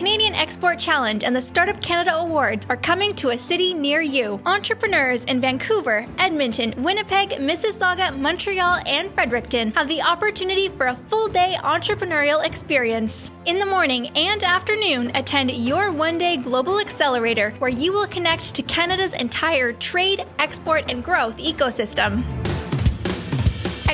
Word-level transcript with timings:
Canadian 0.00 0.32
Export 0.32 0.78
Challenge 0.78 1.24
and 1.24 1.36
the 1.36 1.42
Startup 1.42 1.78
Canada 1.82 2.16
Awards 2.16 2.66
are 2.70 2.76
coming 2.78 3.14
to 3.16 3.32
a 3.32 3.36
city 3.36 3.74
near 3.74 4.00
you. 4.00 4.40
Entrepreneurs 4.46 5.26
in 5.26 5.42
Vancouver, 5.42 6.06
Edmonton, 6.16 6.72
Winnipeg, 6.82 7.32
Mississauga, 7.32 8.16
Montreal, 8.16 8.80
and 8.86 9.12
Fredericton 9.12 9.72
have 9.72 9.88
the 9.88 10.00
opportunity 10.00 10.70
for 10.70 10.86
a 10.86 10.94
full 10.94 11.28
day 11.28 11.54
entrepreneurial 11.58 12.42
experience. 12.42 13.30
In 13.44 13.58
the 13.58 13.66
morning 13.66 14.06
and 14.16 14.42
afternoon, 14.42 15.14
attend 15.14 15.50
your 15.50 15.92
one 15.92 16.16
day 16.16 16.38
Global 16.38 16.80
Accelerator, 16.80 17.50
where 17.58 17.68
you 17.68 17.92
will 17.92 18.06
connect 18.06 18.54
to 18.54 18.62
Canada's 18.62 19.12
entire 19.12 19.74
trade, 19.74 20.24
export, 20.38 20.90
and 20.90 21.04
growth 21.04 21.36
ecosystem. 21.36 22.24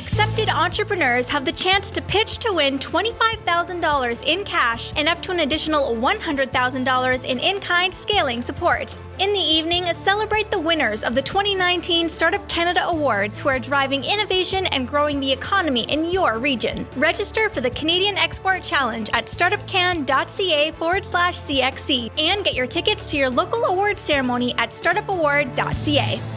Accepted 0.07 0.47
entrepreneurs 0.47 1.27
have 1.27 1.43
the 1.43 1.51
chance 1.51 1.91
to 1.91 2.01
pitch 2.01 2.37
to 2.37 2.53
win 2.53 2.79
$25,000 2.79 4.23
in 4.23 4.45
cash 4.45 4.93
and 4.95 5.09
up 5.09 5.21
to 5.21 5.31
an 5.31 5.41
additional 5.41 5.93
$100,000 5.97 7.25
in 7.25 7.39
in 7.39 7.59
kind 7.59 7.93
scaling 7.93 8.41
support. 8.41 8.97
In 9.19 9.33
the 9.33 9.39
evening, 9.39 9.83
celebrate 9.87 10.49
the 10.49 10.61
winners 10.61 11.03
of 11.03 11.13
the 11.13 11.21
2019 11.21 12.07
Startup 12.07 12.47
Canada 12.47 12.85
Awards 12.85 13.37
who 13.37 13.49
are 13.49 13.59
driving 13.59 14.05
innovation 14.05 14.65
and 14.67 14.87
growing 14.87 15.19
the 15.19 15.31
economy 15.31 15.83
in 15.91 16.05
your 16.05 16.39
region. 16.39 16.87
Register 16.95 17.49
for 17.49 17.59
the 17.59 17.69
Canadian 17.71 18.17
Export 18.17 18.63
Challenge 18.63 19.09
at 19.11 19.25
startupcan.ca 19.25 20.71
forward 20.71 21.03
slash 21.03 21.35
CXC 21.35 22.11
and 22.17 22.45
get 22.45 22.53
your 22.53 22.67
tickets 22.67 23.05
to 23.07 23.17
your 23.17 23.29
local 23.29 23.65
award 23.65 23.99
ceremony 23.99 24.55
at 24.57 24.69
startupaward.ca. 24.69 26.36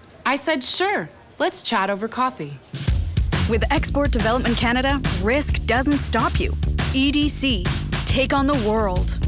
I 0.25 0.35
said, 0.35 0.63
sure, 0.63 1.09
let's 1.39 1.63
chat 1.63 1.89
over 1.89 2.07
coffee. 2.07 2.59
With 3.49 3.63
Export 3.71 4.11
Development 4.11 4.55
Canada, 4.55 5.01
risk 5.21 5.65
doesn't 5.65 5.97
stop 5.97 6.39
you. 6.39 6.51
EDC, 6.93 7.65
take 8.05 8.33
on 8.33 8.47
the 8.47 8.53
world. 8.67 9.19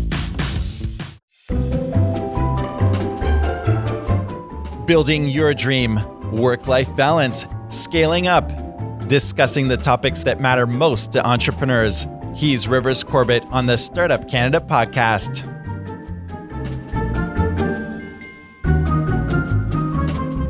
Building 4.86 5.28
your 5.28 5.54
dream, 5.54 6.00
work 6.32 6.68
life 6.68 6.94
balance, 6.96 7.46
scaling 7.70 8.28
up, 8.28 8.52
discussing 9.08 9.68
the 9.68 9.78
topics 9.78 10.24
that 10.24 10.40
matter 10.40 10.68
most 10.68 11.12
to 11.14 11.26
entrepreneurs. 11.26 12.08
He's 12.36 12.68
Rivers 12.68 13.04
Corbett 13.04 13.46
on 13.52 13.66
the 13.66 13.78
Startup 13.78 14.28
Canada 14.28 14.60
podcast. 14.60 15.50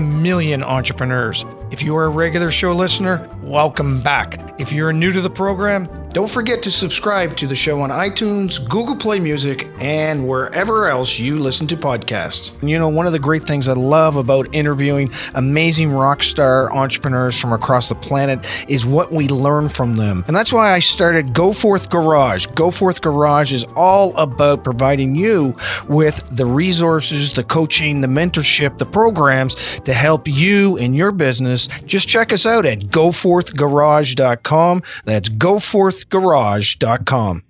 million 0.00 0.62
entrepreneurs. 0.62 1.44
If 1.68 1.82
you 1.82 1.96
are 1.96 2.04
a 2.04 2.08
regular 2.08 2.52
show 2.52 2.72
listener, 2.72 3.28
welcome 3.42 4.00
back. 4.00 4.54
If 4.60 4.70
you're 4.70 4.92
new 4.92 5.10
to 5.10 5.20
the 5.20 5.30
program, 5.30 5.88
don't 6.10 6.30
forget 6.30 6.62
to 6.62 6.70
subscribe 6.70 7.36
to 7.36 7.46
the 7.46 7.54
show 7.54 7.82
on 7.82 7.90
iTunes, 7.90 8.66
Google 8.70 8.96
Play 8.96 9.18
Music, 9.18 9.68
and 9.80 10.26
wherever 10.26 10.88
else 10.88 11.18
you 11.18 11.38
listen 11.38 11.66
to 11.66 11.76
podcasts. 11.76 12.56
You 12.66 12.78
know, 12.78 12.88
one 12.88 13.06
of 13.06 13.12
the 13.12 13.18
great 13.18 13.42
things 13.42 13.68
I 13.68 13.74
love 13.74 14.16
about 14.16 14.46
interviewing 14.54 15.10
amazing 15.34 15.92
rock 15.92 16.22
star 16.22 16.72
entrepreneurs 16.72 17.38
from 17.38 17.52
across 17.52 17.90
the 17.90 17.96
planet 17.96 18.64
is 18.66 18.86
what 18.86 19.12
we 19.12 19.28
learn 19.28 19.68
from 19.68 19.96
them. 19.96 20.24
And 20.26 20.34
that's 20.34 20.52
why 20.52 20.72
I 20.72 20.78
started 20.78 21.34
Go 21.34 21.52
Forth 21.52 21.90
Garage. 21.90 22.46
Go 22.54 22.70
Forth 22.70 23.02
Garage 23.02 23.52
is 23.52 23.66
all 23.76 24.16
about 24.16 24.64
providing 24.64 25.16
you 25.16 25.54
with 25.88 26.26
the 26.34 26.46
resources, 26.46 27.32
the 27.32 27.44
coaching, 27.44 28.00
the 28.00 28.08
mentorship, 28.08 28.78
the 28.78 28.86
programs 28.86 29.80
to 29.80 29.92
help 29.92 30.28
you 30.28 30.76
in 30.78 30.94
your 30.94 31.12
business. 31.12 31.55
Just 31.86 32.08
check 32.08 32.32
us 32.32 32.46
out 32.46 32.66
at 32.66 32.80
goforthgarage.com. 32.80 34.82
That's 35.04 35.28
goforthgarage.com. 35.28 37.42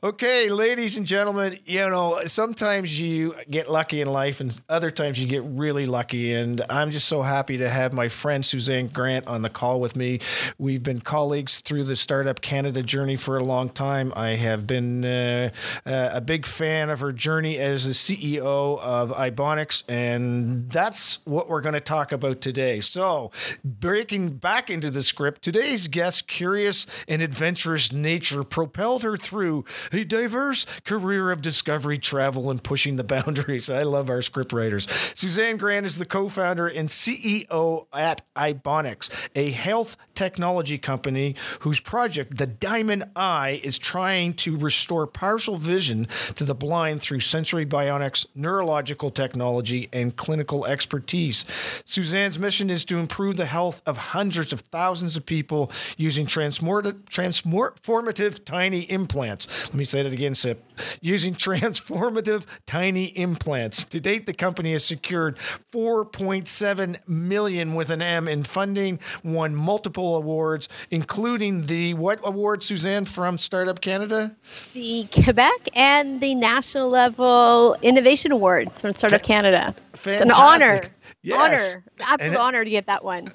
Okay, 0.00 0.48
ladies 0.48 0.96
and 0.96 1.04
gentlemen, 1.04 1.58
you 1.66 1.80
know, 1.90 2.22
sometimes 2.26 3.00
you 3.00 3.34
get 3.50 3.68
lucky 3.68 4.00
in 4.00 4.06
life 4.06 4.38
and 4.38 4.54
other 4.68 4.92
times 4.92 5.18
you 5.18 5.26
get 5.26 5.42
really 5.42 5.86
lucky. 5.86 6.34
And 6.34 6.64
I'm 6.70 6.92
just 6.92 7.08
so 7.08 7.22
happy 7.22 7.58
to 7.58 7.68
have 7.68 7.92
my 7.92 8.06
friend 8.06 8.46
Suzanne 8.46 8.86
Grant 8.86 9.26
on 9.26 9.42
the 9.42 9.50
call 9.50 9.80
with 9.80 9.96
me. 9.96 10.20
We've 10.56 10.84
been 10.84 11.00
colleagues 11.00 11.62
through 11.62 11.82
the 11.82 11.96
Startup 11.96 12.40
Canada 12.40 12.80
journey 12.80 13.16
for 13.16 13.38
a 13.38 13.42
long 13.42 13.70
time. 13.70 14.12
I 14.14 14.36
have 14.36 14.68
been 14.68 15.04
uh, 15.04 15.50
uh, 15.84 16.10
a 16.12 16.20
big 16.20 16.46
fan 16.46 16.90
of 16.90 17.00
her 17.00 17.10
journey 17.10 17.58
as 17.58 17.84
the 17.84 17.92
CEO 17.92 18.78
of 18.78 19.10
iBionics, 19.10 19.82
and 19.88 20.70
that's 20.70 21.26
what 21.26 21.48
we're 21.48 21.60
going 21.60 21.74
to 21.74 21.80
talk 21.80 22.12
about 22.12 22.40
today. 22.40 22.80
So, 22.80 23.32
breaking 23.64 24.36
back 24.36 24.70
into 24.70 24.90
the 24.90 25.02
script, 25.02 25.42
today's 25.42 25.88
guest, 25.88 26.28
curious 26.28 26.86
and 27.08 27.20
adventurous 27.20 27.92
nature, 27.92 28.44
propelled 28.44 29.02
her 29.02 29.16
through 29.16 29.64
a 29.92 30.04
diverse 30.04 30.66
career 30.84 31.30
of 31.30 31.42
discovery, 31.42 31.98
travel, 31.98 32.50
and 32.50 32.62
pushing 32.62 32.96
the 32.96 33.04
boundaries. 33.04 33.70
I 33.70 33.82
love 33.82 34.10
our 34.10 34.18
scriptwriters. 34.18 34.88
Suzanne 35.16 35.56
Grant 35.56 35.86
is 35.86 35.98
the 35.98 36.06
co 36.06 36.28
founder 36.28 36.66
and 36.68 36.88
CEO 36.88 37.86
at 37.92 38.22
iBionics, 38.34 39.10
a 39.34 39.50
health 39.50 39.96
technology 40.18 40.78
company 40.78 41.36
whose 41.60 41.78
project, 41.78 42.38
the 42.38 42.46
Diamond 42.46 43.04
Eye, 43.14 43.60
is 43.62 43.78
trying 43.78 44.34
to 44.34 44.56
restore 44.56 45.06
partial 45.06 45.56
vision 45.56 46.08
to 46.34 46.44
the 46.44 46.56
blind 46.56 47.00
through 47.00 47.20
sensory 47.20 47.64
bionics, 47.64 48.26
neurological 48.34 49.12
technology, 49.12 49.88
and 49.92 50.16
clinical 50.16 50.66
expertise. 50.66 51.44
Suzanne's 51.84 52.36
mission 52.36 52.68
is 52.68 52.84
to 52.86 52.98
improve 52.98 53.36
the 53.36 53.46
health 53.46 53.80
of 53.86 53.96
hundreds 53.96 54.52
of 54.52 54.62
thousands 54.62 55.16
of 55.16 55.24
people 55.24 55.70
using 55.96 56.26
transformative 56.26 58.44
tiny 58.44 58.80
implants. 58.90 59.68
Let 59.68 59.74
me 59.74 59.84
say 59.84 60.02
that 60.02 60.12
again, 60.12 60.34
Sip. 60.34 60.67
Using 61.00 61.34
transformative 61.34 62.44
tiny 62.66 63.06
implants. 63.16 63.84
To 63.84 64.00
date, 64.00 64.26
the 64.26 64.32
company 64.32 64.72
has 64.72 64.84
secured 64.84 65.36
4.7 65.72 67.08
million 67.08 67.74
with 67.74 67.90
an 67.90 68.02
M 68.02 68.28
in 68.28 68.44
funding, 68.44 68.98
won 69.24 69.54
multiple 69.54 70.16
awards, 70.16 70.68
including 70.90 71.66
the 71.66 71.94
what 71.94 72.20
award, 72.22 72.62
Suzanne, 72.62 73.04
from 73.04 73.38
Startup 73.38 73.80
Canada? 73.80 74.34
The 74.72 75.08
Quebec 75.12 75.68
and 75.74 76.20
the 76.20 76.34
national 76.34 76.88
level 76.88 77.76
innovation 77.82 78.32
awards 78.32 78.80
from 78.80 78.92
Startup 78.92 79.22
Canada. 79.22 79.74
Fantastic. 79.92 80.12
It's 80.12 80.22
an 80.22 80.30
honor. 80.32 80.82
Yes. 81.22 81.74
Honor. 81.74 81.84
Absolute 82.00 82.32
it, 82.32 82.38
honor 82.38 82.64
to 82.64 82.70
get 82.70 82.86
that 82.86 83.04
one. 83.04 83.28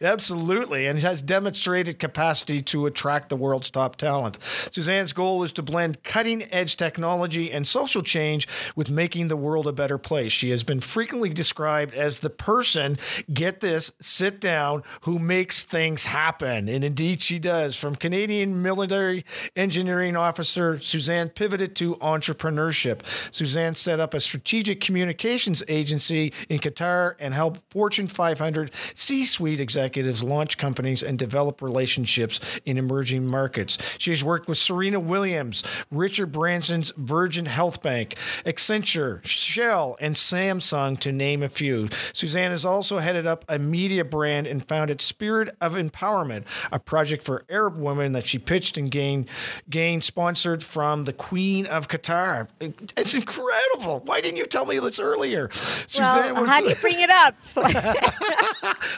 Absolutely, 0.00 0.86
and 0.86 1.00
has 1.00 1.22
demonstrated 1.22 1.98
capacity 1.98 2.62
to 2.62 2.86
attract 2.86 3.28
the 3.28 3.36
world's 3.36 3.70
top 3.70 3.96
talent. 3.96 4.38
Suzanne's 4.70 5.12
goal 5.12 5.42
is 5.42 5.52
to 5.52 5.62
blend 5.62 6.02
cutting 6.02 6.44
edge 6.52 6.76
technology 6.76 7.50
and 7.50 7.66
social 7.66 8.02
change 8.02 8.46
with 8.76 8.90
making 8.90 9.28
the 9.28 9.36
world 9.36 9.66
a 9.66 9.72
better 9.72 9.98
place. 9.98 10.32
She 10.32 10.50
has 10.50 10.64
been 10.64 10.80
frequently 10.80 11.30
described 11.30 11.94
as 11.94 12.20
the 12.20 12.30
person, 12.30 12.98
get 13.32 13.60
this, 13.60 13.92
sit 14.00 14.40
down, 14.40 14.82
who 15.02 15.18
makes 15.18 15.64
things 15.64 16.04
happen. 16.04 16.68
And 16.68 16.84
indeed, 16.84 17.22
she 17.22 17.38
does. 17.38 17.76
From 17.76 17.96
Canadian 17.96 18.62
military 18.62 19.24
engineering 19.56 20.16
officer, 20.16 20.80
Suzanne 20.80 21.28
pivoted 21.28 21.74
to 21.76 21.96
entrepreneurship. 21.96 23.00
Suzanne 23.32 23.74
set 23.74 24.00
up 24.00 24.14
a 24.14 24.20
strategic 24.20 24.80
communications 24.80 25.62
agency 25.68 26.32
in 26.48 26.58
Qatar 26.58 27.14
and 27.18 27.34
helped 27.34 27.62
Fortune 27.70 28.08
500 28.08 28.70
C 28.94 29.24
suite 29.24 29.60
executives 29.64 30.22
launch 30.22 30.58
companies 30.58 31.02
and 31.02 31.18
develop 31.18 31.60
relationships 31.60 32.38
in 32.64 32.78
emerging 32.78 33.26
markets. 33.26 33.78
She 33.98 34.10
has 34.10 34.22
worked 34.22 34.46
with 34.46 34.58
Serena 34.58 35.00
Williams, 35.00 35.64
Richard 35.90 36.30
Branson's 36.30 36.92
Virgin 36.96 37.46
Health 37.46 37.82
Bank, 37.82 38.14
Accenture, 38.44 39.24
Shell, 39.24 39.96
and 40.00 40.14
Samsung, 40.14 41.00
to 41.00 41.10
name 41.10 41.42
a 41.42 41.48
few. 41.48 41.88
Suzanne 42.12 42.50
has 42.50 42.64
also 42.64 42.98
headed 42.98 43.26
up 43.26 43.44
a 43.48 43.58
media 43.58 44.04
brand 44.04 44.46
and 44.46 44.66
founded 44.68 45.00
Spirit 45.00 45.56
of 45.60 45.74
Empowerment, 45.74 46.44
a 46.70 46.78
project 46.78 47.22
for 47.24 47.44
Arab 47.48 47.76
women 47.78 48.12
that 48.12 48.26
she 48.26 48.38
pitched 48.38 48.76
and 48.76 48.90
gained, 48.90 49.28
gained 49.70 50.04
sponsored 50.04 50.62
from 50.62 51.04
the 51.04 51.12
Queen 51.12 51.66
of 51.66 51.88
Qatar. 51.88 52.48
It's 52.60 53.14
incredible. 53.14 54.02
Why 54.04 54.20
didn't 54.20 54.36
you 54.36 54.46
tell 54.46 54.66
me 54.66 54.78
this 54.78 55.00
earlier? 55.00 55.48
Suzanne 55.52 56.34
well, 56.34 56.42
was, 56.42 56.50
how 56.50 56.60
do 56.60 56.68
you 56.68 56.76
bring 56.76 57.00
it 57.00 57.10
up? 57.10 57.34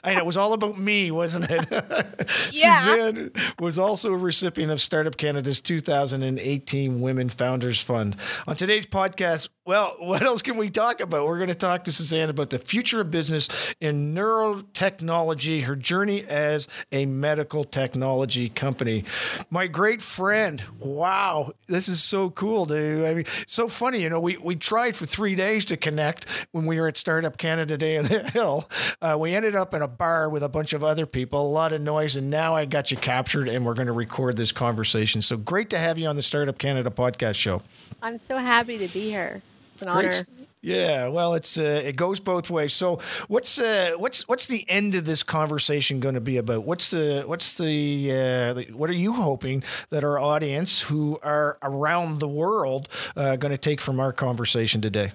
I 0.03 0.15
know 0.15 0.19
it 0.19 0.27
was 0.27 0.37
all 0.37 0.53
about 0.57 0.79
me, 0.79 1.11
wasn't 1.11 1.47
it? 1.49 1.67
yeah. 2.53 2.81
Suzanne 2.81 3.31
was 3.59 3.79
also 3.79 4.13
a 4.13 4.17
recipient 4.17 4.73
of 4.73 4.81
Startup 4.81 5.17
Canada's 5.17 5.61
2018 5.61 7.01
Women 7.01 7.29
Founders 7.29 7.81
Fund. 7.81 8.17
On 8.49 8.57
today's 8.57 8.87
podcast, 8.87 9.49
well, 9.67 9.97
what 10.01 10.23
else 10.23 10.43
can 10.43 10.57
we 10.57 10.71
talk 10.71 11.01
about? 11.01 11.27
We're 11.27 11.39
going 11.39 11.49
to 11.49 11.55
talk 11.55 11.85
to 11.85 11.93
Suzanne 11.93 12.31
about 12.31 12.51
the 12.51 12.59
future 12.59 13.01
of 13.01 13.11
business 13.11 13.49
in 13.81 14.15
neurotechnology, 14.15 15.65
her 15.65 15.77
journey 15.77 16.25
as 16.25 16.69
a 16.93 17.05
medical 17.07 17.65
technology 17.65 18.49
company. 18.49 19.05
My 19.51 19.67
great 19.67 20.01
friend, 20.01 20.63
wow, 20.79 21.53
this 21.67 21.89
is 21.89 22.03
so 22.03 22.31
cool, 22.31 22.67
dude. 22.67 23.07
I 23.07 23.15
mean, 23.15 23.27
so 23.47 23.69
funny. 23.69 24.03
You 24.03 24.11
know, 24.11 24.21
we, 24.21 24.37
we 24.37 24.57
tried 24.57 24.97
for 24.97 25.05
three 25.05 25.35
days 25.35 25.65
to 25.67 25.77
connect 25.77 26.27
when 26.53 26.67
we 26.67 26.81
were 26.81 26.89
at 26.89 26.97
Startup 26.97 27.37
Canada 27.37 27.77
Day 27.77 27.99
on 27.99 28.05
the 28.05 28.23
Hill. 28.31 28.69
Uh, 29.03 29.17
we 29.19 29.35
ended 29.35 29.55
up 29.55 29.75
in 29.75 29.83
a 29.83 29.89
bar 29.89 30.31
with 30.31 30.43
a 30.43 30.46
bunch 30.49 30.73
of 30.73 30.85
other 30.85 31.07
people, 31.07 31.41
a 31.41 31.51
lot 31.51 31.73
of 31.73 31.81
noise, 31.81 32.17
and 32.17 32.31
now 32.31 32.55
I 32.55 32.65
got 32.65 32.91
you 32.91 32.97
captured, 32.97 33.49
and 33.49 33.65
we're 33.65 33.75
going 33.75 33.87
to 33.87 33.93
record 33.93 34.37
this 34.37 34.53
conversation. 34.53 35.23
So 35.23 35.37
great 35.37 35.71
to 35.71 35.79
have 35.79 35.99
you 35.99 36.09
on 36.09 36.17
the 36.17 36.23
Startup 36.23 36.57
Canada 36.57 36.91
podcast 36.91 37.37
show. 37.37 37.63
I'm 38.03 38.19
so 38.19 38.39
happy 38.39 38.79
to 38.79 38.89
be 38.89 39.09
here. 39.11 39.43
It's 39.75 39.83
an 39.83 39.93
Great. 39.93 40.07
honor. 40.07 40.47
Yeah, 40.63 41.09
well, 41.09 41.35
it's 41.35 41.59
uh, 41.59 41.83
it 41.85 41.95
goes 41.95 42.19
both 42.19 42.51
ways. 42.51 42.75
So, 42.75 42.99
what's 43.29 43.57
uh, 43.57 43.93
what's 43.99 44.27
what's 44.27 44.49
the 44.49 44.69
end 44.69 44.97
of 44.97 45.05
this 45.05 45.23
conversation 45.23 46.01
going 46.01 46.17
to 46.17 46.21
be 46.21 46.39
about? 46.39 46.65
What's 46.65 46.91
the 46.91 47.23
what's 47.25 47.57
the, 47.57 48.11
uh, 48.11 48.53
the, 48.55 48.67
what 48.73 48.91
are 48.91 48.95
you 48.95 49.13
hoping 49.13 49.63
that 49.91 50.03
our 50.03 50.19
audience, 50.19 50.83
who 50.83 51.21
are 51.23 51.57
around 51.63 52.19
the 52.19 52.27
world, 52.27 52.89
uh, 53.15 53.37
going 53.37 53.53
to 53.53 53.59
take 53.59 53.81
from 53.81 54.01
our 54.01 54.13
conversation 54.13 54.81
today? 54.81 55.13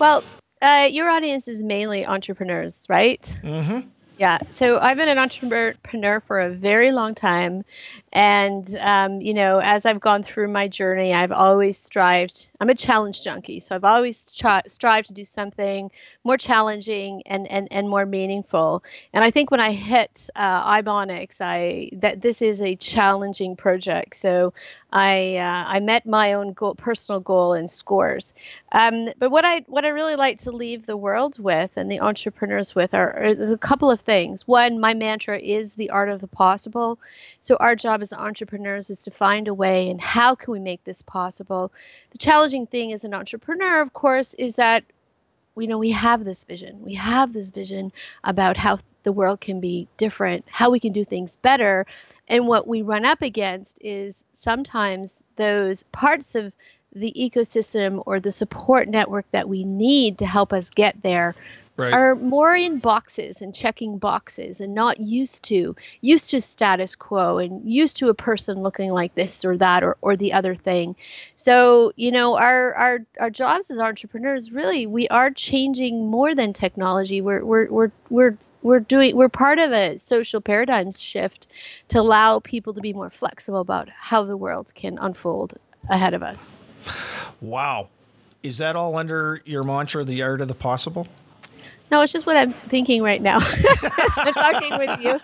Well, 0.00 0.24
uh, 0.60 0.88
your 0.90 1.08
audience 1.08 1.46
is 1.46 1.62
mainly 1.62 2.04
entrepreneurs, 2.04 2.86
right? 2.88 3.22
Mm-hmm. 3.44 3.88
Yeah. 4.22 4.38
So 4.50 4.78
I've 4.78 4.96
been 4.98 5.08
an 5.08 5.18
entrepreneur 5.18 6.20
for 6.20 6.38
a 6.38 6.48
very 6.48 6.92
long 6.92 7.16
time. 7.16 7.64
And, 8.12 8.72
um, 8.78 9.20
you 9.20 9.34
know, 9.34 9.58
as 9.58 9.84
I've 9.84 9.98
gone 9.98 10.22
through 10.22 10.46
my 10.46 10.68
journey, 10.68 11.12
I've 11.12 11.32
always 11.32 11.76
strived. 11.76 12.48
I'm 12.60 12.70
a 12.70 12.76
challenge 12.76 13.22
junkie. 13.22 13.58
So 13.58 13.74
I've 13.74 13.82
always 13.82 14.16
strived 14.16 15.08
to 15.08 15.12
do 15.12 15.24
something 15.24 15.90
more 16.22 16.36
challenging 16.36 17.24
and, 17.26 17.50
and, 17.50 17.66
and 17.72 17.88
more 17.88 18.06
meaningful. 18.06 18.84
And 19.12 19.24
I 19.24 19.32
think 19.32 19.50
when 19.50 19.58
I 19.58 19.72
hit 19.72 20.30
uh, 20.36 20.80
iBionics, 20.80 21.40
I 21.40 21.90
that 21.94 22.20
this 22.20 22.42
is 22.42 22.62
a 22.62 22.76
challenging 22.76 23.56
project. 23.56 24.14
So 24.14 24.54
I 24.92 25.36
uh, 25.36 25.64
I 25.66 25.80
met 25.80 26.04
my 26.04 26.34
own 26.34 26.52
goal, 26.52 26.74
personal 26.74 27.20
goal 27.20 27.54
in 27.54 27.66
scores. 27.66 28.34
Um, 28.72 29.08
but 29.18 29.30
what 29.30 29.44
I 29.44 29.64
what 29.66 29.84
I 29.84 29.88
really 29.88 30.16
like 30.16 30.38
to 30.38 30.52
leave 30.52 30.84
the 30.84 30.96
world 30.96 31.38
with 31.38 31.70
and 31.76 31.90
the 31.90 32.00
entrepreneurs 32.00 32.74
with 32.74 32.92
are, 32.92 33.10
are 33.16 33.52
a 33.52 33.58
couple 33.58 33.90
of 33.90 34.00
things. 34.00 34.46
One, 34.46 34.78
my 34.80 34.92
mantra 34.92 35.38
is 35.38 35.74
the 35.74 35.90
art 35.90 36.10
of 36.10 36.20
the 36.20 36.28
possible. 36.28 36.98
So 37.40 37.56
our 37.56 37.74
job 37.74 38.02
as 38.02 38.12
entrepreneurs 38.12 38.90
is 38.90 39.00
to 39.02 39.10
find 39.10 39.48
a 39.48 39.54
way 39.54 39.88
and 39.90 40.00
how 40.00 40.34
can 40.34 40.52
we 40.52 40.60
make 40.60 40.84
this 40.84 41.00
possible. 41.00 41.72
The 42.10 42.18
challenging 42.18 42.66
thing 42.66 42.92
as 42.92 43.04
an 43.04 43.14
entrepreneur, 43.14 43.80
of 43.80 43.94
course, 43.94 44.34
is 44.34 44.56
that 44.56 44.84
you 45.56 45.66
know 45.66 45.78
we 45.78 45.92
have 45.92 46.24
this 46.24 46.44
vision. 46.44 46.82
We 46.82 46.94
have 46.94 47.32
this 47.32 47.50
vision 47.50 47.92
about 48.24 48.58
how 48.58 48.78
the 49.02 49.12
world 49.12 49.40
can 49.40 49.60
be 49.60 49.88
different, 49.96 50.44
how 50.48 50.70
we 50.70 50.80
can 50.80 50.92
do 50.92 51.04
things 51.04 51.36
better. 51.36 51.86
And 52.28 52.46
what 52.46 52.66
we 52.66 52.82
run 52.82 53.04
up 53.04 53.22
against 53.22 53.78
is 53.82 54.24
sometimes 54.32 55.22
those 55.36 55.82
parts 55.84 56.34
of 56.34 56.52
the 56.94 57.12
ecosystem 57.16 58.02
or 58.06 58.20
the 58.20 58.32
support 58.32 58.88
network 58.88 59.24
that 59.30 59.48
we 59.48 59.64
need 59.64 60.18
to 60.18 60.26
help 60.26 60.52
us 60.52 60.70
get 60.70 61.02
there 61.02 61.34
right. 61.76 61.92
are 61.92 62.14
more 62.14 62.54
in 62.54 62.78
boxes 62.78 63.42
and 63.42 63.54
checking 63.54 63.98
boxes 63.98 64.60
and 64.60 64.74
not 64.74 65.00
used 65.00 65.42
to 65.44 65.74
used 66.00 66.30
to 66.30 66.40
status 66.40 66.94
quo 66.94 67.38
and 67.38 67.68
used 67.70 67.96
to 67.96 68.08
a 68.08 68.14
person 68.14 68.62
looking 68.62 68.90
like 68.90 69.14
this 69.14 69.44
or 69.44 69.56
that 69.56 69.82
or, 69.82 69.96
or 70.00 70.16
the 70.16 70.32
other 70.32 70.54
thing. 70.54 70.94
So 71.36 71.92
you 71.96 72.10
know 72.10 72.36
our 72.36 72.74
our 72.74 72.98
our 73.20 73.30
jobs 73.30 73.70
as 73.70 73.78
entrepreneurs 73.78 74.52
really 74.52 74.86
we 74.86 75.08
are 75.08 75.30
changing 75.30 76.06
more 76.10 76.34
than 76.34 76.52
technology. 76.52 77.20
We're 77.20 77.44
we're 77.44 77.68
we're 77.68 77.90
we're, 78.10 78.36
we're 78.62 78.80
doing 78.80 79.16
we're 79.16 79.28
part 79.28 79.58
of 79.58 79.72
a 79.72 79.98
social 79.98 80.40
paradigm 80.40 80.92
shift 80.92 81.46
to 81.88 82.00
allow 82.00 82.40
people 82.40 82.74
to 82.74 82.80
be 82.80 82.92
more 82.92 83.10
flexible 83.10 83.60
about 83.60 83.88
how 83.88 84.24
the 84.24 84.36
world 84.36 84.72
can 84.74 84.98
unfold 84.98 85.54
ahead 85.88 86.14
of 86.14 86.22
us. 86.22 86.56
Wow. 87.40 87.88
Is 88.42 88.58
that 88.58 88.74
all 88.74 88.96
under 88.96 89.40
your 89.44 89.62
mantra 89.62 90.04
the 90.04 90.22
art 90.22 90.40
of 90.40 90.48
the 90.48 90.54
possible 90.54 91.06
no, 91.92 92.00
it's 92.00 92.12
just 92.12 92.24
what 92.24 92.38
I'm 92.38 92.54
thinking 92.54 93.02
right 93.02 93.20
now. 93.20 93.38
I'm 94.16 94.32
talking 94.32 94.78
with 94.78 95.00
you. 95.02 95.20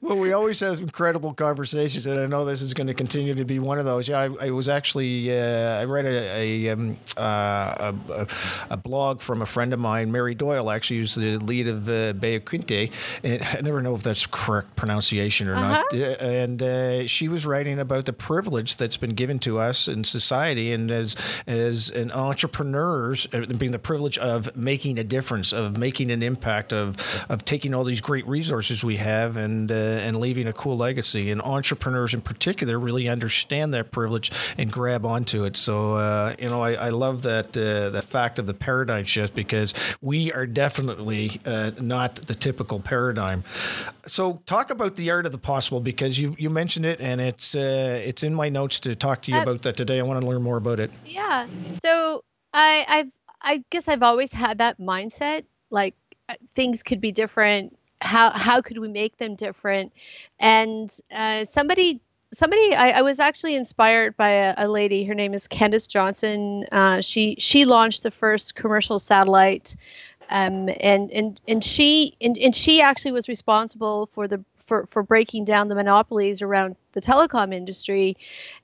well, 0.00 0.16
we 0.16 0.32
always 0.32 0.58
have 0.60 0.80
incredible 0.80 1.34
conversations, 1.34 2.06
and 2.06 2.18
I 2.18 2.24
know 2.24 2.46
this 2.46 2.62
is 2.62 2.72
going 2.72 2.86
to 2.86 2.94
continue 2.94 3.34
to 3.34 3.44
be 3.44 3.58
one 3.58 3.78
of 3.78 3.84
those. 3.84 4.08
Yeah, 4.08 4.20
I, 4.20 4.46
I 4.46 4.50
was 4.52 4.70
actually 4.70 5.38
uh, 5.38 5.80
I 5.80 5.84
read 5.84 6.06
a 6.06 6.66
a, 6.66 6.68
um, 6.70 6.96
uh, 7.18 7.92
a, 8.08 8.26
a, 8.70 8.76
blog 8.78 9.20
from 9.20 9.42
a 9.42 9.46
friend 9.46 9.74
of 9.74 9.78
mine, 9.78 10.10
Mary 10.10 10.34
Doyle, 10.34 10.70
actually, 10.70 10.98
who's 10.98 11.14
the 11.14 11.36
lead 11.36 11.68
of 11.68 11.88
uh, 11.90 12.14
Quinte. 12.14 12.90
And 13.22 13.42
I 13.42 13.60
never 13.60 13.82
know 13.82 13.94
if 13.94 14.02
that's 14.02 14.24
correct 14.24 14.76
pronunciation 14.76 15.48
or 15.48 15.56
uh-huh. 15.56 15.84
not. 15.92 16.20
And 16.22 16.62
uh, 16.62 17.06
she 17.06 17.28
was 17.28 17.44
writing 17.44 17.78
about 17.78 18.06
the 18.06 18.14
privilege 18.14 18.78
that's 18.78 18.96
been 18.96 19.14
given 19.14 19.38
to 19.40 19.58
us 19.58 19.88
in 19.88 20.04
society, 20.04 20.72
and 20.72 20.90
as 20.90 21.16
as 21.46 21.90
an 21.90 22.12
entrepreneurs, 22.12 23.28
uh, 23.34 23.44
being 23.58 23.72
the 23.72 23.78
privilege 23.78 24.16
of 24.16 24.56
making 24.56 24.85
making 24.86 24.98
a 24.98 25.08
difference, 25.08 25.52
of 25.52 25.76
making 25.76 26.10
an 26.12 26.22
impact, 26.22 26.72
of 26.72 26.96
of 27.28 27.44
taking 27.44 27.74
all 27.74 27.82
these 27.84 28.00
great 28.00 28.26
resources 28.26 28.84
we 28.84 28.96
have 28.96 29.36
and 29.36 29.72
uh, 29.72 29.74
and 29.74 30.16
leaving 30.16 30.46
a 30.46 30.52
cool 30.52 30.76
legacy. 30.76 31.30
And 31.30 31.42
entrepreneurs 31.42 32.14
in 32.14 32.20
particular 32.20 32.78
really 32.78 33.08
understand 33.08 33.74
that 33.74 33.90
privilege 33.90 34.30
and 34.56 34.70
grab 34.70 35.04
onto 35.04 35.44
it. 35.44 35.56
So 35.56 35.94
uh, 35.94 36.36
you 36.38 36.48
know, 36.48 36.62
I, 36.62 36.74
I 36.74 36.88
love 36.90 37.22
that 37.22 37.56
uh, 37.56 37.90
that 37.90 38.04
fact 38.04 38.38
of 38.38 38.46
the 38.46 38.54
paradigm 38.54 39.04
shift 39.04 39.34
because 39.34 39.74
we 40.00 40.32
are 40.32 40.46
definitely 40.46 41.40
uh, 41.44 41.72
not 41.80 42.14
the 42.26 42.34
typical 42.34 42.78
paradigm. 42.78 43.42
So 44.06 44.40
talk 44.46 44.70
about 44.70 44.94
the 44.94 45.10
art 45.10 45.26
of 45.26 45.32
the 45.32 45.38
possible 45.38 45.80
because 45.80 46.16
you 46.18 46.36
you 46.38 46.48
mentioned 46.48 46.86
it 46.86 47.00
and 47.00 47.20
it's 47.20 47.56
uh, 47.56 48.00
it's 48.04 48.22
in 48.22 48.34
my 48.34 48.48
notes 48.48 48.78
to 48.80 48.94
talk 48.94 49.22
to 49.22 49.32
you 49.32 49.38
uh, 49.38 49.42
about 49.42 49.62
that 49.62 49.76
today. 49.76 49.98
I 49.98 50.02
want 50.02 50.20
to 50.20 50.26
learn 50.26 50.42
more 50.42 50.56
about 50.56 50.78
it. 50.78 50.92
Yeah. 51.04 51.48
So 51.82 52.22
I 52.52 52.84
I've 52.88 53.10
I 53.46 53.62
guess 53.70 53.86
I've 53.86 54.02
always 54.02 54.32
had 54.32 54.58
that 54.58 54.78
mindset. 54.78 55.44
Like 55.70 55.94
uh, 56.28 56.34
things 56.54 56.82
could 56.82 57.00
be 57.00 57.12
different. 57.12 57.78
How 58.02 58.30
how 58.30 58.60
could 58.60 58.78
we 58.78 58.88
make 58.88 59.16
them 59.16 59.36
different? 59.36 59.92
And 60.40 60.92
uh, 61.10 61.44
somebody 61.44 62.00
somebody 62.34 62.74
I, 62.74 62.90
I, 62.90 63.02
was 63.02 63.20
actually 63.20 63.54
inspired 63.54 64.16
by 64.16 64.30
a, 64.30 64.54
a, 64.58 64.68
lady. 64.68 65.04
Her 65.04 65.14
name 65.14 65.32
is 65.32 65.46
Candace 65.46 65.86
Johnson. 65.86 66.66
Uh, 66.72 67.00
she 67.00 67.36
she 67.38 67.64
launched 67.64 68.02
the 68.02 68.10
first 68.10 68.56
commercial 68.56 68.98
satellite, 68.98 69.76
um, 70.28 70.68
and 70.80 71.10
and 71.12 71.40
and 71.46 71.62
she 71.62 72.16
and, 72.20 72.36
and 72.36 72.54
she 72.54 72.80
actually 72.80 73.12
was 73.12 73.28
responsible 73.28 74.10
for 74.12 74.26
the 74.26 74.44
for, 74.66 74.86
for 74.90 75.04
breaking 75.04 75.44
down 75.44 75.68
the 75.68 75.76
monopolies 75.76 76.42
around 76.42 76.74
the 76.92 77.00
telecom 77.00 77.54
industry, 77.54 78.16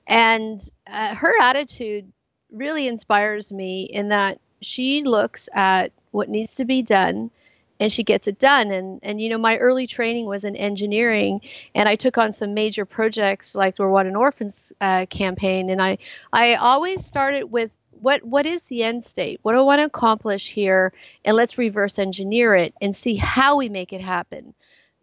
and 0.07 0.69
uh, 0.87 1.15
her 1.15 1.33
attitude 1.41 2.11
really 2.51 2.87
inspires 2.87 3.51
me 3.51 3.83
in 3.83 4.09
that 4.09 4.39
she 4.65 5.03
looks 5.03 5.49
at 5.53 5.91
what 6.11 6.29
needs 6.29 6.55
to 6.55 6.65
be 6.65 6.81
done 6.81 7.31
and 7.79 7.91
she 7.91 8.03
gets 8.03 8.27
it 8.27 8.39
done. 8.39 8.71
And 8.71 8.99
and 9.03 9.19
you 9.19 9.29
know 9.29 9.37
my 9.37 9.57
early 9.57 9.87
training 9.87 10.25
was 10.25 10.43
in 10.43 10.55
engineering 10.55 11.41
and 11.75 11.89
i 11.89 11.95
took 11.95 12.17
on 12.17 12.33
some 12.33 12.53
major 12.53 12.85
projects 12.85 13.55
like 13.55 13.75
the 13.75 13.83
rwandan 13.83 14.17
orphans 14.17 14.71
uh, 14.79 15.05
campaign. 15.07 15.69
And 15.69 15.81
i 15.81 15.97
i 16.31 16.55
always 16.55 17.05
started 17.05 17.45
with 17.45 17.75
what 17.91 18.23
what 18.23 18.45
is 18.45 18.63
the 18.63 18.83
end 18.83 19.03
state? 19.05 19.39
What 19.43 19.53
do 19.53 19.59
i 19.59 19.63
want 19.63 19.79
to 19.79 19.85
accomplish 19.85 20.51
here? 20.51 20.93
And 21.25 21.35
let's 21.35 21.57
reverse 21.57 21.99
engineer 21.99 22.55
it 22.55 22.73
and 22.81 22.95
see 22.95 23.15
how 23.15 23.57
we 23.57 23.69
make 23.69 23.93
it 23.93 24.01
happen. 24.01 24.53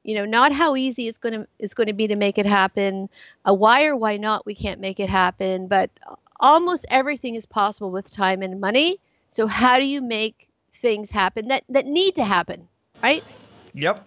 You 0.03 0.15
know 0.15 0.25
not 0.25 0.53
how 0.53 0.77
easy 0.77 1.09
it's 1.09 1.19
going 1.19 1.35
to 1.35 1.47
it's 1.59 1.75
going 1.75 1.89
to 1.89 1.93
be 1.93 2.09
to 2.09 2.17
make 2.17 2.39
it 2.39 2.47
happen. 2.47 3.09
A 3.45 3.53
why 3.53 3.85
or 3.87 3.97
why 3.97 4.17
not? 4.17 4.47
We 4.47 4.55
can't 4.55 4.81
make 4.81 5.01
it 5.01 5.11
happen. 5.11 5.67
But 5.67 5.91
almost 6.39 6.87
everything 6.89 7.35
is 7.35 7.45
possible 7.45 7.91
with 7.91 8.09
time 8.11 8.41
and 8.43 8.61
money 8.61 8.99
so 9.31 9.47
how 9.47 9.79
do 9.79 9.85
you 9.85 10.03
make 10.03 10.49
things 10.75 11.11
happen 11.11 11.49
that 11.49 11.65
that 11.69 11.87
need 11.87 12.17
to 12.17 12.25
happen, 12.25 12.69
right? 13.03 13.25
Yep. 13.73 14.07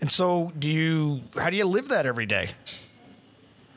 And 0.00 0.10
so, 0.10 0.52
do 0.58 0.68
you? 0.68 1.20
How 1.36 1.50
do 1.50 1.56
you 1.56 1.66
live 1.66 1.88
that 1.88 2.06
every 2.06 2.26
day? 2.26 2.50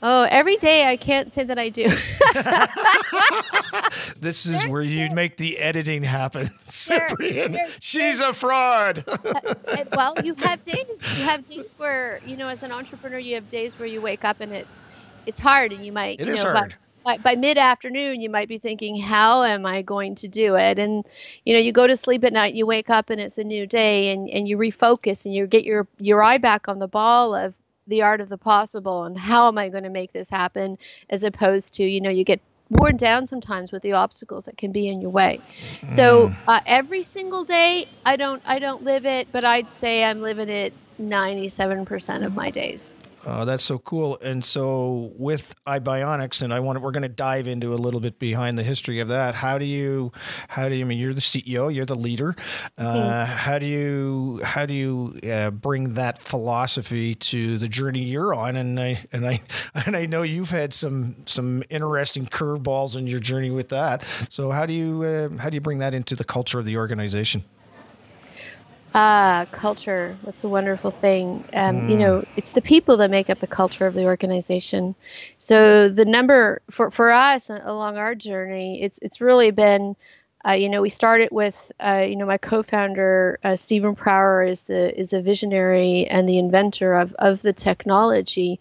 Oh, 0.06 0.28
every 0.30 0.58
day 0.58 0.86
I 0.86 0.98
can't 0.98 1.34
say 1.34 1.46
that 1.46 1.58
I 1.58 1.70
do. 1.70 1.84
this 4.20 4.46
is 4.46 4.68
where 4.68 4.82
you 4.82 5.10
make 5.12 5.38
the 5.38 5.58
editing 5.60 6.04
happen. 6.04 6.50
Cyprian, 6.68 7.58
she's 7.80 8.20
a 8.20 8.34
fraud. 8.34 9.06
Uh, 9.08 9.34
uh, 9.34 9.86
well, 9.96 10.16
you 10.22 10.36
have 10.36 10.64
days. 10.66 10.86
You 11.18 11.24
have 11.24 11.48
days 11.48 11.66
where 11.78 12.20
you 12.26 12.36
know, 12.36 12.50
as 12.50 12.64
an 12.64 12.72
entrepreneur, 12.72 13.18
you 13.18 13.36
have 13.36 13.50
days 13.50 13.80
where 13.80 13.88
you 13.88 14.02
wake 14.02 14.26
up 14.26 14.42
and 14.42 14.52
it's 14.52 14.84
it's 15.26 15.40
hard, 15.40 15.72
and 15.72 15.86
you 15.86 15.94
might. 15.94 16.20
It 16.20 16.28
you 16.28 16.34
is 16.34 16.44
know, 16.44 16.54
hard. 16.54 16.76
By, 17.04 17.18
by 17.18 17.36
mid 17.36 17.58
afternoon, 17.58 18.22
you 18.22 18.30
might 18.30 18.48
be 18.48 18.60
thinking, 18.60 18.96
"How 19.00 19.44
am 19.44 19.66
I 19.66 19.82
going 19.82 20.16
to 20.16 20.28
do 20.28 20.56
it?" 20.56 20.80
And 20.80 21.06
you 21.46 21.54
know, 21.54 21.60
you 21.60 21.72
go 21.72 21.88
to 21.88 21.98
sleep 21.98 22.24
at 22.24 22.34
night, 22.34 22.54
you 22.56 22.66
wake 22.66 22.90
up, 22.90 23.10
and 23.10 23.20
it's 23.20 23.38
a 23.38 23.44
new 23.44 23.68
day, 23.68 24.12
and 24.12 24.30
and 24.30 24.48
you 24.48 24.58
refocus, 24.58 25.26
and 25.26 25.34
you 25.34 25.48
get 25.48 25.64
your 25.64 25.88
your 26.00 26.24
eye 26.24 26.38
back 26.38 26.68
on 26.68 26.80
the 26.80 26.88
ball 26.88 27.36
of 27.36 27.54
the 27.88 28.02
art 28.02 28.22
of 28.22 28.30
the 28.30 28.38
possible 28.38 29.04
and 29.04 29.18
how 29.18 29.48
am 29.48 29.58
I 29.58 29.70
going 29.70 29.84
to 29.84 29.90
make 29.90 30.14
this 30.14 30.30
happen 30.30 30.78
as 31.10 31.24
opposed 31.24 31.74
to, 31.76 31.84
you 31.84 32.00
know, 32.02 32.10
you 32.10 32.24
get 32.24 32.42
worn 32.70 32.98
down 32.98 33.28
sometimes 33.28 33.72
with 33.72 33.84
the 33.84 33.94
obstacles 33.94 34.46
that 34.46 34.58
can 34.58 34.72
be 34.72 34.88
in 34.88 35.02
your 35.02 35.10
way. 35.10 35.42
So 35.88 36.32
uh, 36.48 36.62
every 36.66 37.04
single 37.04 37.44
day, 37.44 37.88
I 38.06 38.16
don't 38.16 38.42
I 38.46 38.60
don't 38.60 38.84
live 38.84 39.06
it, 39.06 39.28
but 39.32 39.44
I'd 39.44 39.70
say 39.70 40.04
I'm 40.04 40.22
living 40.22 40.50
it 40.50 40.74
97% 41.00 42.26
of 42.26 42.34
my 42.36 42.50
days. 42.50 42.96
Oh, 43.26 43.46
that's 43.46 43.64
so 43.64 43.80
cool. 43.80 44.18
And 44.22 44.44
so 44.44 45.14
with 45.16 45.56
iBionics, 45.66 46.42
and 46.42 46.54
I 46.54 46.60
want 46.60 46.82
we're 46.82 46.92
going 46.92 47.04
to 47.04 47.10
dive 47.10 47.48
into 47.48 47.74
a 47.74 47.76
little 47.76 48.02
bit 48.02 48.20
behind 48.20 48.58
the 48.58 48.64
history 48.64 49.00
of 49.00 49.08
that. 49.08 49.34
How 49.34 49.58
do 49.58 49.66
you, 49.66 50.12
how 50.50 50.68
do 50.68 50.76
you, 50.76 50.84
I 50.84 50.88
mean, 50.88 50.98
you're 50.98 51.14
the 51.14 51.22
CEO, 51.22 51.74
you're 51.74 51.86
the 51.86 51.96
leader. 51.96 52.36
Uh, 52.78 52.94
Mm-hmm. 52.94 53.34
How 53.34 53.60
do 53.60 53.66
you, 53.66 54.40
how 54.44 54.66
do 54.66 54.74
you 54.74 55.20
uh, 55.30 55.52
bring 55.52 55.94
that 55.94 56.22
philosophy 56.22 57.16
to 57.16 57.58
the 57.58 57.68
journey 57.68 58.04
you're 58.04 58.34
on? 58.34 58.56
And 58.56 58.80
I, 58.80 59.04
and 59.12 59.28
I, 59.28 59.42
and 59.86 59.96
I 59.96 60.06
know 60.06 60.22
you've 60.22 60.50
had 60.50 60.74
some, 60.74 61.16
some 61.26 61.64
interesting 61.70 62.26
curveballs 62.26 62.96
in 62.96 63.08
your 63.08 63.20
journey 63.20 63.52
with 63.52 63.70
that. 63.70 64.04
So 64.30 64.52
how 64.52 64.66
do 64.66 64.74
you, 64.74 65.04
uh, 65.04 65.42
how 65.42 65.50
do 65.50 65.56
you 65.56 65.62
bring 65.62 65.80
that 65.80 65.94
into 65.94 66.16
the 66.16 66.24
culture 66.24 66.60
of 66.60 66.66
the 66.66 66.78
organization? 66.78 67.44
Ah, 68.96 69.46
culture. 69.52 70.20
That's 70.24 70.44
a 70.44 70.50
wonderful 70.50 70.92
thing. 70.92 71.46
Um, 71.54 71.84
You 71.86 71.98
know, 71.98 72.24
it's 72.36 72.54
the 72.54 72.62
people 72.62 72.98
that 72.98 73.10
make 73.10 73.30
up 73.30 73.40
the 73.40 73.48
culture 73.48 73.88
of 73.88 73.94
the 73.96 74.06
organization. 74.06 74.96
So 75.40 75.90
the 75.90 76.06
number 76.06 76.62
for 76.72 76.92
for 76.92 77.12
us 77.12 77.50
uh, 77.50 77.60
along 77.64 77.98
our 77.98 78.16
journey, 78.16 78.82
it's 78.82 79.00
it's 79.02 79.22
really 79.22 79.52
been. 79.52 79.96
Uh, 80.48 80.52
you 80.52 80.70
know, 80.70 80.82
we 80.82 80.90
started 80.90 81.30
with, 81.32 81.72
uh, 81.80 82.06
you 82.08 82.16
know, 82.18 82.26
my 82.26 82.38
co-founder 82.38 83.40
uh, 83.44 83.56
Stephen 83.56 83.96
Prower 83.96 84.44
is 84.44 84.64
the 84.64 84.98
is 85.00 85.14
a 85.14 85.22
visionary 85.22 86.06
and 86.08 86.28
the 86.28 86.38
inventor 86.38 86.94
of 86.94 87.14
of 87.20 87.42
the 87.42 87.54
technology. 87.54 88.60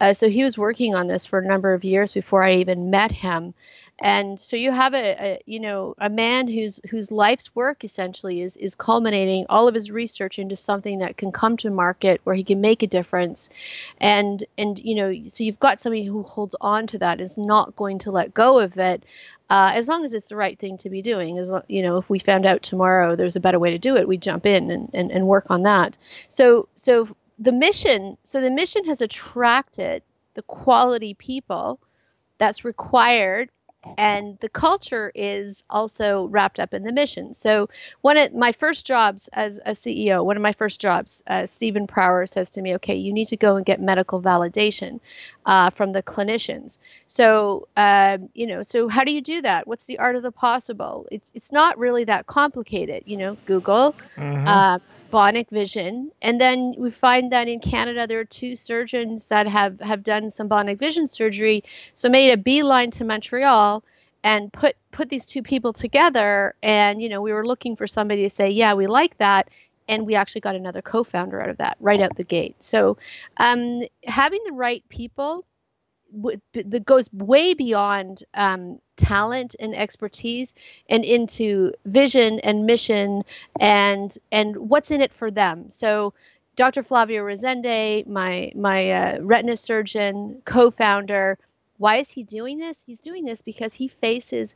Uh, 0.00 0.12
so 0.12 0.28
he 0.28 0.42
was 0.44 0.58
working 0.58 0.94
on 0.94 1.06
this 1.08 1.26
for 1.26 1.38
a 1.38 1.46
number 1.46 1.72
of 1.74 1.84
years 1.84 2.12
before 2.12 2.42
I 2.42 2.54
even 2.54 2.90
met 2.90 3.12
him 3.12 3.54
and 4.00 4.40
so 4.40 4.56
you 4.56 4.72
have 4.72 4.94
a, 4.94 5.16
a, 5.20 5.40
you 5.44 5.60
know 5.60 5.94
a 5.98 6.08
man 6.08 6.48
whose 6.48 6.80
whose 6.88 7.10
life's 7.10 7.54
work 7.54 7.84
essentially 7.84 8.40
is 8.40 8.56
is 8.56 8.74
culminating 8.74 9.44
all 9.50 9.68
of 9.68 9.74
his 9.74 9.90
research 9.90 10.38
into 10.38 10.56
something 10.56 11.00
that 11.00 11.18
can 11.18 11.30
come 11.30 11.56
to 11.58 11.70
market 11.70 12.20
where 12.24 12.34
he 12.34 12.42
can 12.42 12.62
make 12.62 12.82
a 12.82 12.86
difference. 12.86 13.50
And 13.98 14.42
and 14.56 14.78
you 14.78 14.94
know 14.94 15.28
so 15.28 15.44
you've 15.44 15.60
got 15.60 15.82
somebody 15.82 16.04
who 16.04 16.22
holds 16.22 16.56
on 16.60 16.86
to 16.88 16.98
that 16.98 17.20
is 17.20 17.36
not 17.36 17.76
going 17.76 17.98
to 18.00 18.10
let 18.10 18.32
go 18.32 18.58
of 18.58 18.78
it 18.78 19.04
uh, 19.50 19.72
as 19.74 19.88
long 19.88 20.04
as 20.04 20.14
it's 20.14 20.28
the 20.28 20.36
right 20.36 20.58
thing 20.58 20.78
to 20.78 20.88
be 20.88 21.02
doing. 21.02 21.36
As 21.36 21.52
you 21.68 21.82
know 21.82 21.98
if 21.98 22.08
we 22.08 22.18
found 22.18 22.46
out 22.46 22.62
tomorrow 22.62 23.16
there's 23.16 23.36
a 23.36 23.40
better 23.40 23.58
way 23.58 23.70
to 23.70 23.78
do 23.78 23.96
it 23.96 24.08
we 24.08 24.16
jump 24.16 24.46
in 24.46 24.70
and, 24.70 24.88
and, 24.94 25.10
and 25.10 25.26
work 25.26 25.50
on 25.50 25.64
that. 25.64 25.98
So 26.30 26.68
so 26.74 27.06
the 27.38 27.52
mission 27.52 28.16
so 28.22 28.40
the 28.40 28.50
mission 28.50 28.86
has 28.86 29.02
attracted 29.02 30.02
the 30.34 30.42
quality 30.42 31.12
people 31.12 31.78
that's 32.38 32.64
required 32.64 33.50
and 33.96 34.38
the 34.40 34.48
culture 34.48 35.10
is 35.14 35.62
also 35.70 36.26
wrapped 36.26 36.58
up 36.58 36.74
in 36.74 36.82
the 36.82 36.92
mission. 36.92 37.34
So 37.34 37.68
one 38.02 38.16
of 38.16 38.34
my 38.34 38.52
first 38.52 38.86
jobs 38.86 39.28
as 39.32 39.58
a 39.64 39.72
CEO, 39.72 40.24
one 40.24 40.36
of 40.36 40.42
my 40.42 40.52
first 40.52 40.80
jobs, 40.80 41.22
uh, 41.26 41.46
Stephen 41.46 41.86
Prower 41.86 42.26
says 42.26 42.50
to 42.52 42.62
me, 42.62 42.74
"Okay, 42.76 42.96
you 42.96 43.12
need 43.12 43.28
to 43.28 43.36
go 43.36 43.56
and 43.56 43.64
get 43.64 43.80
medical 43.80 44.20
validation 44.20 45.00
uh, 45.46 45.70
from 45.70 45.92
the 45.92 46.02
clinicians." 46.02 46.78
So 47.06 47.68
um, 47.76 48.28
you 48.34 48.46
know, 48.46 48.62
so 48.62 48.88
how 48.88 49.04
do 49.04 49.12
you 49.12 49.20
do 49.20 49.42
that? 49.42 49.66
What's 49.66 49.86
the 49.86 49.98
art 49.98 50.16
of 50.16 50.22
the 50.22 50.32
possible? 50.32 51.06
It's 51.10 51.30
it's 51.34 51.52
not 51.52 51.78
really 51.78 52.04
that 52.04 52.26
complicated. 52.26 53.04
You 53.06 53.16
know, 53.16 53.36
Google. 53.46 53.94
Uh, 54.46 54.78
Bionic 55.10 55.50
Vision, 55.50 56.10
and 56.22 56.40
then 56.40 56.74
we 56.78 56.90
find 56.90 57.32
that 57.32 57.48
in 57.48 57.60
Canada 57.60 58.06
there 58.06 58.20
are 58.20 58.24
two 58.24 58.54
surgeons 58.54 59.28
that 59.28 59.46
have 59.48 59.80
have 59.80 60.02
done 60.02 60.30
some 60.30 60.48
bionic 60.48 60.78
vision 60.78 61.06
surgery. 61.06 61.64
So 61.94 62.08
made 62.08 62.30
a 62.32 62.36
beeline 62.36 62.90
to 62.92 63.04
Montreal 63.04 63.82
and 64.22 64.52
put 64.52 64.76
put 64.92 65.08
these 65.08 65.26
two 65.26 65.42
people 65.42 65.72
together. 65.72 66.54
And 66.62 67.02
you 67.02 67.08
know 67.08 67.22
we 67.22 67.32
were 67.32 67.46
looking 67.46 67.76
for 67.76 67.86
somebody 67.86 68.22
to 68.22 68.30
say, 68.30 68.50
yeah, 68.50 68.74
we 68.74 68.86
like 68.86 69.16
that, 69.18 69.48
and 69.88 70.06
we 70.06 70.14
actually 70.14 70.42
got 70.42 70.54
another 70.54 70.82
co-founder 70.82 71.40
out 71.42 71.50
of 71.50 71.58
that 71.58 71.76
right 71.80 72.00
out 72.00 72.16
the 72.16 72.24
gate. 72.24 72.62
So 72.62 72.96
um, 73.38 73.82
having 74.04 74.40
the 74.46 74.52
right 74.52 74.84
people 74.88 75.44
that 76.52 76.84
goes 76.84 77.12
way 77.12 77.54
beyond 77.54 78.24
um, 78.34 78.78
talent 78.96 79.56
and 79.60 79.74
expertise 79.74 80.54
and 80.88 81.04
into 81.04 81.72
vision 81.86 82.40
and 82.40 82.66
mission 82.66 83.22
and 83.58 84.16
and 84.32 84.56
what's 84.56 84.90
in 84.90 85.00
it 85.00 85.12
for 85.12 85.30
them. 85.30 85.70
So 85.70 86.14
dr 86.56 86.82
flavio 86.82 87.22
rezende 87.22 88.06
my 88.06 88.52
my 88.54 88.90
uh, 88.90 89.18
retina 89.22 89.56
surgeon 89.56 90.42
co-founder 90.44 91.38
why 91.78 91.96
is 91.96 92.10
he 92.10 92.24
doing 92.24 92.58
this? 92.58 92.82
He's 92.82 93.00
doing 93.00 93.24
this 93.24 93.40
because 93.40 93.72
he 93.74 93.88
faces 93.88 94.54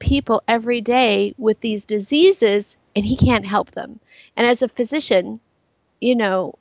people 0.00 0.42
every 0.48 0.80
day 0.80 1.34
with 1.38 1.60
these 1.60 1.84
diseases 1.84 2.76
and 2.96 3.04
he 3.04 3.16
can't 3.16 3.46
help 3.46 3.70
them. 3.72 4.00
And 4.36 4.46
as 4.46 4.62
a 4.62 4.68
physician 4.68 5.40
you 6.00 6.16
know 6.16 6.54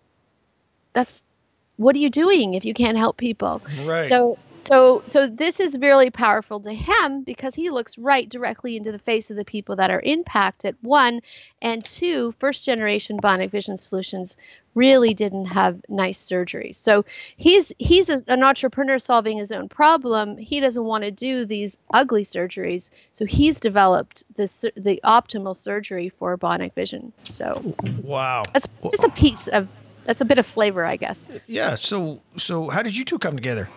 that's 0.94 1.24
what 1.80 1.96
are 1.96 2.00
you 2.00 2.10
doing 2.10 2.54
if 2.54 2.66
you 2.66 2.74
can't 2.74 2.98
help 2.98 3.18
people? 3.18 3.62
Right. 3.86 4.08
so 4.08 4.38
so 4.66 5.02
so 5.06 5.28
this 5.28 5.60
is 5.60 5.80
really 5.80 6.10
powerful 6.10 6.60
to 6.60 6.74
him 6.74 7.24
because 7.24 7.56
he 7.56 7.70
looks 7.70 7.98
right 7.98 8.30
directly 8.30 8.78
into 8.78 8.92
the 8.92 9.00
face 9.00 9.32
of 9.32 9.38
the 9.38 9.46
people 9.46 9.78
that 9.78 9.90
are 9.90 10.02
impacted 10.02 10.76
one 10.82 11.22
and 11.62 11.84
two 11.84 12.34
first 12.40 12.66
generation 12.66 13.18
bionic 13.20 13.50
vision 13.50 13.78
solutions 13.78 14.38
really 14.76 15.14
didn't 15.14 15.46
have 15.46 15.82
nice 15.88 16.22
surgeries 16.24 16.76
so 16.76 17.04
he's 17.38 17.72
he's 17.80 18.10
a, 18.10 18.22
an 18.28 18.44
entrepreneur 18.44 19.00
solving 19.00 19.38
his 19.38 19.52
own 19.52 19.70
problem. 19.70 20.38
He 20.38 20.60
doesn't 20.60 20.84
want 20.84 21.04
to 21.04 21.12
do 21.12 21.46
these 21.46 21.78
ugly 21.92 22.24
surgeries. 22.24 22.90
So 23.12 23.26
he's 23.26 23.60
developed 23.60 24.24
the 24.36 24.72
the 24.76 25.00
optimal 25.04 25.56
surgery 25.56 26.10
for 26.10 26.38
bionic 26.38 26.74
vision. 26.74 27.14
So 27.26 27.76
Wow. 28.04 28.44
that's 28.54 28.68
just 28.92 29.04
a 29.04 29.10
piece 29.12 29.48
of 29.48 29.68
that's 30.06 30.22
a 30.22 30.26
bit 30.26 30.38
of 30.38 30.46
flavor 30.46 30.86
i 30.86 30.96
guess 30.96 31.18
Yeah. 31.46 31.76
So, 31.76 32.22
so 32.38 32.70
how 32.70 32.82
did 32.84 32.96
you 32.98 33.06
two 33.06 33.20
come 33.20 33.36
together? 33.36 33.70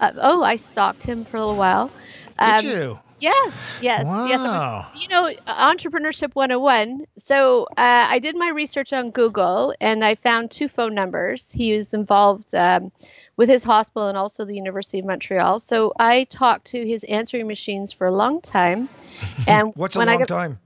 uh, 0.00 0.12
oh 0.18 0.42
i 0.42 0.56
stalked 0.56 1.02
him 1.02 1.24
for 1.24 1.36
a 1.36 1.40
little 1.40 1.56
while 1.56 1.90
Did 2.38 2.48
Um, 2.48 2.66
you? 2.66 3.00
Yes, 3.22 3.52
yes, 3.82 4.00
yes. 4.02 4.38
Wow. 4.40 4.86
You 4.96 5.06
know, 5.08 5.30
entrepreneurship 5.46 6.34
101. 6.34 7.04
So 7.18 7.64
uh, 7.64 8.06
I 8.08 8.18
did 8.18 8.34
my 8.34 8.48
research 8.48 8.94
on 8.94 9.10
Google 9.10 9.74
and 9.78 10.02
I 10.02 10.14
found 10.14 10.50
two 10.50 10.68
phone 10.68 10.94
numbers. 10.94 11.52
He 11.52 11.74
was 11.76 11.92
involved 11.92 12.54
um, 12.54 12.90
with 13.36 13.50
his 13.50 13.62
hospital 13.62 14.08
and 14.08 14.16
also 14.16 14.46
the 14.46 14.54
University 14.54 15.00
of 15.00 15.04
Montreal. 15.04 15.58
So 15.58 15.92
I 16.00 16.24
talked 16.30 16.64
to 16.68 16.78
his 16.86 17.04
answering 17.04 17.46
machines 17.46 17.92
for 17.92 18.06
a 18.06 18.10
long 18.12 18.40
time. 18.40 18.88
And 19.46 19.72
What's 19.76 19.96
a 19.96 19.98
long 19.98 20.18
got- 20.20 20.28
time? 20.28 20.58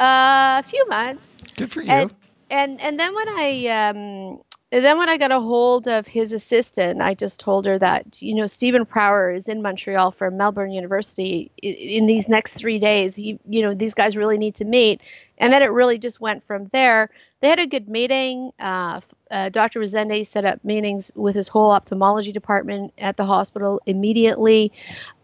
Uh, 0.00 0.62
a 0.64 0.64
few 0.66 0.84
months. 0.88 1.38
Good 1.56 1.70
for 1.70 1.80
you. 1.80 1.92
And, 1.92 2.14
and 2.50 2.80
and 2.80 2.98
then 2.98 3.14
when 3.14 3.28
I 3.28 3.66
um 3.66 4.40
then 4.70 4.98
when 4.98 5.08
I 5.08 5.16
got 5.16 5.32
a 5.32 5.40
hold 5.40 5.88
of 5.88 6.06
his 6.06 6.32
assistant, 6.32 7.02
I 7.02 7.14
just 7.14 7.40
told 7.40 7.66
her 7.66 7.76
that 7.78 8.22
you 8.22 8.34
know 8.34 8.46
Stephen 8.46 8.86
Prower 8.86 9.32
is 9.32 9.48
in 9.48 9.62
Montreal 9.62 10.12
for 10.12 10.30
Melbourne 10.30 10.70
University 10.70 11.50
in, 11.60 12.06
these 12.06 12.28
next 12.28 12.52
three 12.54 12.78
days. 12.78 13.16
He 13.16 13.40
you 13.48 13.62
know 13.62 13.74
these 13.74 13.94
guys 13.94 14.16
really 14.16 14.38
need 14.38 14.54
to 14.56 14.64
meet, 14.64 15.00
and 15.38 15.52
then 15.52 15.62
it 15.62 15.72
really 15.72 15.98
just 15.98 16.20
went 16.20 16.46
from 16.46 16.68
there. 16.72 17.10
They 17.40 17.48
had 17.48 17.58
a 17.58 17.66
good 17.66 17.88
meeting. 17.88 18.52
Uh, 18.60 19.00
uh, 19.28 19.48
Dr. 19.48 19.80
Rezende 19.80 20.26
set 20.26 20.44
up 20.44 20.64
meetings 20.64 21.10
with 21.16 21.34
his 21.34 21.48
whole 21.48 21.70
ophthalmology 21.70 22.32
department 22.32 22.92
at 22.98 23.16
the 23.16 23.24
hospital 23.24 23.80
immediately. 23.86 24.72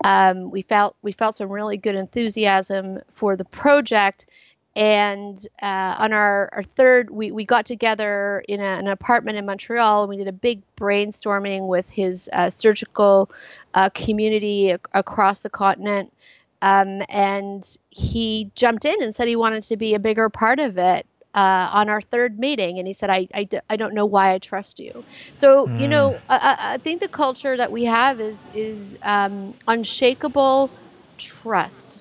Um, 0.02 0.50
we 0.50 0.62
felt 0.62 0.96
we 1.02 1.12
felt 1.12 1.36
some 1.36 1.50
really 1.50 1.76
good 1.76 1.94
enthusiasm 1.94 3.00
for 3.12 3.36
the 3.36 3.44
project 3.44 4.26
and 4.76 5.48
uh, 5.62 5.96
on 5.98 6.12
our, 6.12 6.50
our 6.52 6.62
third 6.62 7.10
we, 7.10 7.32
we 7.32 7.44
got 7.44 7.64
together 7.64 8.44
in 8.46 8.60
a, 8.60 8.64
an 8.64 8.86
apartment 8.86 9.38
in 9.38 9.46
montreal 9.46 10.02
and 10.02 10.10
we 10.10 10.16
did 10.18 10.28
a 10.28 10.32
big 10.32 10.60
brainstorming 10.76 11.66
with 11.66 11.88
his 11.88 12.28
uh, 12.32 12.50
surgical 12.50 13.30
uh, 13.74 13.88
community 13.88 14.70
ac- 14.70 14.82
across 14.92 15.42
the 15.42 15.50
continent 15.50 16.12
um, 16.60 17.02
and 17.08 17.78
he 17.90 18.50
jumped 18.54 18.84
in 18.84 19.02
and 19.02 19.14
said 19.14 19.26
he 19.26 19.36
wanted 19.36 19.62
to 19.62 19.76
be 19.76 19.94
a 19.94 19.98
bigger 19.98 20.28
part 20.28 20.58
of 20.58 20.76
it 20.76 21.06
uh, 21.34 21.68
on 21.72 21.88
our 21.88 22.02
third 22.02 22.38
meeting 22.38 22.78
and 22.78 22.86
he 22.86 22.92
said 22.92 23.08
I, 23.08 23.28
I, 23.34 23.44
d- 23.44 23.60
I 23.68 23.76
don't 23.76 23.94
know 23.94 24.06
why 24.06 24.32
i 24.34 24.38
trust 24.38 24.78
you 24.78 25.04
so 25.34 25.66
mm. 25.66 25.80
you 25.80 25.88
know 25.88 26.12
hmm. 26.12 26.32
I, 26.32 26.56
I, 26.58 26.78
think 26.78 27.00
the 27.00 27.08
culture 27.08 27.56
that 27.56 27.72
we 27.72 27.84
have 27.84 28.20
is 28.20 28.48
is 28.54 28.98
um, 29.02 29.54
unshakable 29.66 30.70
trust 31.18 31.98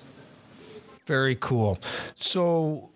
very 1.06 1.36
cool 1.36 1.78
so 2.16 2.90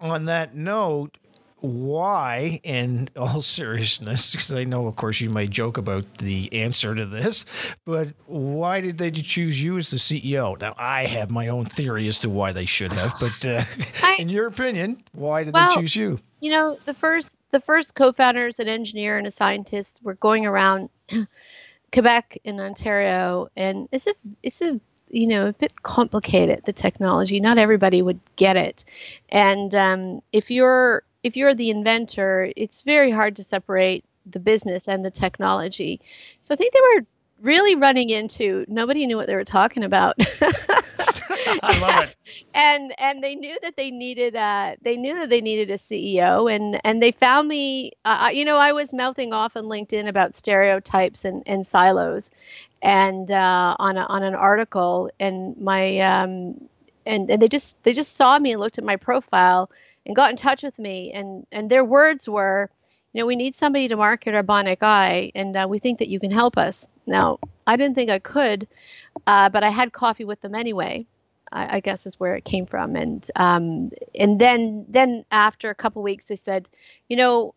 on 0.00 0.24
that 0.24 0.54
note 0.54 1.18
why, 1.60 2.60
in 2.62 3.08
all 3.16 3.42
seriousness, 3.42 4.32
because 4.32 4.52
I 4.52 4.64
know, 4.64 4.86
of 4.86 4.96
course, 4.96 5.20
you 5.20 5.30
might 5.30 5.50
joke 5.50 5.78
about 5.78 6.18
the 6.18 6.52
answer 6.52 6.94
to 6.94 7.06
this, 7.06 7.44
but 7.84 8.08
why 8.26 8.80
did 8.80 8.98
they 8.98 9.10
choose 9.10 9.62
you 9.62 9.78
as 9.78 9.90
the 9.90 9.96
CEO? 9.96 10.58
Now, 10.60 10.74
I 10.78 11.04
have 11.04 11.30
my 11.30 11.48
own 11.48 11.64
theory 11.64 12.08
as 12.08 12.18
to 12.20 12.30
why 12.30 12.52
they 12.52 12.66
should 12.66 12.92
have, 12.92 13.14
but 13.18 13.46
uh, 13.46 13.64
I, 14.02 14.16
in 14.18 14.28
your 14.28 14.46
opinion, 14.46 15.02
why 15.12 15.44
did 15.44 15.54
well, 15.54 15.70
they 15.70 15.80
choose 15.80 15.96
you? 15.96 16.20
You 16.40 16.50
know, 16.52 16.78
the 16.84 16.94
first 16.94 17.36
the 17.50 17.60
first 17.60 17.94
co-founders, 17.94 18.58
an 18.58 18.68
engineer 18.68 19.16
and 19.16 19.26
a 19.26 19.30
scientist, 19.30 20.00
were 20.02 20.14
going 20.14 20.44
around 20.44 20.90
Quebec 21.92 22.38
and 22.44 22.60
Ontario, 22.60 23.48
and 23.56 23.88
it's 23.92 24.06
a 24.06 24.14
it's 24.42 24.60
a 24.60 24.78
you 25.10 25.26
know 25.26 25.46
a 25.46 25.52
bit 25.52 25.82
complicated 25.82 26.62
the 26.64 26.72
technology 26.72 27.40
not 27.40 27.58
everybody 27.58 28.02
would 28.02 28.20
get 28.36 28.56
it 28.56 28.84
and 29.30 29.74
um, 29.74 30.20
if 30.32 30.50
you're 30.50 31.02
if 31.26 31.36
you're 31.36 31.54
the 31.54 31.70
inventor, 31.70 32.52
it's 32.54 32.82
very 32.82 33.10
hard 33.10 33.34
to 33.34 33.42
separate 33.42 34.04
the 34.26 34.38
business 34.38 34.86
and 34.86 35.04
the 35.04 35.10
technology. 35.10 36.00
So 36.40 36.54
I 36.54 36.56
think 36.56 36.72
they 36.72 36.80
were 36.80 37.06
really 37.42 37.74
running 37.74 38.10
into 38.10 38.64
nobody 38.68 39.04
knew 39.08 39.16
what 39.16 39.26
they 39.26 39.34
were 39.34 39.42
talking 39.42 39.82
about. 39.82 40.16
I 41.62 41.72
love 41.74 41.98
it. 41.98 42.16
and 42.54 42.92
and 42.98 43.22
they 43.22 43.34
knew 43.34 43.56
that 43.62 43.76
they 43.76 43.90
needed 43.90 44.36
uh 44.36 44.76
they 44.82 44.96
knew 44.96 45.14
that 45.18 45.30
they 45.30 45.40
needed 45.40 45.70
a 45.70 45.78
CEO 45.78 46.54
and 46.54 46.80
and 46.84 47.02
they 47.02 47.12
found 47.12 47.48
me 47.48 47.92
uh, 48.04 48.30
you 48.32 48.44
know 48.44 48.56
I 48.56 48.72
was 48.72 48.92
mouthing 48.92 49.32
off 49.32 49.56
on 49.56 49.64
LinkedIn 49.64 50.08
about 50.08 50.36
stereotypes 50.36 51.24
and 51.24 51.42
and 51.46 51.66
silos 51.66 52.30
and 52.82 53.30
uh, 53.30 53.76
on 53.78 53.96
a, 53.96 54.02
on 54.02 54.22
an 54.22 54.34
article 54.34 55.10
and 55.18 55.56
my 55.58 55.98
um 56.00 56.68
and 57.06 57.30
and 57.30 57.40
they 57.40 57.48
just 57.48 57.82
they 57.84 57.92
just 57.92 58.16
saw 58.16 58.38
me 58.38 58.52
and 58.52 58.60
looked 58.60 58.78
at 58.78 58.84
my 58.84 58.96
profile 58.96 59.70
and 60.06 60.16
got 60.16 60.30
in 60.30 60.36
touch 60.36 60.62
with 60.62 60.78
me 60.78 61.12
and 61.12 61.46
and 61.52 61.70
their 61.70 61.84
words 61.84 62.28
were 62.28 62.70
you 63.12 63.20
know 63.20 63.26
we 63.26 63.36
need 63.36 63.56
somebody 63.56 63.88
to 63.88 63.96
market 63.96 64.34
our 64.34 64.42
bionic 64.42 64.78
eye 64.82 65.32
and 65.34 65.56
uh, 65.56 65.66
we 65.68 65.78
think 65.78 65.98
that 65.98 66.08
you 66.08 66.20
can 66.20 66.30
help 66.30 66.58
us 66.58 66.86
now 67.06 67.38
i 67.66 67.76
didn't 67.76 67.94
think 67.94 68.10
i 68.10 68.18
could 68.18 68.66
uh, 69.26 69.48
but 69.48 69.62
i 69.64 69.70
had 69.70 69.92
coffee 69.92 70.24
with 70.24 70.40
them 70.40 70.54
anyway 70.54 71.06
I, 71.52 71.76
I 71.76 71.80
guess 71.80 72.06
is 72.06 72.18
where 72.18 72.34
it 72.34 72.44
came 72.44 72.66
from 72.66 72.96
and 72.96 73.28
um, 73.36 73.90
and 74.14 74.40
then 74.40 74.84
then 74.88 75.24
after 75.30 75.70
a 75.70 75.74
couple 75.74 76.02
weeks 76.02 76.26
they 76.26 76.36
said 76.36 76.68
you 77.08 77.16
know 77.16 77.54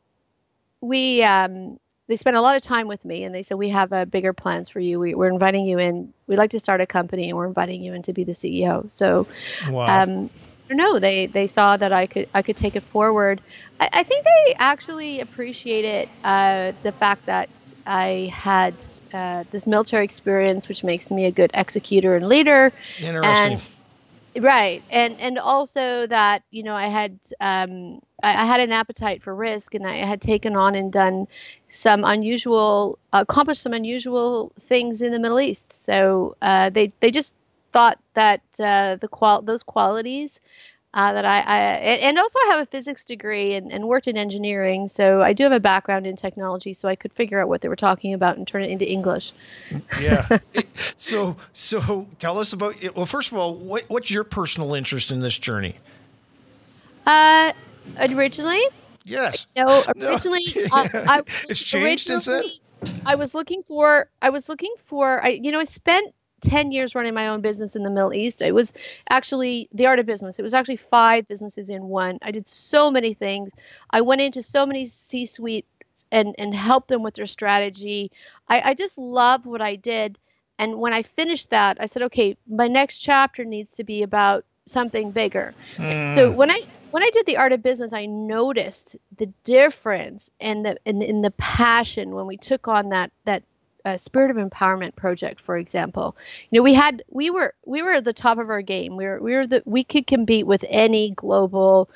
we 0.82 1.24
um, 1.24 1.80
they 2.08 2.16
spent 2.16 2.38
a 2.38 2.42
lot 2.42 2.56
of 2.56 2.62
time 2.62 2.88
with 2.88 3.04
me 3.06 3.24
and 3.24 3.34
they 3.34 3.44
said 3.44 3.58
we 3.58 3.70
have 3.70 3.92
uh, 3.94 4.06
bigger 4.06 4.34
plans 4.34 4.70
for 4.70 4.80
you 4.80 5.00
we, 5.00 5.14
are 5.14 5.30
inviting 5.30 5.66
you 5.66 5.80
in 5.80 6.14
we'd 6.28 6.38
like 6.38 6.52
to 6.52 6.60
start 6.60 6.82
a 6.82 6.86
company 6.86 7.30
and 7.30 7.38
we're 7.38 7.48
inviting 7.48 7.82
you 7.82 7.94
in 7.94 8.02
to 8.02 8.14
be 8.14 8.24
the 8.24 8.32
ceo 8.32 8.90
so 8.90 9.28
wow. 9.70 10.04
um, 10.04 10.30
no, 10.76 11.00
they 11.00 11.26
they 11.28 11.48
saw 11.48 11.78
that 11.78 11.92
I 11.92 12.06
could 12.06 12.28
I 12.34 12.42
could 12.42 12.56
take 12.56 12.76
it 12.76 12.84
forward. 12.84 13.42
I, 13.80 13.90
I 13.92 14.04
think 14.04 14.26
they 14.26 14.56
actually 14.58 15.20
appreciated 15.20 16.10
uh, 16.24 16.74
the 16.84 16.92
fact 16.92 17.26
that 17.26 17.74
I 17.86 18.32
had 18.34 18.84
uh, 19.14 19.46
this 19.52 19.66
military 19.66 20.04
experience, 20.04 20.70
which 20.70 20.84
makes 20.84 21.12
me 21.12 21.26
a 21.26 21.32
good 21.32 21.52
executor 21.54 22.16
and 22.16 22.28
leader. 22.28 22.72
Interesting. 23.00 23.54
And, 23.54 23.62
right, 24.40 24.84
and 24.90 25.20
and 25.20 25.38
also 25.38 26.08
that 26.08 26.44
you 26.52 26.64
know 26.64 26.76
I 26.76 26.88
had 26.88 27.20
um, 27.40 28.02
I, 28.24 28.44
I, 28.44 28.46
had 28.46 28.60
an 28.60 28.72
appetite 28.72 29.24
for 29.24 29.36
risk, 29.36 29.76
and 29.76 29.86
I 29.86 29.98
had 29.98 30.22
taken 30.22 30.56
on 30.56 30.76
and 30.76 30.92
done 30.92 31.28
some 31.68 32.04
unusual, 32.04 32.98
accomplished 33.14 33.62
some 33.62 33.74
unusual 33.74 34.52
things 34.60 35.02
in 35.02 35.12
the 35.12 35.20
Middle 35.20 35.40
East. 35.40 35.86
So 35.86 36.36
uh, 36.42 36.70
they 36.70 36.92
they 37.00 37.12
just 37.12 37.34
thought 37.72 38.00
that 38.14 38.42
uh, 38.60 38.98
the 39.00 39.08
qual 39.08 39.42
those 39.42 39.64
qualities 39.64 40.40
uh, 40.94 41.14
that 41.14 41.26
I, 41.26 41.40
I 41.40 41.60
and 41.98 42.18
also 42.18 42.40
I 42.40 42.48
have 42.52 42.62
a 42.62 42.66
physics 42.66 43.06
degree 43.06 43.54
and, 43.54 43.72
and 43.72 43.88
worked 43.88 44.08
in 44.08 44.18
engineering, 44.18 44.90
so 44.90 45.22
I 45.22 45.34
do 45.34 45.44
have 45.44 45.52
a 45.52 45.60
background 45.60 46.08
in 46.08 46.16
technology, 46.16 46.74
so 46.74 46.88
I 46.88 46.96
could 46.96 47.14
figure 47.14 47.40
out 47.40 47.48
what 47.48 47.62
they 47.62 47.70
were 47.70 47.76
talking 47.76 48.14
about 48.14 48.38
and 48.38 48.48
turn 48.48 48.64
it 48.64 48.72
into 48.72 48.90
English. 48.90 49.34
yeah. 50.02 50.40
so 50.98 51.38
so 51.54 52.08
tell 52.18 52.40
us 52.40 52.54
about 52.54 52.82
it. 52.82 52.96
Well, 52.96 53.06
first 53.06 53.32
of 53.32 53.38
all, 53.38 53.54
what, 53.56 53.86
what's 53.88 54.10
your 54.10 54.24
personal 54.24 54.74
interest 54.74 55.12
in 55.12 55.20
this 55.20 55.38
journey? 55.38 55.76
Uh, 57.06 57.54
originally. 58.00 58.64
Yes. 59.04 59.46
No, 59.56 59.84
originally 59.96 60.44
no. 60.56 60.66
Uh, 60.72 60.88
I, 60.94 61.22
it's 61.48 61.62
changed 61.62 62.08
since 62.08 62.26
then. 62.26 62.44
I 63.06 63.16
was 63.16 63.36
looking 63.36 63.62
for. 63.62 64.10
I 64.22 64.30
was 64.30 64.50
looking 64.50 64.74
for. 64.86 65.24
I 65.24 65.30
you 65.30 65.52
know 65.52 65.60
I 65.60 65.66
spent 65.66 66.14
10 66.42 66.72
years 66.72 66.96
running 66.96 67.14
my 67.14 67.28
own 67.28 67.42
business 67.42 67.76
in 67.76 67.84
the 67.84 67.90
Middle 67.90 68.14
East. 68.14 68.42
It 68.42 68.54
was 68.54 68.74
actually 69.10 69.70
the 69.74 69.88
art 69.88 70.00
of 70.00 70.06
business. 70.06 70.40
It 70.40 70.44
was 70.44 70.54
actually 70.54 70.78
five 70.78 71.28
businesses 71.28 71.70
in 71.70 71.84
one. 71.84 72.20
I 72.22 72.32
did 72.32 72.48
so 72.48 72.92
many 72.92 73.14
things. 73.14 73.52
I 73.90 74.02
went 74.02 74.22
into 74.22 74.42
so 74.44 74.66
many 74.66 74.86
C 74.86 75.26
suite 75.26 75.66
and, 76.12 76.36
and 76.38 76.54
helped 76.56 76.88
them 76.88 77.04
with 77.04 77.16
their 77.16 77.26
strategy. 77.26 78.12
I, 78.48 78.72
I 78.72 78.74
just 78.74 78.98
love 78.98 79.46
what 79.46 79.62
I 79.62 79.76
did. 79.76 80.18
And 80.58 80.80
when 80.80 80.94
I 80.94 81.04
finished 81.04 81.52
that, 81.52 81.78
I 81.80 81.86
said, 81.86 82.04
okay, 82.04 82.36
my 82.48 82.68
next 82.68 83.00
chapter 83.00 83.46
needs 83.46 83.72
to 83.74 83.84
be 83.84 84.04
about 84.04 84.46
something 84.66 85.12
bigger. 85.12 85.54
Mm. 85.78 86.14
So 86.14 86.32
when 86.32 86.52
I 86.52 86.62
when 86.92 87.04
I 87.04 87.10
did 87.12 87.26
the 87.26 87.38
art 87.38 87.52
of 87.52 87.62
business, 87.62 87.94
I 87.94 88.06
noticed 88.06 88.96
the 89.18 89.28
difference 89.44 90.32
and 90.40 90.66
the 90.66 90.78
in, 90.86 91.02
in 91.02 91.22
the 91.22 91.32
passion 91.32 92.16
when 92.16 92.26
we 92.26 92.38
took 92.38 92.68
on 92.68 92.90
that 92.90 93.12
that 93.26 93.44
uh, 93.86 93.98
spirit 93.98 94.32
of 94.32 94.38
empowerment 94.38 94.96
project 94.96 95.40
for 95.40 95.58
example 95.58 96.16
you 96.50 96.60
know 96.60 96.64
we 96.64 96.74
had 96.74 97.04
we 97.10 97.30
were 97.30 97.54
we 97.66 97.82
were 97.82 97.94
at 97.94 98.06
the 98.06 98.14
top 98.14 98.38
of 98.38 98.50
our 98.50 98.62
game 98.62 98.98
we 98.98 99.06
were 99.06 99.20
we 99.22 99.34
were 99.36 99.48
the 99.48 99.62
we 99.66 99.84
could 99.84 100.06
compete 100.08 100.46
with 100.46 100.64
any 100.70 101.12
global 101.12 101.90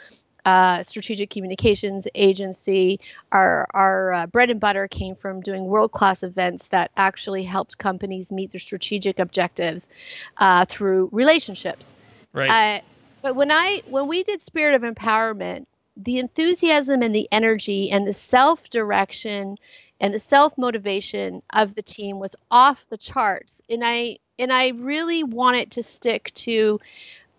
uh, 0.46 0.84
strategic 0.84 1.30
communications 1.30 2.08
agency. 2.16 3.00
Our 3.32 3.68
our 3.74 4.14
uh, 4.14 4.28
bread 4.28 4.50
and 4.50 4.60
butter 4.60 4.88
came 4.88 5.16
from 5.16 5.42
doing 5.42 5.66
world 5.66 5.92
class 5.92 6.24
events 6.24 6.68
that 6.70 6.92
actually 6.98 7.44
helped 7.44 7.78
companies 7.78 8.32
meet 8.32 8.52
their 8.52 8.60
strategic 8.60 9.20
objectives 9.20 9.90
uh, 10.38 10.66
through 10.66 11.10
relationships. 11.12 11.94
Right. 12.34 12.80
Uh, 12.80 12.82
but 13.22 13.36
when 13.36 13.52
I 13.52 13.84
when 13.88 14.08
we 14.08 14.24
did 14.24 14.42
Spirit 14.42 14.76
of 14.76 14.82
Empowerment, 14.82 15.66
the 15.96 16.20
enthusiasm 16.20 17.02
and 17.02 17.16
the 17.16 17.28
energy 17.32 17.92
and 17.92 18.06
the 18.06 18.14
self 18.14 18.70
direction 18.70 19.58
and 20.04 20.14
the 20.14 20.20
self 20.20 20.58
motivation 20.58 21.42
of 21.52 21.76
the 21.76 21.82
team 21.82 22.20
was 22.20 22.36
off 22.52 22.86
the 22.90 22.98
charts. 22.98 23.62
And 23.70 23.84
i 23.84 24.20
and 24.38 24.52
i 24.52 24.68
really 24.70 25.24
wanted 25.24 25.72
to 25.72 25.82
stick 25.82 26.32
to 26.36 26.80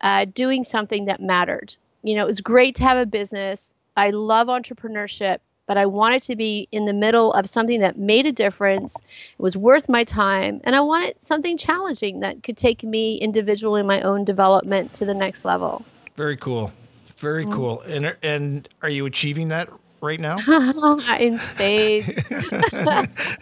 uh, 0.00 0.24
doing 0.24 0.64
something 0.64 1.04
that 1.04 1.20
mattered. 1.20 1.76
You 2.02 2.16
know 2.16 2.24
it 2.24 2.26
was 2.26 2.40
great 2.40 2.74
to 2.76 2.84
have 2.84 2.98
a 2.98 3.06
business. 3.06 3.74
I 3.96 4.10
love 4.10 4.48
entrepreneurship 4.48 5.38
but 5.66 5.78
i 5.78 5.86
wanted 5.86 6.20
to 6.20 6.36
be 6.36 6.68
in 6.72 6.84
the 6.84 6.92
middle 6.92 7.32
of 7.32 7.48
something 7.48 7.80
that 7.80 7.98
made 7.98 8.26
a 8.26 8.32
difference. 8.32 8.96
It 8.96 9.42
was 9.42 9.56
worth 9.56 9.88
my 9.88 10.04
time 10.04 10.60
and 10.64 10.74
i 10.74 10.80
wanted 10.80 11.16
something 11.20 11.58
challenging 11.58 12.20
that 12.20 12.42
could 12.42 12.56
take 12.56 12.82
me 12.82 13.16
individually 13.16 13.82
my 13.82 14.00
own 14.02 14.24
development 14.24 14.94
to 14.94 15.04
the 15.04 15.14
next 15.14 15.44
level. 15.44 15.84
Very 16.16 16.36
cool. 16.36 16.70
Very 17.16 17.44
mm-hmm. 17.44 17.54
cool. 17.54 17.80
And 17.82 18.16
and 18.22 18.68
are 18.82 18.88
you 18.88 19.06
achieving 19.06 19.48
that 19.48 19.68
right 20.04 20.20
now? 20.20 20.36
in 21.18 21.38
spades. 21.38 22.08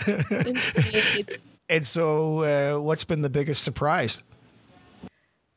in 0.06 0.56
spades. 0.56 1.30
And 1.68 1.86
so, 1.86 2.42
uh, 2.42 2.80
what's 2.80 3.04
been 3.04 3.22
the 3.22 3.30
biggest 3.30 3.62
surprise? 3.62 4.22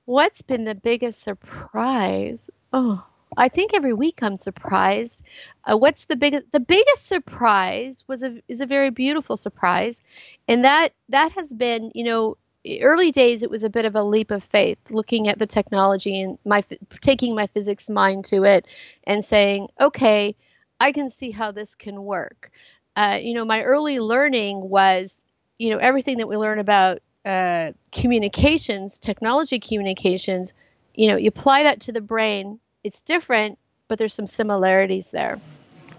What's 0.06 0.42
been 0.42 0.66
the 0.66 0.76
biggest 0.76 1.24
surprise? 1.24 2.40
Oh, 2.74 3.04
I 3.38 3.50
think 3.50 3.74
every 3.74 3.94
week 3.94 4.20
I'm 4.22 4.36
surprised. 4.36 5.24
Uh, 5.66 5.78
what's 5.78 6.06
the 6.06 6.16
biggest? 6.16 6.52
The 6.52 6.60
biggest 6.60 7.08
surprise 7.08 8.04
was 8.08 8.24
a 8.24 8.42
is 8.48 8.62
a 8.62 8.66
very 8.66 8.90
beautiful 8.92 9.36
surprise, 9.36 10.02
and 10.48 10.64
that 10.64 10.90
that 11.10 11.32
has 11.34 11.50
been 11.50 11.92
you 11.94 12.04
know 12.04 12.38
early 12.82 13.12
days 13.12 13.44
it 13.44 13.50
was 13.50 13.64
a 13.64 13.70
bit 13.70 13.86
of 13.86 13.96
a 13.96 14.04
leap 14.04 14.32
of 14.32 14.44
faith 14.44 14.80
looking 14.90 15.28
at 15.28 15.38
the 15.38 15.46
technology 15.46 16.22
and 16.22 16.38
my 16.46 16.64
taking 17.02 17.36
my 17.36 17.48
physics 17.48 17.90
mind 17.90 18.26
to 18.26 18.44
it 18.44 18.66
and 19.04 19.24
saying 19.24 19.68
okay 19.80 20.36
I 20.80 20.92
can 20.92 21.10
see 21.10 21.32
how 21.32 21.52
this 21.52 21.76
can 21.76 22.04
work. 22.04 22.52
Uh, 22.96 23.20
you 23.22 23.34
know, 23.34 23.46
my 23.46 23.64
early 23.64 24.00
learning 24.00 24.70
was, 24.70 25.24
you 25.58 25.70
know, 25.70 25.78
everything 25.78 26.18
that 26.18 26.28
we 26.28 26.38
learn 26.38 26.60
about 26.60 27.00
uh, 27.26 27.72
communications, 27.92 29.00
technology 29.00 29.60
communications, 29.60 30.54
you 30.94 31.08
know, 31.08 31.18
you 31.18 31.28
apply 31.28 31.64
that 31.64 31.82
to 31.82 31.92
the 31.92 32.02
brain, 32.02 32.60
it's 32.84 33.02
different, 33.02 33.58
but 33.88 34.00
there's 34.00 34.14
some 34.14 34.28
similarities 34.28 35.12
there. 35.12 35.40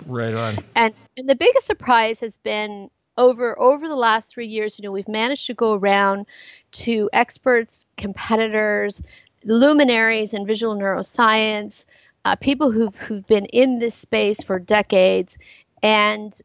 Right 0.06 0.34
on. 0.34 0.56
And 0.74 0.94
and 1.16 1.28
the 1.28 1.34
biggest 1.34 1.66
surprise 1.66 2.20
has 2.20 2.38
been 2.38 2.90
over 3.18 3.58
over 3.58 3.88
the 3.88 3.96
last 3.96 4.28
three 4.28 4.46
years. 4.46 4.78
You 4.78 4.84
know, 4.84 4.92
we've 4.92 5.08
managed 5.08 5.46
to 5.46 5.54
go 5.54 5.74
around 5.74 6.26
to 6.72 7.10
experts, 7.12 7.86
competitors, 7.96 9.02
luminaries 9.44 10.34
in 10.34 10.46
visual 10.46 10.76
neuroscience, 10.76 11.86
uh, 12.26 12.34
people 12.34 12.72
who've 12.72 12.96
who've 12.96 13.26
been 13.28 13.46
in 13.46 13.78
this 13.78 13.94
space 13.94 14.42
for 14.42 14.58
decades, 14.58 15.38
and 15.80 16.36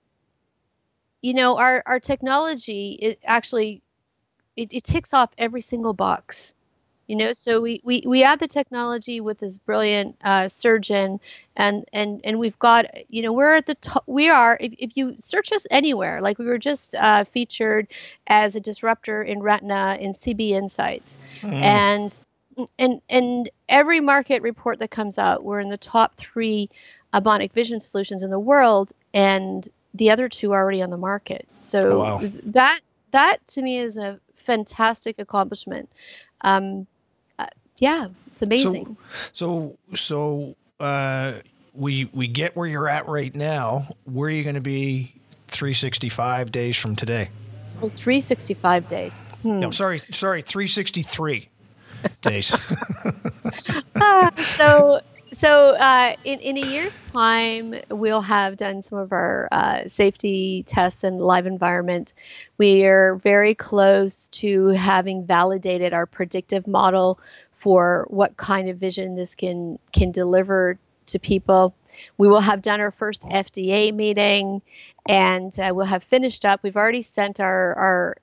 you 1.22 1.34
know 1.34 1.58
our 1.58 1.82
our 1.88 2.00
technology 2.00 3.00
it 3.02 3.20
actually 3.26 3.82
it, 4.56 4.72
it 4.72 4.84
ticks 4.84 5.12
off 5.12 5.32
every 5.39 5.62
single 5.62 5.94
box. 5.94 6.54
You 7.08 7.15
know 7.15 7.34
so 7.34 7.62
we 7.62 7.82
we, 7.84 8.04
we 8.06 8.24
add 8.24 8.39
the 8.39 8.48
technology 8.48 9.22
with 9.22 9.39
this 9.39 9.58
brilliant 9.58 10.17
uh, 10.24 10.50
surgeon 10.50 11.20
and 11.56 11.84
and 11.91 12.22
and 12.24 12.38
we've 12.38 12.60
got 12.60 12.86
you 13.12 13.24
know 13.24 13.34
we're 13.34 13.56
at 13.56 13.65
the 13.65 13.76
top 13.76 14.04
we 14.06 14.30
are 14.30 14.56
if, 14.62 14.74
if 14.78 14.91
you 14.96 15.15
search 15.17 15.52
us 15.52 15.65
anywhere 15.72 16.22
like 16.22 16.38
we 16.38 16.46
were 16.46 16.60
just 16.60 16.94
uh, 16.94 17.24
featured 17.24 17.88
as 18.28 18.56
a 18.56 18.60
disruptor 18.60 19.24
in 19.24 19.41
retina 19.41 19.98
in 20.00 20.13
cb 20.13 20.52
insights. 20.52 21.17
Mm. 21.41 21.62
and 21.62 22.20
and 22.80 23.02
and 23.10 23.50
every 23.69 24.00
market 24.00 24.41
report 24.41 24.80
that 24.80 24.91
comes 24.91 25.17
out 25.17 25.43
we're 25.43 25.60
in 25.60 25.69
the 25.69 25.78
top 25.78 26.15
three 26.15 26.69
bionic 27.13 27.52
vision 27.52 27.80
solutions 27.80 28.24
in 28.24 28.30
the 28.30 28.39
world 28.39 28.91
and 29.13 29.69
the 29.93 30.10
other 30.10 30.30
two 30.30 30.52
are 30.54 30.62
already 30.62 30.82
on 30.82 30.89
the 30.89 30.97
market 30.97 31.47
so 31.60 31.80
oh, 31.80 32.00
wow. 32.00 32.21
that 32.45 32.80
that 33.12 33.38
to 33.47 33.62
me 33.62 33.78
is 33.78 33.97
a 33.97 34.19
fantastic 34.36 35.19
accomplishment 35.19 35.89
um, 36.41 36.88
yeah, 37.82 38.10
it's 38.28 38.43
amazing. 38.43 38.95
So, 39.34 39.76
so, 39.89 39.95
so 39.95 40.56
uh, 40.80 41.34
we 41.74 42.06
we 42.13 42.28
get 42.28 42.56
where 42.56 42.67
you're 42.67 42.88
at 42.88 43.08
right 43.08 43.34
now. 43.36 43.88
Where 44.06 44.28
are 44.28 44.32
you 44.32 44.43
going 44.43 44.56
to 44.56 44.62
be 44.62 45.15
365 45.47 46.52
days 46.52 46.78
from 46.78 46.95
today? 46.95 47.30
Well, 47.82 47.89
365 47.89 48.88
days. 48.88 49.13
Hmm. 49.41 49.60
No, 49.60 49.71
sorry, 49.71 49.97
sorry, 50.12 50.43
363 50.43 51.50
days. 52.21 52.55
uh, 53.95 54.31
so 54.57 55.01
so 55.33 55.69
uh, 55.75 56.15
in, 56.23 56.39
in 56.39 56.57
a 56.57 56.61
year's 56.61 56.97
time 57.11 57.75
we'll 57.89 58.21
have 58.21 58.57
done 58.57 58.83
some 58.83 58.99
of 58.99 59.11
our 59.11 59.47
uh, 59.51 59.87
safety 59.87 60.63
tests 60.67 61.03
in 61.03 61.17
live 61.17 61.45
environment 61.45 62.13
we 62.57 62.85
are 62.85 63.15
very 63.15 63.55
close 63.55 64.27
to 64.27 64.67
having 64.67 65.25
validated 65.25 65.93
our 65.93 66.05
predictive 66.05 66.67
model 66.67 67.19
for 67.53 68.05
what 68.09 68.37
kind 68.37 68.69
of 68.69 68.77
vision 68.77 69.15
this 69.15 69.35
can 69.35 69.79
can 69.93 70.11
deliver 70.11 70.77
to 71.12 71.19
people. 71.19 71.74
We 72.17 72.28
will 72.28 72.41
have 72.41 72.62
done 72.62 72.82
our 72.82 72.91
first 72.91 73.24
FDA 73.24 73.93
meeting, 73.93 74.62
and 75.08 75.58
uh, 75.60 75.71
we'll 75.74 75.86
have 75.86 76.04
finished 76.04 76.45
up. 76.45 76.62
We've 76.63 76.78
already 76.78 77.02
sent 77.02 77.39
our, 77.39 77.74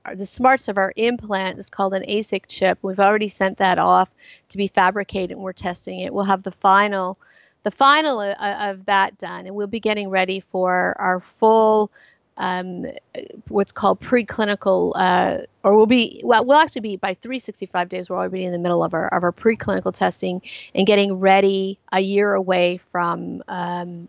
our 0.04 0.14
the 0.14 0.26
smarts 0.26 0.68
of 0.68 0.78
our 0.78 0.92
implant. 0.96 1.58
is 1.58 1.70
called 1.70 1.94
an 1.94 2.04
ASIC 2.08 2.44
chip. 2.48 2.78
We've 2.82 3.00
already 3.00 3.28
sent 3.28 3.58
that 3.58 3.78
off 3.78 4.10
to 4.50 4.58
be 4.58 4.68
fabricated, 4.68 5.32
and 5.32 5.40
we're 5.40 5.52
testing 5.52 6.00
it. 6.00 6.12
We'll 6.12 6.24
have 6.24 6.42
the 6.42 6.52
final 6.52 7.18
the 7.64 7.70
final 7.70 8.20
of, 8.20 8.36
uh, 8.38 8.70
of 8.70 8.86
that 8.86 9.18
done, 9.18 9.46
and 9.46 9.54
we'll 9.54 9.66
be 9.66 9.80
getting 9.80 10.08
ready 10.08 10.40
for 10.40 10.96
our 10.98 11.20
full 11.20 11.90
um, 12.38 12.86
what's 13.48 13.72
called 13.72 14.00
preclinical, 14.00 14.92
uh, 14.94 15.44
or 15.64 15.76
we'll 15.76 15.86
be 15.86 16.20
well, 16.24 16.44
we'll 16.44 16.56
actually 16.56 16.80
be 16.80 16.96
by 16.96 17.14
365 17.14 17.88
days. 17.88 18.08
We're 18.08 18.16
already 18.16 18.44
in 18.44 18.52
the 18.52 18.58
middle 18.58 18.82
of 18.82 18.94
our 18.94 19.08
of 19.08 19.22
our 19.24 19.32
preclinical 19.32 19.92
testing 19.92 20.40
and 20.74 20.86
getting 20.86 21.14
ready 21.14 21.78
a 21.92 22.00
year 22.00 22.34
away 22.34 22.80
from 22.90 23.42
um, 23.48 24.08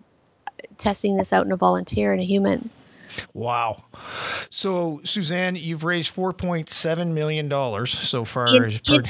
testing 0.78 1.18
this 1.18 1.34
out 1.34 1.46
in 1.46 1.52
a 1.52 1.58
volunteer 1.58 2.14
and 2.14 2.22
a 2.22 2.26
human. 2.26 2.70
Wow. 3.34 3.84
So, 4.50 5.02
Suzanne, 5.04 5.56
you've 5.56 5.84
raised 5.84 6.16
$4.7 6.16 7.08
million 7.08 7.86
so 7.86 8.24
far. 8.24 8.48
In, 8.56 8.72
in, 8.88 9.04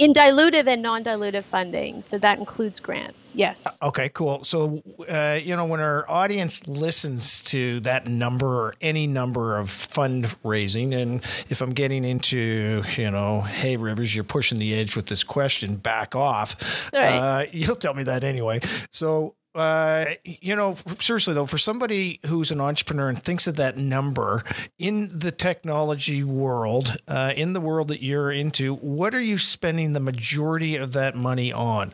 in 0.00 0.12
dilutive 0.12 0.66
and 0.66 0.82
non-dilutive 0.82 1.44
funding 1.44 2.02
so 2.02 2.18
that 2.18 2.38
includes 2.38 2.80
grants 2.80 3.34
yes. 3.36 3.66
Uh, 3.66 3.88
okay 3.88 4.08
cool. 4.08 4.42
So 4.44 4.82
uh, 5.08 5.38
you 5.42 5.54
know 5.54 5.66
when 5.66 5.80
our 5.80 6.08
audience 6.10 6.66
listens 6.66 7.42
to 7.44 7.80
that 7.80 8.06
number 8.06 8.46
or 8.46 8.74
any 8.80 9.06
number 9.06 9.58
of 9.58 9.68
fundraising 9.68 10.94
and 10.94 11.22
if 11.48 11.60
i'm 11.60 11.72
getting 11.72 12.04
into 12.04 12.82
you 12.96 13.10
know 13.10 13.40
hey 13.40 13.76
rivers 13.76 14.14
you're 14.14 14.24
pushing 14.24 14.58
the 14.58 14.74
edge 14.74 14.96
with 14.96 15.06
this 15.06 15.22
question 15.24 15.76
back 15.76 16.14
off. 16.14 16.90
Right. 16.92 17.16
uh, 17.16 17.46
you'll 17.52 17.76
tell 17.76 17.94
me 17.94 18.04
that 18.04 18.24
anyway. 18.24 18.60
So 18.90 19.34
uh, 19.54 20.04
you 20.24 20.54
know, 20.54 20.74
seriously 20.98 21.34
though, 21.34 21.46
for 21.46 21.58
somebody 21.58 22.20
who's 22.26 22.50
an 22.50 22.60
entrepreneur 22.60 23.08
and 23.08 23.22
thinks 23.22 23.46
of 23.46 23.56
that 23.56 23.76
number 23.76 24.44
in 24.78 25.08
the 25.12 25.32
technology 25.32 26.22
world, 26.22 26.96
uh, 27.08 27.32
in 27.36 27.52
the 27.52 27.60
world 27.60 27.88
that 27.88 28.02
you're 28.02 28.30
into, 28.30 28.74
what 28.76 29.14
are 29.14 29.20
you 29.20 29.36
spending 29.38 29.92
the 29.92 30.00
majority 30.00 30.76
of 30.76 30.92
that 30.92 31.16
money 31.16 31.52
on? 31.52 31.92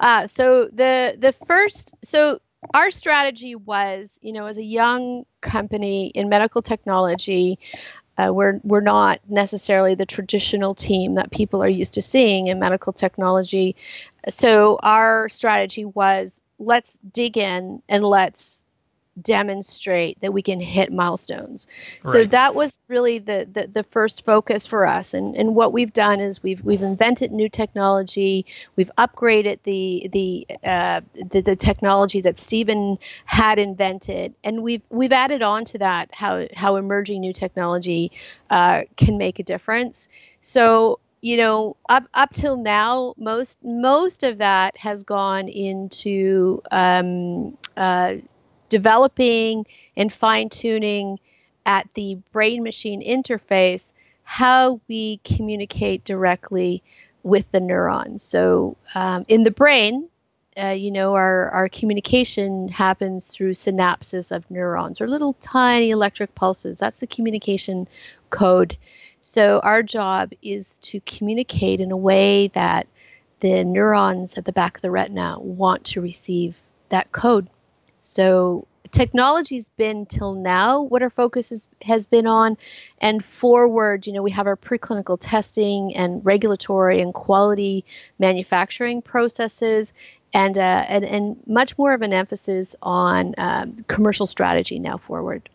Uh, 0.00 0.26
so 0.26 0.66
the 0.66 1.16
the 1.18 1.32
first 1.46 1.94
so 2.02 2.40
our 2.74 2.90
strategy 2.90 3.54
was, 3.54 4.08
you 4.20 4.32
know, 4.32 4.46
as 4.46 4.58
a 4.58 4.64
young 4.64 5.24
company 5.40 6.08
in 6.08 6.28
medical 6.28 6.62
technology, 6.62 7.58
uh, 8.18 8.32
we're 8.32 8.60
we're 8.64 8.80
not 8.80 9.20
necessarily 9.28 9.94
the 9.94 10.06
traditional 10.06 10.74
team 10.74 11.14
that 11.14 11.30
people 11.30 11.62
are 11.62 11.68
used 11.68 11.94
to 11.94 12.02
seeing 12.02 12.48
in 12.48 12.58
medical 12.58 12.92
technology. 12.92 13.76
So 14.28 14.78
our 14.82 15.28
strategy 15.28 15.84
was 15.84 16.42
let's 16.58 16.98
dig 17.12 17.36
in 17.36 17.82
and 17.88 18.04
let's 18.04 18.64
demonstrate 19.22 20.20
that 20.20 20.32
we 20.32 20.42
can 20.42 20.60
hit 20.60 20.92
milestones. 20.92 21.66
Right. 22.04 22.12
So 22.12 22.24
that 22.26 22.54
was 22.54 22.80
really 22.88 23.18
the, 23.18 23.48
the, 23.50 23.66
the 23.66 23.82
first 23.84 24.24
focus 24.24 24.66
for 24.66 24.86
us. 24.86 25.14
And 25.14 25.34
and 25.36 25.54
what 25.54 25.72
we've 25.72 25.92
done 25.92 26.20
is 26.20 26.42
we've 26.42 26.62
we've 26.62 26.82
invented 26.82 27.32
new 27.32 27.48
technology. 27.48 28.44
We've 28.76 28.90
upgraded 28.98 29.60
the 29.62 30.08
the 30.12 30.46
uh, 30.64 31.00
the, 31.30 31.40
the 31.40 31.56
technology 31.56 32.20
that 32.22 32.38
Stephen 32.38 32.98
had 33.24 33.58
invented, 33.58 34.34
and 34.44 34.62
we've 34.62 34.82
we've 34.90 35.12
added 35.12 35.42
on 35.42 35.64
to 35.66 35.78
that 35.78 36.10
how 36.12 36.46
how 36.54 36.76
emerging 36.76 37.20
new 37.20 37.32
technology 37.32 38.12
uh, 38.50 38.82
can 38.96 39.16
make 39.16 39.38
a 39.38 39.42
difference. 39.42 40.08
So 40.42 41.00
you 41.26 41.36
know 41.36 41.76
up 41.88 42.04
up 42.14 42.32
till 42.32 42.56
now 42.56 43.12
most 43.16 43.58
most 43.64 44.22
of 44.22 44.38
that 44.38 44.76
has 44.76 45.02
gone 45.02 45.48
into 45.48 46.62
um, 46.70 47.58
uh, 47.76 48.14
developing 48.68 49.66
and 49.96 50.12
fine 50.12 50.48
tuning 50.48 51.18
at 51.66 51.88
the 51.94 52.16
brain 52.30 52.62
machine 52.62 53.02
interface 53.02 53.92
how 54.22 54.80
we 54.86 55.20
communicate 55.24 56.04
directly 56.04 56.80
with 57.24 57.50
the 57.50 57.60
neurons 57.60 58.22
so 58.22 58.76
um, 58.94 59.24
in 59.26 59.42
the 59.42 59.50
brain 59.50 60.08
uh, 60.58 60.70
you 60.70 60.90
know, 60.90 61.12
our, 61.12 61.50
our 61.50 61.68
communication 61.68 62.66
happens 62.68 63.30
through 63.30 63.52
synapses 63.52 64.34
of 64.34 64.50
neurons 64.50 65.02
or 65.02 65.06
little 65.06 65.34
tiny 65.42 65.90
electric 65.90 66.34
pulses. 66.34 66.78
That's 66.78 67.00
the 67.00 67.06
communication 67.06 67.86
code. 68.30 68.78
So 69.28 69.58
our 69.58 69.82
job 69.82 70.30
is 70.40 70.78
to 70.82 71.00
communicate 71.00 71.80
in 71.80 71.90
a 71.90 71.96
way 71.96 72.46
that 72.54 72.86
the 73.40 73.64
neurons 73.64 74.38
at 74.38 74.44
the 74.44 74.52
back 74.52 74.76
of 74.76 74.82
the 74.82 74.90
retina 74.92 75.36
want 75.40 75.84
to 75.86 76.00
receive 76.00 76.56
that 76.90 77.10
code. 77.10 77.50
So 78.00 78.68
technology's 78.92 79.68
been 79.76 80.06
till 80.06 80.32
now 80.32 80.80
what 80.82 81.02
our 81.02 81.10
focus 81.10 81.50
is, 81.50 81.66
has 81.82 82.06
been 82.06 82.28
on 82.28 82.56
and 83.00 83.22
forward 83.22 84.06
you 84.06 84.12
know 84.12 84.22
we 84.22 84.30
have 84.30 84.46
our 84.46 84.56
preclinical 84.56 85.18
testing 85.20 85.96
and 85.96 86.24
regulatory 86.24 87.02
and 87.02 87.12
quality 87.12 87.84
manufacturing 88.20 89.02
processes 89.02 89.92
and 90.32 90.56
uh, 90.56 90.84
and, 90.88 91.04
and 91.04 91.36
much 91.48 91.76
more 91.76 91.94
of 91.94 92.02
an 92.02 92.12
emphasis 92.12 92.76
on 92.80 93.34
um, 93.38 93.74
commercial 93.88 94.24
strategy 94.24 94.78
now 94.78 94.96
forward 94.96 95.48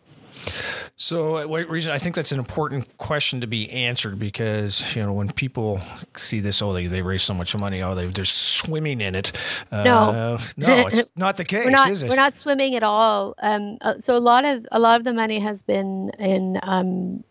so, 0.96 1.38
uh, 1.38 1.46
reason? 1.46 1.92
I 1.92 1.98
think 1.98 2.14
that's 2.14 2.32
an 2.32 2.38
important 2.38 2.96
question 2.98 3.40
to 3.40 3.46
be 3.46 3.70
answered 3.70 4.18
because 4.18 4.94
you 4.94 5.02
know 5.02 5.12
when 5.12 5.30
people 5.32 5.80
see 6.16 6.40
this, 6.40 6.60
oh, 6.62 6.72
they, 6.72 6.86
they 6.86 7.02
raise 7.02 7.22
so 7.22 7.34
much 7.34 7.54
money, 7.56 7.82
oh, 7.82 7.94
they, 7.94 8.06
they're 8.06 8.24
swimming 8.24 9.00
in 9.00 9.14
it. 9.14 9.32
Uh, 9.70 9.84
no, 9.84 10.38
no, 10.56 10.86
it's 10.88 11.04
not 11.16 11.36
the 11.36 11.44
case, 11.44 11.64
we're 11.64 11.70
not, 11.70 11.90
is 11.90 12.02
it? 12.02 12.08
We're 12.08 12.16
not 12.16 12.36
swimming 12.36 12.74
at 12.74 12.82
all. 12.82 13.34
Um, 13.40 13.78
uh, 13.80 13.98
so 13.98 14.16
a 14.16 14.18
lot 14.18 14.44
of 14.44 14.66
a 14.72 14.78
lot 14.78 14.98
of 14.98 15.04
the 15.04 15.12
money 15.12 15.38
has 15.40 15.62
been 15.62 16.10
in 16.18 16.58
um, 16.62 17.24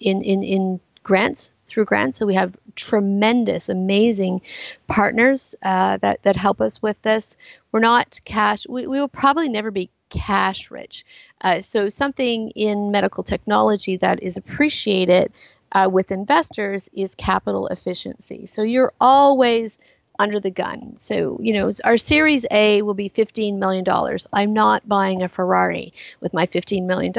in 0.00 0.22
in 0.22 0.42
in 0.42 0.80
grants 1.02 1.52
through 1.66 1.84
grants. 1.84 2.18
So 2.18 2.26
we 2.26 2.34
have 2.34 2.56
tremendous, 2.76 3.68
amazing 3.68 4.42
partners 4.86 5.54
uh, 5.62 5.98
that 5.98 6.22
that 6.22 6.36
help 6.36 6.60
us 6.60 6.82
with 6.82 7.00
this. 7.02 7.36
We're 7.72 7.80
not 7.80 8.20
cash. 8.24 8.66
We, 8.68 8.86
we 8.86 9.00
will 9.00 9.08
probably 9.08 9.48
never 9.48 9.70
be 9.70 9.90
cash 10.14 10.70
rich. 10.70 11.04
Uh, 11.40 11.60
so, 11.60 11.88
something 11.88 12.50
in 12.50 12.90
medical 12.90 13.22
technology 13.22 13.96
that 13.98 14.22
is 14.22 14.36
appreciated 14.36 15.32
uh, 15.72 15.88
with 15.90 16.12
investors 16.12 16.88
is 16.92 17.14
capital 17.14 17.66
efficiency. 17.68 18.46
So, 18.46 18.62
you're 18.62 18.92
always 19.00 19.78
under 20.18 20.38
the 20.38 20.50
gun. 20.50 20.94
So, 20.98 21.38
you 21.42 21.52
know, 21.52 21.70
our 21.82 21.98
Series 21.98 22.46
A 22.50 22.82
will 22.82 22.94
be 22.94 23.10
$15 23.10 23.58
million. 23.58 23.84
I'm 24.32 24.52
not 24.52 24.88
buying 24.88 25.22
a 25.22 25.28
Ferrari 25.28 25.92
with 26.20 26.32
my 26.32 26.46
$15 26.46 26.86
million. 26.86 27.12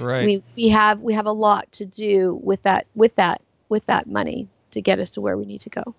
Right. 0.00 0.24
We, 0.24 0.42
we 0.56 0.68
have 0.68 1.00
we 1.00 1.12
have 1.12 1.26
a 1.26 1.32
lot 1.32 1.70
to 1.72 1.86
do 1.86 2.40
with 2.42 2.62
that 2.62 2.86
with 2.94 3.14
that 3.16 3.42
with 3.68 3.84
that 3.86 4.06
money 4.06 4.48
to 4.70 4.80
get 4.80 4.98
us 4.98 5.12
to 5.12 5.20
where 5.20 5.36
we 5.36 5.44
need 5.44 5.60
to 5.62 5.70
go. 5.70 5.94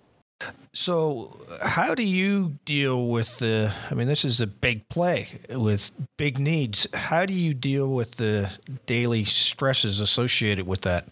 So, 0.73 1.39
how 1.61 1.95
do 1.95 2.03
you 2.03 2.57
deal 2.65 3.07
with 3.07 3.39
the? 3.39 3.73
I 3.89 3.93
mean, 3.93 4.07
this 4.07 4.25
is 4.25 4.41
a 4.41 4.47
big 4.47 4.87
play 4.89 5.39
with 5.49 5.91
big 6.17 6.37
needs. 6.37 6.85
How 6.93 7.25
do 7.25 7.33
you 7.33 7.53
deal 7.53 7.89
with 7.89 8.15
the 8.17 8.51
daily 8.85 9.23
stresses 9.23 10.01
associated 10.01 10.67
with 10.67 10.81
that? 10.81 11.07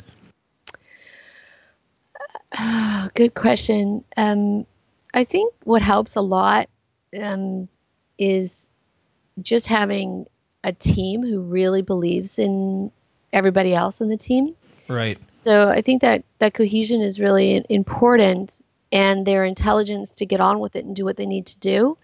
Oh, 2.60 3.10
good 3.16 3.34
question. 3.34 4.04
Um, 4.18 4.66
I 5.14 5.24
think 5.24 5.54
what 5.64 5.82
helps 5.82 6.16
a 6.16 6.22
lot 6.22 6.70
um, 7.20 7.70
is 8.18 8.70
just 9.42 9.68
having 9.68 10.26
a 10.64 10.74
team 10.74 11.24
who 11.24 11.42
really 11.42 11.82
believes 11.82 12.38
in 12.38 12.92
everybody 13.32 13.74
else 13.74 14.02
in 14.02 14.10
the 14.10 14.18
team. 14.18 14.56
Right. 14.88 15.18
So 15.32 15.70
I 15.70 15.82
think 15.82 16.02
that 16.02 16.24
that 16.40 16.54
cohesion 16.54 17.02
is 17.02 17.20
really 17.20 17.66
important 17.70 18.60
and 18.94 19.26
their 19.26 19.44
intelligence 19.44 20.12
to 20.12 20.26
get 20.26 20.40
on 20.40 20.60
with 20.60 20.76
it 20.76 20.86
and 20.86 20.96
do 20.96 21.04
what 21.04 21.18
they 21.18 21.26
need 21.26 21.48
to 21.48 21.60
do, 21.60 21.98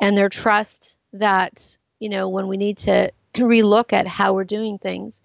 and 0.00 0.16
their 0.16 0.30
trust 0.30 0.96
that 1.12 1.76
you 1.98 2.08
know 2.08 2.28
when 2.30 2.46
we 2.46 2.56
need 2.56 2.78
to 2.78 3.10
relook 3.34 3.92
at 3.92 4.06
how 4.06 4.32
we're 4.32 4.44
doing 4.44 4.78
things, 4.78 5.20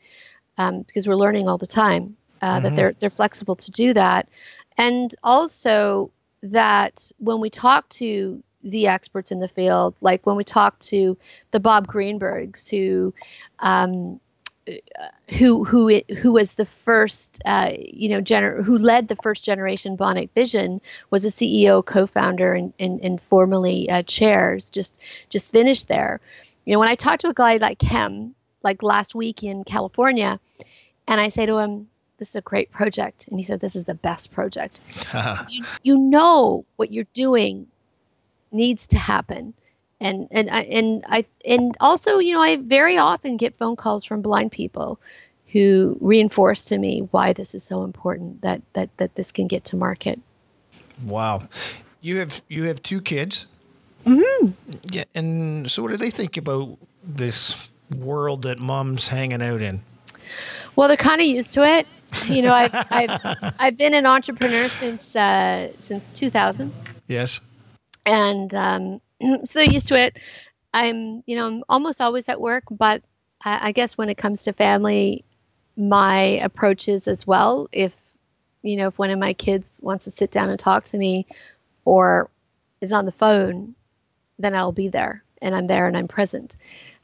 um, 0.57 0.81
because 0.81 1.07
we're 1.07 1.15
learning 1.15 1.47
all 1.47 1.59
the 1.59 1.67
time, 1.67 2.17
uh, 2.41 2.55
mm-hmm. 2.55 2.63
that 2.63 2.75
they're 2.75 2.95
they're 2.99 3.09
flexible 3.09 3.55
to 3.55 3.71
do 3.71 3.93
that, 3.93 4.27
and 4.77 5.15
also 5.23 6.11
that 6.41 7.11
when 7.19 7.39
we 7.39 7.49
talk 7.49 7.87
to 7.87 8.43
the 8.63 8.87
experts 8.87 9.31
in 9.31 9.39
the 9.39 9.47
field, 9.47 9.93
like 10.01 10.25
when 10.25 10.35
we 10.35 10.43
talk 10.43 10.79
to 10.79 11.17
the 11.51 11.59
Bob 11.59 11.87
Greenbergs 11.87 12.67
who 12.67 13.13
um, 13.59 14.19
who 15.29 15.63
who 15.63 16.01
who 16.17 16.31
was 16.31 16.53
the 16.53 16.65
first 16.65 17.41
uh, 17.45 17.71
you 17.77 18.09
know 18.09 18.21
gener- 18.21 18.63
who 18.63 18.77
led 18.77 19.07
the 19.07 19.17
first 19.17 19.43
generation 19.43 19.97
Bionic 19.97 20.29
Vision 20.33 20.81
was 21.09 21.25
a 21.25 21.29
CEO, 21.29 21.85
co-founder, 21.85 22.53
and 22.53 22.73
and, 22.79 23.01
and 23.01 23.21
formerly 23.21 23.89
uh, 23.89 24.03
chairs. 24.03 24.69
Just 24.69 24.97
just 25.29 25.51
finished 25.51 25.87
there. 25.87 26.21
You 26.65 26.73
know, 26.73 26.79
when 26.79 26.87
I 26.87 26.95
talked 26.95 27.21
to 27.21 27.29
a 27.29 27.33
guy 27.33 27.57
like 27.57 27.81
him, 27.81 28.35
like 28.63 28.83
last 28.83 29.15
week 29.15 29.43
in 29.43 29.63
California, 29.63 30.39
and 31.07 31.19
I 31.19 31.29
say 31.29 31.45
to 31.45 31.57
him, 31.57 31.89
"This 32.17 32.29
is 32.29 32.35
a 32.37 32.41
great 32.41 32.71
project," 32.71 33.27
and 33.27 33.37
he 33.37 33.43
said, 33.43 33.59
"This 33.59 33.75
is 33.75 33.83
the 33.83 33.95
best 33.95 34.31
project." 34.31 34.79
you, 35.49 35.65
you 35.83 35.97
know 35.97 36.65
what 36.77 36.91
you're 36.93 37.07
doing 37.13 37.67
needs 38.51 38.87
to 38.87 38.97
happen 38.97 39.53
and 40.03 40.27
and 40.31 40.49
I 40.51 40.61
and 40.63 41.03
I 41.07 41.25
and 41.45 41.75
also 41.79 42.19
you 42.19 42.33
know 42.33 42.41
I 42.41 42.57
very 42.57 42.97
often 42.97 43.37
get 43.37 43.57
phone 43.57 43.75
calls 43.75 44.03
from 44.03 44.21
blind 44.21 44.51
people 44.51 44.99
who 45.47 45.97
reinforce 46.01 46.65
to 46.65 46.77
me 46.77 47.07
why 47.11 47.33
this 47.33 47.55
is 47.55 47.63
so 47.63 47.83
important 47.83 48.41
that 48.41 48.61
that 48.73 48.89
that 48.97 49.15
this 49.15 49.31
can 49.31 49.47
get 49.47 49.63
to 49.65 49.75
market. 49.75 50.19
Wow, 51.05 51.47
you 52.01 52.17
have 52.19 52.41
you 52.49 52.65
have 52.65 52.83
two 52.83 53.01
kids. 53.01 53.47
Mm-hmm. 54.05 54.51
Yeah, 54.91 55.05
and 55.15 55.71
so 55.71 55.81
what 55.81 55.91
do 55.91 55.97
they 55.97 56.11
think 56.11 56.35
about 56.35 56.77
this 57.01 57.55
world 57.97 58.41
that 58.41 58.59
mom's 58.59 59.07
hanging 59.07 59.41
out 59.41 59.61
in? 59.61 59.81
Well, 60.75 60.89
they're 60.89 60.97
kind 60.97 61.21
of 61.21 61.27
used 61.27 61.53
to 61.53 61.63
it. 61.65 61.87
You 62.25 62.41
know, 62.41 62.53
I've 62.53 62.73
I've 62.91 63.53
I've 63.59 63.77
been 63.77 63.93
an 63.93 64.05
entrepreneur 64.05 64.67
since 64.67 65.15
uh, 65.15 65.71
since 65.79 66.09
2000. 66.09 66.73
Yes. 67.07 67.39
And 68.05 68.53
um, 68.53 69.01
so 69.45 69.61
used 69.61 69.87
to 69.87 69.99
it. 69.99 70.17
I'm, 70.73 71.23
you 71.25 71.35
know, 71.35 71.47
I'm 71.47 71.63
almost 71.69 72.01
always 72.01 72.29
at 72.29 72.41
work, 72.41 72.63
but 72.69 73.03
I, 73.43 73.69
I 73.69 73.71
guess 73.71 73.97
when 73.97 74.09
it 74.09 74.17
comes 74.17 74.43
to 74.43 74.53
family, 74.53 75.23
my 75.77 76.19
approach 76.41 76.87
is 76.87 77.07
as 77.07 77.25
well. 77.27 77.69
If, 77.71 77.93
you 78.61 78.77
know, 78.77 78.87
if 78.87 78.97
one 78.97 79.09
of 79.09 79.19
my 79.19 79.33
kids 79.33 79.79
wants 79.83 80.05
to 80.05 80.11
sit 80.11 80.31
down 80.31 80.49
and 80.49 80.59
talk 80.59 80.85
to 80.85 80.97
me 80.97 81.27
or 81.85 82.29
is 82.81 82.93
on 82.93 83.05
the 83.05 83.11
phone, 83.11 83.75
then 84.39 84.55
I'll 84.55 84.71
be 84.71 84.89
there 84.89 85.23
and 85.41 85.53
I'm 85.55 85.67
there 85.67 85.87
and 85.87 85.97
I'm 85.97 86.07
present. 86.07 86.55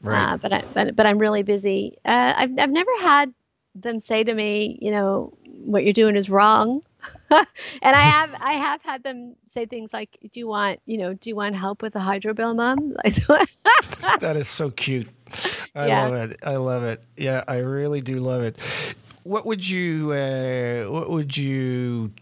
Right. 0.02 0.32
Uh, 0.32 0.36
but, 0.36 0.52
I, 0.52 0.64
but, 0.74 0.96
but 0.96 1.06
I'm 1.06 1.18
really 1.18 1.42
busy. 1.42 1.98
Uh, 2.04 2.34
I've, 2.36 2.58
I've 2.58 2.70
never 2.70 2.90
had 3.00 3.32
them 3.74 4.00
say 4.00 4.24
to 4.24 4.34
me, 4.34 4.78
you 4.80 4.90
know, 4.90 5.32
what 5.44 5.84
you're 5.84 5.92
doing 5.92 6.16
is 6.16 6.30
wrong. 6.30 6.82
and 7.30 7.46
I 7.82 8.02
have 8.02 8.34
I 8.40 8.52
have 8.54 8.82
had 8.82 9.02
them 9.02 9.36
say 9.52 9.66
things 9.66 9.92
like, 9.92 10.18
"Do 10.32 10.40
you 10.40 10.48
want 10.48 10.80
you 10.86 10.98
know 10.98 11.14
Do 11.14 11.30
you 11.30 11.36
want 11.36 11.56
help 11.56 11.82
with 11.82 11.92
the 11.92 12.00
hydro 12.00 12.34
bill, 12.34 12.54
mom?" 12.54 12.96
that 14.20 14.36
is 14.36 14.48
so 14.48 14.70
cute. 14.70 15.08
I 15.74 15.86
yeah. 15.86 16.06
love 16.06 16.30
it. 16.30 16.36
I 16.42 16.56
love 16.56 16.82
it. 16.84 17.06
Yeah, 17.16 17.44
I 17.46 17.58
really 17.58 18.00
do 18.00 18.18
love 18.18 18.42
it. 18.42 18.58
What 19.22 19.46
would 19.46 19.68
you 19.68 20.12
uh, 20.12 20.90
What 20.90 21.10
would 21.10 21.36
you 21.36 22.12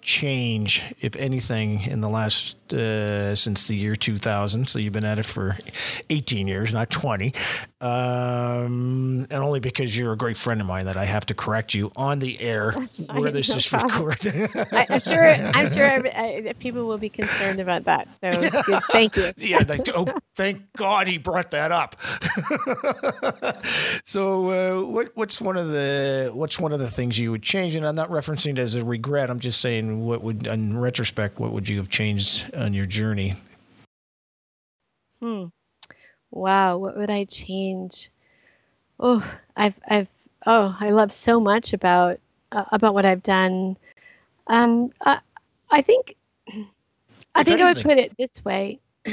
change, 0.00 0.82
if 1.00 1.14
anything, 1.16 1.82
in 1.82 2.00
the 2.00 2.08
last 2.08 2.65
uh, 2.72 3.34
since 3.34 3.68
the 3.68 3.76
year 3.76 3.96
2000? 3.96 4.68
So 4.68 4.78
you've 4.78 4.92
been 4.92 5.04
at 5.04 5.18
it 5.18 5.24
for 5.24 5.56
18 6.10 6.48
years, 6.48 6.72
not 6.72 6.90
20. 6.90 7.32
Um, 7.80 9.26
and 9.30 9.34
only 9.34 9.60
because 9.60 9.96
you're 9.96 10.12
a 10.12 10.16
great 10.16 10.36
friend 10.36 10.60
of 10.60 10.66
mine 10.66 10.86
that 10.86 10.96
I 10.96 11.04
have 11.04 11.26
to 11.26 11.34
correct 11.34 11.74
you 11.74 11.92
on 11.94 12.18
the 12.18 12.40
air 12.40 12.72
where 13.12 13.30
this 13.30 13.50
no 13.50 13.56
is 13.56 13.72
recorded. 13.72 14.50
I, 14.72 14.86
am 14.88 15.00
sure. 15.00 15.24
I'm 15.24 15.68
sure 15.68 15.84
every, 15.84 16.14
I, 16.14 16.54
people 16.58 16.86
will 16.86 16.98
be 16.98 17.10
concerned 17.10 17.60
about 17.60 17.84
that. 17.84 18.08
So 18.22 18.30
good, 18.62 18.82
thank 18.90 19.16
you. 19.16 19.32
yeah. 19.38 19.62
Like, 19.68 19.88
oh, 19.94 20.06
thank 20.36 20.62
God 20.76 21.06
he 21.06 21.18
brought 21.18 21.50
that 21.50 21.70
up. 21.70 21.96
so 24.04 24.50
uh, 24.50 24.86
what, 24.86 25.10
what's 25.14 25.40
one 25.40 25.56
of 25.56 25.68
the 25.68 26.30
what's 26.32 26.58
one 26.58 26.72
of 26.72 26.78
the 26.78 26.90
things 26.90 27.18
you 27.18 27.30
would 27.30 27.42
change? 27.42 27.76
And 27.76 27.86
I'm 27.86 27.94
not 27.94 28.10
referencing 28.10 28.52
it 28.52 28.58
as 28.58 28.74
a 28.74 28.84
regret. 28.84 29.30
I'm 29.30 29.40
just 29.40 29.60
saying, 29.60 30.04
what 30.04 30.22
would, 30.22 30.46
in 30.46 30.78
retrospect, 30.78 31.38
what 31.38 31.52
would 31.52 31.68
you 31.68 31.78
have 31.78 31.88
changed 31.88 32.50
on 32.56 32.74
your 32.74 32.86
journey? 32.86 33.34
Hmm. 35.20 35.46
Wow. 36.30 36.78
What 36.78 36.96
would 36.96 37.10
I 37.10 37.24
change? 37.24 38.10
Oh, 38.98 39.28
I've, 39.56 39.74
I've, 39.86 40.08
oh, 40.46 40.76
I 40.80 40.90
love 40.90 41.12
so 41.12 41.38
much 41.40 41.72
about, 41.72 42.18
uh, 42.52 42.64
about 42.72 42.94
what 42.94 43.06
I've 43.06 43.22
done. 43.22 43.76
Um, 44.46 44.90
I, 45.04 45.20
I 45.70 45.82
think, 45.82 46.16
I 47.34 47.44
think 47.44 47.60
anything. 47.60 47.62
I 47.62 47.72
would 47.72 47.82
put 47.82 47.98
it 47.98 48.16
this 48.16 48.44
way. 48.44 48.80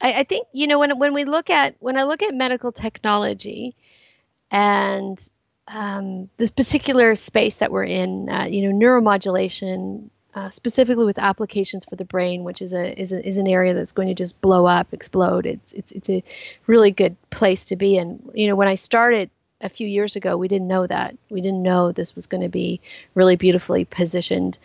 I, 0.00 0.20
I 0.20 0.22
think 0.24 0.48
you 0.52 0.66
know 0.66 0.78
when 0.78 0.98
when 0.98 1.12
we 1.12 1.24
look 1.24 1.50
at 1.50 1.76
when 1.78 1.96
I 1.96 2.04
look 2.04 2.22
at 2.22 2.34
medical 2.34 2.72
technology, 2.72 3.76
and 4.50 5.30
um, 5.68 6.30
this 6.36 6.50
particular 6.50 7.14
space 7.16 7.56
that 7.56 7.70
we're 7.70 7.84
in, 7.84 8.28
uh, 8.28 8.44
you 8.44 8.68
know, 8.68 8.76
neuromodulation, 8.76 10.10
uh, 10.34 10.50
specifically 10.50 11.04
with 11.04 11.18
applications 11.18 11.84
for 11.84 11.96
the 11.96 12.04
brain, 12.04 12.44
which 12.44 12.62
is 12.62 12.72
a, 12.72 13.00
is 13.00 13.12
a 13.12 13.26
is 13.26 13.36
an 13.36 13.48
area 13.48 13.74
that's 13.74 13.92
going 13.92 14.08
to 14.08 14.14
just 14.14 14.40
blow 14.40 14.66
up, 14.66 14.88
explode. 14.92 15.46
It's 15.46 15.72
it's 15.72 15.92
it's 15.92 16.10
a 16.10 16.22
really 16.66 16.90
good 16.90 17.16
place 17.30 17.64
to 17.66 17.76
be. 17.76 17.98
And 17.98 18.30
you 18.34 18.48
know, 18.48 18.56
when 18.56 18.68
I 18.68 18.76
started 18.76 19.30
a 19.60 19.68
few 19.68 19.86
years 19.86 20.16
ago, 20.16 20.36
we 20.36 20.48
didn't 20.48 20.68
know 20.68 20.86
that. 20.86 21.16
We 21.30 21.40
didn't 21.40 21.62
know 21.62 21.92
this 21.92 22.14
was 22.14 22.26
going 22.26 22.42
to 22.42 22.48
be 22.48 22.80
really 23.14 23.36
beautifully 23.36 23.84
positioned 23.84 24.58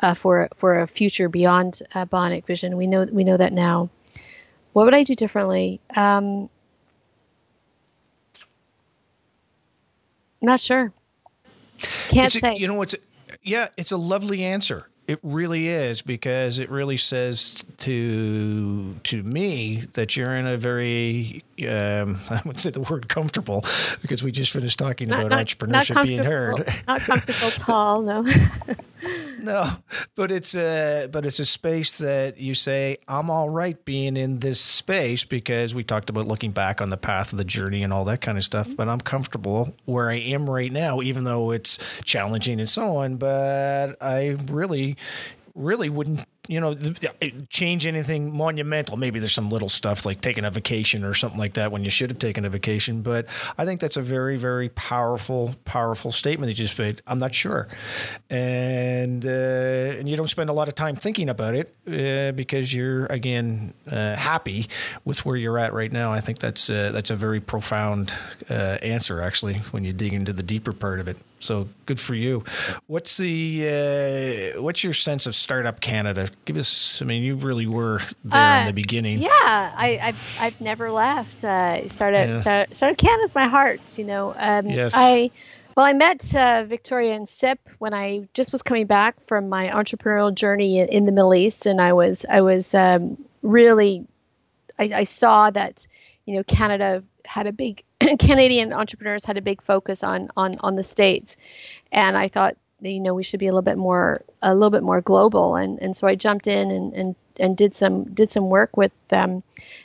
uh, 0.00 0.14
for 0.14 0.48
for 0.56 0.80
a 0.80 0.88
future 0.88 1.28
beyond 1.28 1.82
uh, 1.94 2.06
bionic 2.06 2.46
vision. 2.46 2.76
We 2.76 2.86
know 2.86 3.04
we 3.04 3.24
know 3.24 3.36
that 3.36 3.52
now. 3.52 3.90
What 4.72 4.84
would 4.84 4.94
I 4.94 5.02
do 5.02 5.14
differently? 5.14 5.80
Um, 5.94 6.48
Not 10.40 10.60
sure. 10.60 10.92
Can't 12.08 12.34
a, 12.34 12.40
say. 12.40 12.56
You 12.56 12.68
know 12.68 12.74
what's? 12.74 12.94
Yeah, 13.42 13.68
it's 13.76 13.92
a 13.92 13.96
lovely 13.96 14.42
answer. 14.42 14.89
It 15.10 15.18
really 15.24 15.66
is 15.66 16.02
because 16.02 16.60
it 16.60 16.70
really 16.70 16.96
says 16.96 17.64
to 17.78 18.94
to 18.94 19.22
me 19.24 19.82
that 19.94 20.16
you're 20.16 20.36
in 20.36 20.46
a 20.46 20.56
very 20.56 21.42
um, 21.68 22.20
I 22.30 22.40
would 22.44 22.60
say 22.60 22.70
the 22.70 22.80
word 22.80 23.08
comfortable 23.08 23.64
because 24.02 24.22
we 24.22 24.30
just 24.30 24.52
finished 24.52 24.78
talking 24.78 25.08
not, 25.08 25.26
about 25.26 25.30
not, 25.30 25.46
entrepreneurship 25.46 25.94
not 25.96 26.06
being 26.06 26.22
heard. 26.22 26.64
Not 26.86 27.00
comfortable 27.00 27.50
tall, 27.50 28.02
no. 28.02 28.24
no, 29.40 29.70
but 30.14 30.30
it's 30.30 30.54
a 30.54 31.08
but 31.10 31.26
it's 31.26 31.40
a 31.40 31.44
space 31.44 31.98
that 31.98 32.38
you 32.38 32.54
say 32.54 32.98
I'm 33.08 33.30
all 33.30 33.48
right 33.48 33.82
being 33.84 34.16
in 34.16 34.38
this 34.38 34.60
space 34.60 35.24
because 35.24 35.74
we 35.74 35.82
talked 35.82 36.10
about 36.10 36.26
looking 36.28 36.52
back 36.52 36.80
on 36.80 36.90
the 36.90 36.96
path 36.96 37.32
of 37.32 37.38
the 37.38 37.44
journey 37.44 37.82
and 37.82 37.92
all 37.92 38.04
that 38.04 38.20
kind 38.20 38.38
of 38.38 38.44
stuff. 38.44 38.68
Mm-hmm. 38.68 38.76
But 38.76 38.88
I'm 38.88 39.00
comfortable 39.00 39.74
where 39.86 40.10
I 40.10 40.16
am 40.16 40.48
right 40.48 40.70
now, 40.70 41.00
even 41.00 41.24
though 41.24 41.50
it's 41.50 41.78
challenging 42.04 42.60
and 42.60 42.68
so 42.68 42.98
on. 42.98 43.16
But 43.16 43.96
I 44.00 44.36
really 44.46 44.96
really 45.54 45.88
wouldn't 45.88 46.26
you 46.50 46.58
know 46.58 46.74
change 47.48 47.86
anything 47.86 48.36
monumental. 48.36 48.96
Maybe 48.96 49.20
there's 49.20 49.32
some 49.32 49.50
little 49.50 49.68
stuff 49.68 50.04
like 50.04 50.20
taking 50.20 50.44
a 50.44 50.50
vacation 50.50 51.04
or 51.04 51.14
something 51.14 51.38
like 51.38 51.54
that 51.54 51.70
when 51.70 51.84
you 51.84 51.90
should 51.90 52.10
have 52.10 52.18
taken 52.18 52.44
a 52.44 52.50
vacation. 52.50 53.02
But 53.02 53.26
I 53.56 53.64
think 53.64 53.80
that's 53.80 53.96
a 53.96 54.02
very 54.02 54.36
very 54.36 54.68
powerful 54.70 55.54
powerful 55.64 56.10
statement 56.10 56.48
that 56.50 56.58
you 56.58 56.66
just 56.66 56.76
made. 56.76 57.02
I'm 57.06 57.20
not 57.20 57.36
sure, 57.36 57.68
and 58.28 59.24
uh, 59.24 59.28
and 59.98 60.08
you 60.08 60.16
don't 60.16 60.28
spend 60.28 60.50
a 60.50 60.52
lot 60.52 60.66
of 60.66 60.74
time 60.74 60.96
thinking 60.96 61.28
about 61.28 61.54
it 61.54 61.72
uh, 61.86 62.32
because 62.32 62.74
you're 62.74 63.06
again 63.06 63.72
uh, 63.88 64.16
happy 64.16 64.68
with 65.04 65.24
where 65.24 65.36
you're 65.36 65.58
at 65.58 65.72
right 65.72 65.92
now. 65.92 66.12
I 66.12 66.18
think 66.18 66.40
that's 66.40 66.68
uh, 66.68 66.90
that's 66.92 67.10
a 67.10 67.16
very 67.16 67.38
profound 67.38 68.12
uh, 68.48 68.76
answer 68.82 69.20
actually 69.22 69.58
when 69.70 69.84
you 69.84 69.92
dig 69.92 70.12
into 70.12 70.32
the 70.32 70.42
deeper 70.42 70.72
part 70.72 70.98
of 70.98 71.06
it. 71.06 71.16
So 71.40 71.68
good 71.86 71.98
for 71.98 72.14
you. 72.14 72.44
What's 72.86 73.16
the 73.16 74.54
uh, 74.56 74.62
what's 74.62 74.84
your 74.84 74.92
sense 74.92 75.26
of 75.26 75.34
startup 75.34 75.80
Canada? 75.80 76.28
Give 76.44 76.56
us. 76.56 77.02
I 77.02 77.04
mean, 77.04 77.22
you 77.22 77.36
really 77.36 77.66
were 77.66 78.00
there 78.24 78.40
uh, 78.40 78.60
in 78.62 78.66
the 78.66 78.72
beginning. 78.72 79.18
Yeah, 79.18 79.28
I, 79.30 79.98
have 80.00 80.18
I've 80.40 80.60
never 80.60 80.90
left. 80.90 81.44
Uh, 81.44 81.88
startup 81.88 82.28
yeah. 82.28 82.40
start, 82.40 82.76
startup 82.76 82.98
Canada's 82.98 83.34
my 83.34 83.46
heart. 83.46 83.98
You 83.98 84.04
know. 84.04 84.34
Um, 84.36 84.66
yes. 84.66 84.94
I 84.96 85.30
well, 85.76 85.86
I 85.86 85.92
met 85.92 86.34
uh, 86.34 86.64
Victoria 86.64 87.14
and 87.14 87.28
Sip 87.28 87.60
when 87.78 87.94
I 87.94 88.28
just 88.34 88.52
was 88.52 88.62
coming 88.62 88.86
back 88.86 89.16
from 89.26 89.48
my 89.48 89.68
entrepreneurial 89.68 90.34
journey 90.34 90.78
in, 90.78 90.88
in 90.88 91.06
the 91.06 91.12
Middle 91.12 91.34
East, 91.34 91.66
and 91.66 91.80
I 91.80 91.92
was 91.92 92.26
I 92.28 92.40
was 92.40 92.74
um, 92.74 93.16
really 93.42 94.06
I, 94.78 94.90
I 94.94 95.04
saw 95.04 95.50
that 95.50 95.86
you 96.26 96.36
know 96.36 96.42
Canada 96.44 97.04
had 97.24 97.46
a 97.46 97.52
big 97.52 97.84
Canadian 98.00 98.72
entrepreneurs 98.72 99.24
had 99.24 99.36
a 99.36 99.42
big 99.42 99.62
focus 99.62 100.02
on 100.02 100.30
on 100.36 100.56
on 100.60 100.74
the 100.74 100.82
states, 100.82 101.36
and 101.92 102.16
I 102.16 102.28
thought 102.28 102.56
you 102.82 103.00
know 103.00 103.14
we 103.14 103.22
should 103.22 103.40
be 103.40 103.46
a 103.46 103.50
little 103.50 103.62
bit 103.62 103.78
more 103.78 104.22
a 104.42 104.54
little 104.54 104.70
bit 104.70 104.82
more 104.82 105.00
global, 105.00 105.56
and 105.56 105.78
and 105.80 105.96
so 105.96 106.06
I 106.06 106.14
jumped 106.14 106.46
in 106.46 106.70
and 106.70 106.92
and 106.94 107.16
and 107.38 107.56
did 107.56 107.74
some 107.74 108.04
did 108.04 108.30
some 108.30 108.48
work 108.48 108.76
with 108.76 108.92
them, 109.08 109.42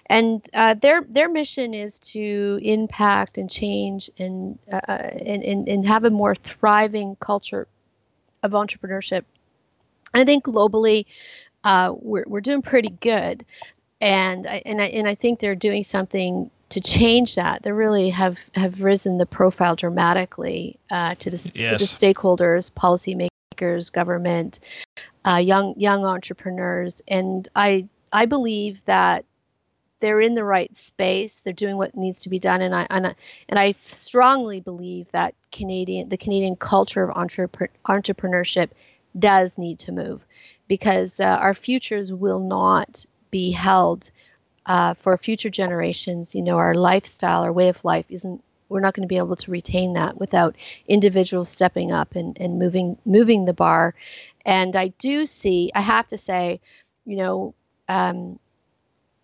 and 0.07 0.47
uh, 0.53 0.75
their 0.75 1.01
their 1.01 1.29
mission 1.29 1.73
is 1.73 1.99
to 1.99 2.59
impact 2.61 3.37
and 3.37 3.49
change 3.49 4.09
and, 4.17 4.59
uh, 4.71 4.81
uh 4.87 4.91
and 4.91 5.43
and 5.43 5.67
and 5.67 5.87
have 5.87 6.03
a 6.03 6.09
more 6.09 6.35
thriving 6.35 7.15
culture 7.17 7.67
of 8.43 8.51
entrepreneurship. 8.51 9.23
And 10.13 10.21
I 10.21 10.25
think 10.25 10.45
globally, 10.45 11.05
uh, 11.63 11.93
we're 11.97 12.25
we're 12.27 12.41
doing 12.41 12.61
pretty 12.61 12.89
good, 12.89 13.45
and 14.01 14.45
I 14.47 14.61
and 14.65 14.81
I 14.81 14.85
and 14.87 15.07
I 15.07 15.15
think 15.15 15.39
they're 15.39 15.55
doing 15.55 15.83
something 15.83 16.51
to 16.75 16.81
change 16.81 17.35
that, 17.35 17.63
they 17.63 17.71
really 17.71 18.09
have, 18.09 18.37
have 18.53 18.81
risen 18.81 19.17
the 19.17 19.25
profile 19.25 19.77
dramatically 19.77 20.77
uh, 20.91 21.15
to, 21.15 21.29
the, 21.29 21.51
yes. 21.55 21.71
to 21.71 21.77
the 21.77 22.13
stakeholders, 22.13 22.69
policymakers, 22.69 23.89
government, 23.89 24.59
uh, 25.25 25.37
young 25.37 25.73
young 25.77 26.03
entrepreneurs, 26.03 27.01
and 27.07 27.47
I 27.55 27.87
I 28.11 28.25
believe 28.25 28.83
that 28.85 29.23
they're 30.01 30.19
in 30.19 30.35
the 30.35 30.43
right 30.43 30.75
space. 30.75 31.39
They're 31.39 31.53
doing 31.53 31.77
what 31.77 31.95
needs 31.95 32.21
to 32.23 32.29
be 32.29 32.39
done, 32.39 32.61
and 32.61 32.75
I 32.75 32.85
and 32.89 33.07
I, 33.07 33.15
and 33.47 33.57
I 33.57 33.75
strongly 33.85 34.59
believe 34.59 35.07
that 35.13 35.33
Canadian 35.53 36.09
the 36.09 36.17
Canadian 36.17 36.57
culture 36.57 37.03
of 37.03 37.15
entrepre- 37.15 37.69
entrepreneurship 37.87 38.69
does 39.17 39.57
need 39.57 39.79
to 39.79 39.93
move 39.93 40.25
because 40.67 41.21
uh, 41.21 41.23
our 41.23 41.53
futures 41.53 42.11
will 42.11 42.41
not 42.41 43.05
be 43.31 43.51
held 43.51 44.11
uh, 44.65 44.93
for 44.95 45.17
future 45.17 45.49
generations, 45.49 46.35
you 46.35 46.41
know, 46.41 46.57
our 46.57 46.75
lifestyle, 46.75 47.43
our 47.43 47.53
way 47.53 47.69
of 47.69 47.83
life 47.85 48.05
isn't. 48.09 48.43
We're 48.67 48.79
not 48.79 48.95
going 48.95 49.07
to 49.07 49.07
be 49.07 49.17
able 49.17 49.35
to 49.35 49.51
retain 49.51 49.93
that 49.93 50.19
without 50.19 50.55
individuals 50.87 51.49
stepping 51.49 51.91
up 51.91 52.15
and, 52.15 52.35
and 52.39 52.57
moving 52.57 52.97
moving 53.05 53.45
the 53.45 53.53
bar. 53.53 53.93
And 54.45 54.75
I 54.75 54.87
do 54.89 55.25
see. 55.27 55.71
I 55.75 55.81
have 55.81 56.07
to 56.09 56.17
say, 56.17 56.59
you 57.05 57.17
know, 57.17 57.53
um, 57.87 58.39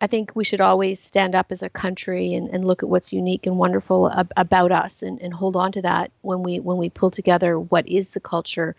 I 0.02 0.08
think 0.08 0.36
we 0.36 0.44
should 0.44 0.62
always 0.62 1.00
stand 1.00 1.36
up 1.36 1.52
as 1.52 1.62
a 1.62 1.70
country 1.70 2.34
and, 2.34 2.50
and 2.50 2.66
look 2.66 2.82
at 2.82 2.90
what's 2.90 3.14
unique 3.14 3.46
and 3.46 3.58
wonderful 3.58 4.12
ab- 4.12 4.34
about 4.36 4.72
us 4.72 5.04
and, 5.04 5.22
and 5.22 5.32
hold 5.32 5.56
on 5.56 5.72
to 5.74 5.84
that 5.84 6.12
when 6.24 6.42
we 6.42 6.60
when 6.60 6.78
we 6.78 6.90
pull 6.90 7.12
together 7.12 7.60
what 7.60 7.88
is 7.88 8.10
the 8.10 8.20
culture, 8.20 8.76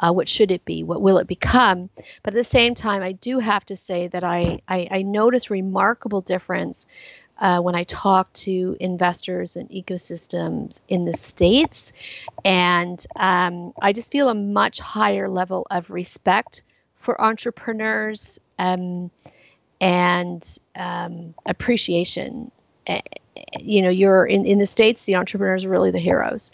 uh, 0.00 0.12
what 0.12 0.28
should 0.28 0.50
it 0.50 0.64
be, 0.64 0.82
what 0.82 1.00
will 1.00 1.18
it 1.18 1.28
become. 1.28 1.90
But 2.24 2.34
at 2.34 2.38
the 2.38 2.44
same 2.44 2.74
time, 2.74 3.02
I 3.02 3.12
do 3.12 3.38
have 3.38 3.64
to 3.66 3.76
say 3.76 4.08
that 4.08 4.24
I 4.24 4.60
I, 4.68 4.88
I 4.90 5.02
notice 5.02 5.48
remarkable 5.48 6.22
difference 6.22 6.86
uh, 7.38 7.60
when 7.60 7.76
I 7.76 7.84
talk 7.84 8.32
to 8.34 8.76
investors 8.80 9.56
and 9.56 9.70
ecosystems 9.70 10.80
in 10.88 11.04
the 11.04 11.14
states, 11.14 11.92
and 12.44 13.04
um, 13.16 13.72
I 13.80 13.92
just 13.92 14.10
feel 14.10 14.28
a 14.28 14.34
much 14.34 14.80
higher 14.80 15.28
level 15.28 15.66
of 15.70 15.90
respect 15.90 16.62
for 16.96 17.20
entrepreneurs. 17.20 18.40
Um, 18.58 19.10
and 19.80 20.58
um, 20.76 21.34
appreciation. 21.46 22.50
Eh, 22.86 23.00
you 23.58 23.82
know, 23.82 23.90
you're 23.90 24.26
in, 24.26 24.44
in 24.44 24.58
the 24.58 24.66
States, 24.66 25.04
the 25.04 25.16
entrepreneurs 25.16 25.64
are 25.64 25.68
really 25.68 25.90
the 25.90 25.98
heroes. 25.98 26.50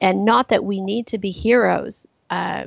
And 0.00 0.24
not 0.24 0.48
that 0.48 0.64
we 0.64 0.80
need 0.80 1.06
to 1.08 1.18
be 1.18 1.30
heroes, 1.30 2.06
uh, 2.30 2.64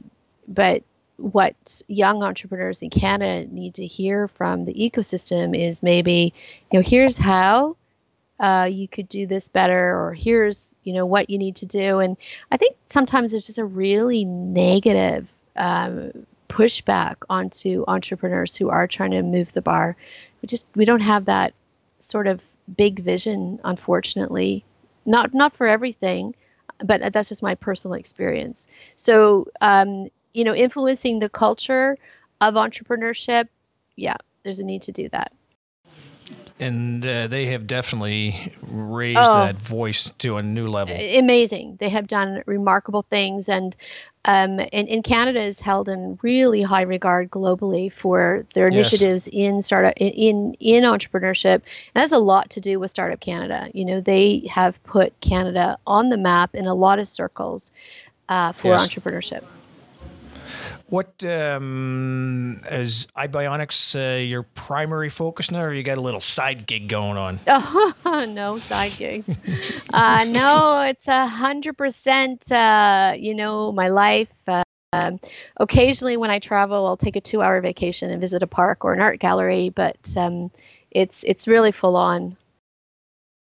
but 0.48 0.84
what 1.18 1.82
young 1.88 2.24
entrepreneurs 2.24 2.82
in 2.82 2.90
Canada 2.90 3.52
need 3.52 3.76
to 3.76 3.86
hear 3.86 4.28
from 4.28 4.66
the 4.66 4.74
ecosystem 4.74 5.58
is 5.58 5.82
maybe, 5.82 6.34
you 6.72 6.80
know, 6.80 6.84
here's 6.84 7.18
how 7.18 7.76
uh, 8.40 8.68
you 8.70 8.88
could 8.88 9.08
do 9.08 9.26
this 9.26 9.48
better, 9.48 9.98
or 9.98 10.14
here's, 10.14 10.76
you 10.84 10.94
know, 10.94 11.06
what 11.06 11.30
you 11.30 11.38
need 11.38 11.56
to 11.58 11.66
do. 11.66 12.00
And 12.00 12.18
I 12.52 12.58
think 12.58 12.76
sometimes 12.88 13.32
there's 13.32 13.48
just 13.48 13.60
a 13.60 13.66
really 13.66 14.26
negative 14.26 15.28
um, 15.56 16.26
pushback 16.50 17.16
onto 17.30 17.84
entrepreneurs 17.88 18.56
who 18.56 18.70
are 18.70 18.88
trying 18.88 19.12
to 19.12 19.22
move 19.22 19.52
the 19.54 19.62
bar. 19.62 19.96
We 20.42 20.48
just 20.48 20.66
we 20.76 20.86
don't 20.86 21.02
have 21.02 21.26
that 21.26 21.54
sort 22.00 22.28
of 22.28 22.44
big 22.76 23.00
vision, 23.00 23.60
unfortunately. 23.64 24.64
Not 25.06 25.34
not 25.34 25.56
for 25.56 25.68
everything, 25.68 26.36
but 26.84 27.14
that's 27.14 27.30
just 27.30 27.44
my 27.44 27.56
personal 27.56 27.96
experience. 27.96 28.68
So 28.96 29.48
um, 29.62 30.10
you 30.34 30.44
know, 30.44 30.56
influencing 30.56 31.20
the 31.20 31.30
culture 31.30 31.98
of 32.42 32.56
entrepreneurship, 32.56 33.48
yeah, 33.96 34.18
there's 34.44 34.60
a 34.60 34.64
need 34.64 34.84
to 34.84 34.92
do 34.92 35.10
that 35.10 35.32
and 36.60 37.06
uh, 37.06 37.28
they 37.28 37.48
have 37.48 37.68
definitely 37.68 38.54
raised 38.62 39.20
oh, 39.22 39.46
that 39.46 39.58
voice 39.58 40.12
to 40.20 40.38
a 40.38 40.44
new 40.44 40.70
level. 40.70 40.96
Amazing. 40.96 41.78
They 41.80 41.90
have 41.90 42.08
done 42.08 42.44
remarkable 42.46 43.02
things, 43.04 43.50
and 43.50 43.76
um, 44.24 44.60
and, 44.60 44.90
and 44.90 45.04
Canada 45.04 45.42
is 45.42 45.60
held 45.60 45.90
in 45.90 46.18
really 46.22 46.62
high 46.62 46.84
regard 46.84 47.30
globally 47.30 47.92
for 47.92 48.46
their 48.54 48.68
initiatives 48.68 49.28
yes. 49.32 49.52
in 49.54 49.62
startup 49.62 49.94
in, 49.98 50.56
in 50.60 50.84
entrepreneurship. 50.84 51.56
And 51.56 51.62
that's 51.94 52.14
a 52.14 52.20
lot 52.20 52.50
to 52.52 52.62
do 52.62 52.80
with 52.80 52.90
Startup 52.90 53.20
Canada. 53.20 53.70
You 53.74 53.86
know, 53.86 54.02
they 54.02 54.48
have 54.50 54.82
put 54.84 55.20
Canada 55.20 55.78
on 55.86 56.10
the 56.10 56.18
map 56.18 56.56
in 56.56 56.66
a 56.66 56.74
lot 56.74 57.00
of 57.00 57.08
circles 57.08 57.72
uh, 58.30 58.54
for 58.54 58.70
yes. 58.70 58.88
entrepreneurship. 58.88 59.44
What 60.88 61.24
um, 61.24 62.62
is 62.72 63.08
iBionics 63.18 63.96
uh, 63.96 64.22
your 64.22 64.44
primary 64.44 65.10
focus 65.10 65.52
now, 65.52 65.64
or 65.64 65.74
you 65.74 65.84
got 65.84 65.98
a 65.98 66.02
little 66.02 66.20
side 66.20 66.68
gig 66.68 66.88
going 66.88 67.18
on? 67.18 67.40
Oh, 67.48 68.26
no 68.30 68.60
side 68.60 68.94
gigs. 68.98 69.28
uh, 69.94 70.26
no, 70.28 70.82
it's 70.82 71.08
a 71.08 71.28
hundred 71.28 71.78
percent. 71.78 72.52
Uh, 72.52 73.16
you 73.18 73.36
know, 73.36 73.72
my 73.72 73.90
life. 73.90 74.30
Uh, 74.48 74.64
um, 74.94 75.20
occasionally, 75.58 76.16
when 76.16 76.30
I 76.30 76.40
travel, 76.40 76.88
I'll 76.88 76.96
take 76.96 77.18
a 77.18 77.22
two-hour 77.22 77.60
vacation 77.62 78.10
and 78.12 78.22
visit 78.22 78.42
a 78.44 78.48
park 78.48 78.86
or 78.86 78.94
an 78.94 79.02
art 79.02 79.20
gallery, 79.20 79.70
but 79.70 79.98
um, 80.16 80.52
it's 80.92 81.24
it's 81.24 81.48
really 81.48 81.72
full 81.72 81.96
on. 81.96 82.38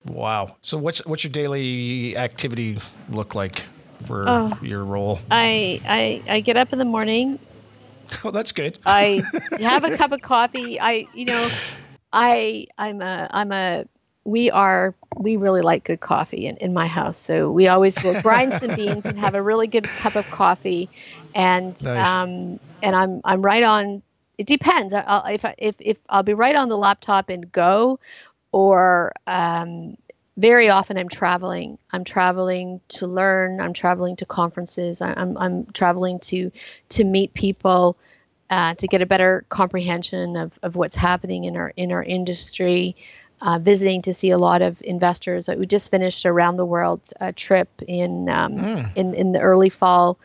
Wow. 0.07 0.57
So, 0.63 0.79
what's 0.79 1.05
what's 1.07 1.25
your 1.25 1.33
daily 1.33 2.17
activity 2.17 2.79
look 3.09 3.35
like? 3.35 3.65
For 4.07 4.25
oh, 4.29 4.59
your 4.63 4.85
role? 4.85 5.21
I, 5.31 5.81
I 5.87 6.23
I 6.29 6.41
get 6.41 6.57
up 6.57 6.73
in 6.73 6.79
the 6.79 6.85
morning. 6.85 7.39
Oh, 8.25 8.31
that's 8.31 8.53
good. 8.53 8.79
I 8.85 9.25
have 9.61 9.85
a 9.85 9.97
cup 9.97 10.13
of 10.13 10.21
coffee. 10.21 10.79
I 10.79 11.09
you 11.15 11.25
know, 11.25 11.51
I 12.13 12.67
I'm 12.77 13.01
a 13.01 13.27
I'm 13.31 13.53
a 13.53 13.87
we 14.25 14.51
are 14.51 14.95
we 15.19 15.37
really 15.37 15.61
like 15.61 15.85
good 15.85 16.01
coffee 16.01 16.47
in, 16.47 16.57
in 16.59 16.73
my 16.73 16.87
house 16.87 17.19
so 17.19 17.51
we 17.51 17.69
always 17.69 18.03
will 18.03 18.15
grind 18.23 18.55
some 18.59 18.75
beans 18.75 19.05
and 19.07 19.19
have 19.19 19.35
a 19.35 19.43
really 19.43 19.67
good 19.67 19.95
cup 19.97 20.17
of 20.17 20.31
coffee 20.31 20.89
and 21.35 21.85
nice. 21.85 22.07
um 22.09 22.61
and 22.83 22.95
i'm 22.95 23.21
i'm 23.25 23.43
right 23.43 23.63
on 23.65 24.03
it 24.39 24.47
depends 24.47 24.95
I'll, 24.95 25.25
if 25.27 25.45
I, 25.45 25.55
if 25.59 25.75
if 25.81 25.97
i'll 26.09 26.23
be 26.23 26.35
right 26.35 26.55
on 26.55 26.69
the 26.69 26.79
laptop 26.79 27.29
and 27.29 27.51
go 27.51 27.99
or 28.53 29.13
um 29.27 29.97
very 30.37 30.71
often 30.71 30.97
I'm 30.97 31.09
traveling. 31.09 31.79
I'm 31.91 32.05
traveling 32.05 32.81
to 32.89 33.07
learn. 33.07 33.61
I'm 33.61 33.73
traveling 33.73 34.17
to 34.17 34.27
conferences. 34.27 35.03
I'm 35.03 35.37
I'm 35.37 35.67
traveling 35.67 36.21
to 36.21 36.51
to 36.91 37.05
meet 37.05 37.35
people, 37.35 37.97
uh, 38.49 38.75
to 38.75 38.87
get 38.87 39.03
a 39.03 39.07
better 39.07 39.45
comprehension 39.49 40.37
of, 40.37 40.59
of 40.63 40.77
what's 40.77 40.97
happening 40.97 41.45
in 41.45 41.57
our 41.57 41.73
in 41.77 41.93
our 41.93 42.03
industry. 42.03 42.97
Uh, 43.41 43.59
visiting 43.59 44.03
to 44.03 44.15
see 44.15 44.31
a 44.31 44.39
lot 44.39 44.63
of 44.63 44.81
investors. 44.83 45.49
We 45.49 45.67
just 45.67 45.91
finished 45.91 46.25
a 46.25 46.33
round 46.33 46.61
the 46.61 46.65
world 46.65 47.01
uh, 47.21 47.33
trip 47.35 47.69
in 47.89 48.29
um, 48.29 48.57
mm. 48.57 48.91
in 48.95 49.15
in 49.15 49.33
the 49.33 49.41
early 49.41 49.69
fall. 49.69 50.19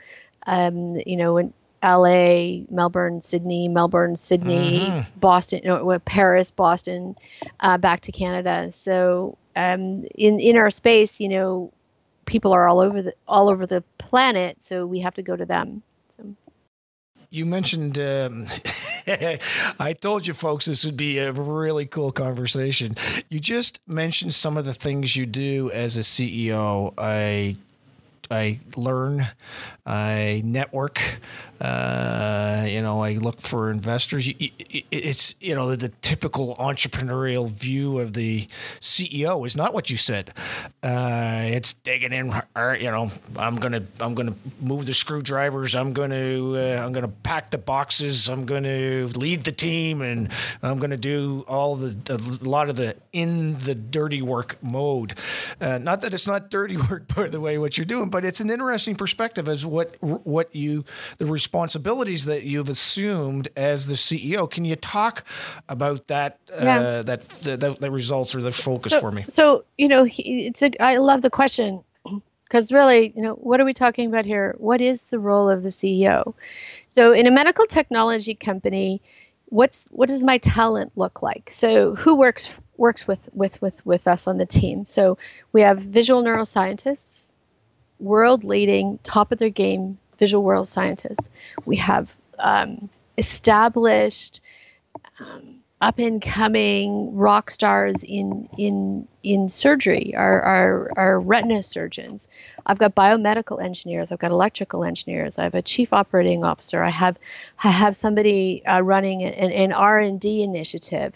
Um, 0.45 1.01
you 1.03 1.17
know, 1.17 1.37
in 1.37 1.51
LA, 1.83 2.63
Melbourne, 2.69 3.21
Sydney, 3.21 3.67
Melbourne, 3.67 4.15
Sydney, 4.15 4.81
mm-hmm. 4.81 5.19
Boston, 5.19 5.61
no, 5.63 5.99
Paris, 5.99 6.51
Boston, 6.51 7.15
uh, 7.59 7.77
back 7.77 8.01
to 8.01 8.11
Canada. 8.11 8.71
So 8.71 9.37
um, 9.57 10.05
in 10.15 10.39
in 10.39 10.55
our 10.55 10.69
space, 10.69 11.19
you 11.19 11.27
know, 11.27 11.73
people 12.25 12.53
are 12.53 12.67
all 12.67 12.79
over 12.79 13.01
the 13.01 13.13
all 13.27 13.49
over 13.49 13.65
the 13.65 13.83
planet, 13.97 14.57
so 14.63 14.85
we 14.85 14.99
have 14.99 15.15
to 15.15 15.23
go 15.23 15.35
to 15.35 15.45
them. 15.45 15.81
So. 16.15 16.35
You 17.29 17.45
mentioned. 17.45 17.97
Um, 17.97 18.45
I 19.79 19.95
told 19.99 20.27
you, 20.27 20.33
folks, 20.33 20.65
this 20.65 20.85
would 20.85 20.97
be 20.97 21.17
a 21.17 21.31
really 21.31 21.85
cool 21.85 22.11
conversation. 22.11 22.95
You 23.29 23.39
just 23.39 23.79
mentioned 23.87 24.33
some 24.33 24.57
of 24.57 24.65
the 24.65 24.73
things 24.73 25.15
you 25.15 25.25
do 25.25 25.71
as 25.71 25.97
a 25.97 26.01
CEO. 26.01 26.93
I 26.97 27.55
I 28.31 28.59
learn, 28.75 29.27
I 29.85 30.41
network, 30.43 31.01
uh, 31.59 32.65
you 32.67 32.81
know, 32.81 33.03
I 33.03 33.13
look 33.13 33.41
for 33.41 33.71
investors. 33.71 34.29
It's 34.39 35.33
you 35.39 35.55
know 35.55 35.69
the, 35.69 35.77
the, 35.87 35.89
typical 36.01 36.55
entrepreneurial 36.57 37.49
view 37.49 37.99
of 37.99 38.13
the 38.13 38.47
CEO 38.79 39.45
is 39.45 39.55
not 39.55 39.73
what 39.73 39.89
you 39.89 39.97
said. 39.97 40.33
Uh, 40.83 41.41
it's 41.45 41.73
digging 41.73 42.13
in. 42.13 42.27
You 42.79 42.91
know, 42.91 43.11
I'm 43.35 43.55
gonna 43.55 43.83
I'm 43.99 44.13
gonna 44.13 44.35
move 44.61 44.85
the 44.85 44.93
screwdrivers. 44.93 45.75
I'm 45.75 45.93
gonna 45.93 46.53
uh, 46.53 46.85
I'm 46.85 46.91
gonna 46.93 47.07
pack 47.07 47.49
the 47.49 47.57
boxes. 47.57 48.29
I'm 48.29 48.45
gonna 48.45 49.07
lead 49.07 49.43
the 49.43 49.51
team, 49.51 50.01
and 50.03 50.29
I'm 50.61 50.77
gonna 50.77 50.97
do 50.97 51.43
all 51.47 51.75
the, 51.75 51.97
a 52.13 52.47
lot 52.47 52.69
of 52.69 52.75
the 52.75 52.95
in 53.13 53.57
the 53.59 53.73
dirty 53.73 54.21
work 54.21 54.57
mode. 54.61 55.15
Uh, 55.59 55.79
not 55.79 56.01
that 56.01 56.13
it's 56.13 56.27
not 56.27 56.51
dirty 56.51 56.77
work, 56.89 57.07
by 57.15 57.29
the 57.29 57.41
way, 57.41 57.57
what 57.57 57.79
you're 57.79 57.85
doing, 57.85 58.09
but 58.09 58.16
it's 58.25 58.39
an 58.39 58.49
interesting 58.49 58.95
perspective 58.95 59.47
as 59.47 59.65
what 59.65 59.95
what 60.01 60.53
you 60.55 60.85
the 61.17 61.25
responsibilities 61.25 62.25
that 62.25 62.43
you've 62.43 62.69
assumed 62.69 63.47
as 63.55 63.87
the 63.87 63.95
CEO. 63.95 64.49
Can 64.49 64.65
you 64.65 64.75
talk 64.75 65.23
about 65.69 66.07
that? 66.07 66.39
Uh, 66.51 66.63
yeah. 66.63 66.79
Uh, 66.79 67.01
that, 67.03 67.21
that 67.21 67.79
the 67.79 67.91
results 67.91 68.35
or 68.35 68.41
the 68.41 68.51
focus 68.51 68.91
so, 68.91 68.99
for 68.99 69.11
me. 69.11 69.25
So 69.27 69.65
you 69.77 69.87
know, 69.87 70.07
it's 70.09 70.61
a. 70.61 70.71
I 70.81 70.97
love 70.97 71.21
the 71.21 71.29
question 71.29 71.83
because 72.43 72.71
really, 72.71 73.13
you 73.15 73.21
know, 73.21 73.33
what 73.33 73.59
are 73.59 73.65
we 73.65 73.73
talking 73.73 74.07
about 74.07 74.25
here? 74.25 74.55
What 74.57 74.81
is 74.81 75.07
the 75.07 75.19
role 75.19 75.49
of 75.49 75.63
the 75.63 75.69
CEO? 75.69 76.33
So 76.87 77.11
in 77.11 77.27
a 77.27 77.31
medical 77.31 77.65
technology 77.65 78.35
company, 78.35 79.01
what's 79.49 79.85
what 79.91 80.09
does 80.09 80.23
my 80.23 80.37
talent 80.37 80.91
look 80.95 81.21
like? 81.21 81.49
So 81.51 81.95
who 81.95 82.15
works 82.15 82.49
works 82.77 83.07
with 83.07 83.19
with 83.33 83.61
with 83.61 83.85
with 83.85 84.07
us 84.07 84.27
on 84.27 84.37
the 84.37 84.45
team? 84.45 84.85
So 84.85 85.17
we 85.53 85.61
have 85.61 85.79
visual 85.79 86.23
neuroscientists, 86.23 87.26
world 87.99 88.43
leading, 88.43 88.99
top 89.03 89.31
of 89.31 89.39
their 89.39 89.49
game 89.49 89.97
visual 90.17 90.43
neuroscientists. 90.43 91.27
We 91.65 91.77
have 91.77 92.15
um, 92.39 92.89
established, 93.17 94.41
um, 95.19 95.57
up 95.79 95.99
and 95.99 96.21
coming 96.21 97.15
rock 97.15 97.51
stars 97.51 98.03
in 98.03 98.49
in 98.57 99.07
in 99.21 99.47
surgery. 99.47 100.15
Our, 100.15 100.41
our 100.41 100.91
our 100.97 101.19
retina 101.19 101.61
surgeons. 101.61 102.27
I've 102.65 102.79
got 102.79 102.95
biomedical 102.95 103.63
engineers. 103.63 104.11
I've 104.11 104.19
got 104.19 104.31
electrical 104.31 104.83
engineers. 104.83 105.37
I 105.37 105.43
have 105.43 105.53
a 105.55 105.61
chief 105.61 105.93
operating 105.93 106.43
officer. 106.43 106.83
I 106.83 106.89
have 106.89 107.17
I 107.63 107.69
have 107.69 107.95
somebody 107.95 108.65
uh, 108.65 108.81
running 108.81 109.23
an, 109.23 109.51
an 109.51 109.71
R 109.71 109.99
and 109.99 110.19
D 110.19 110.41
initiative. 110.41 111.13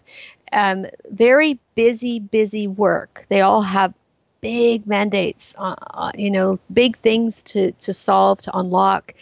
Um, 0.53 0.86
very 1.09 1.59
busy, 1.75 2.19
busy 2.19 2.67
work. 2.67 3.25
They 3.29 3.41
all 3.41 3.61
have 3.61 3.93
big 4.41 4.85
mandates, 4.87 5.55
uh, 5.57 5.75
uh, 5.79 6.11
you 6.15 6.31
know, 6.31 6.59
big 6.73 6.97
things 6.97 7.43
to, 7.43 7.71
to 7.73 7.93
solve, 7.93 8.39
to 8.39 8.57
unlock. 8.57 9.13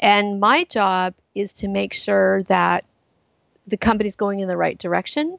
And 0.00 0.40
my 0.40 0.64
job 0.64 1.14
is 1.34 1.52
to 1.54 1.68
make 1.68 1.92
sure 1.92 2.42
that 2.44 2.84
the 3.66 3.76
company's 3.76 4.16
going 4.16 4.40
in 4.40 4.48
the 4.48 4.56
right 4.56 4.76
direction, 4.76 5.38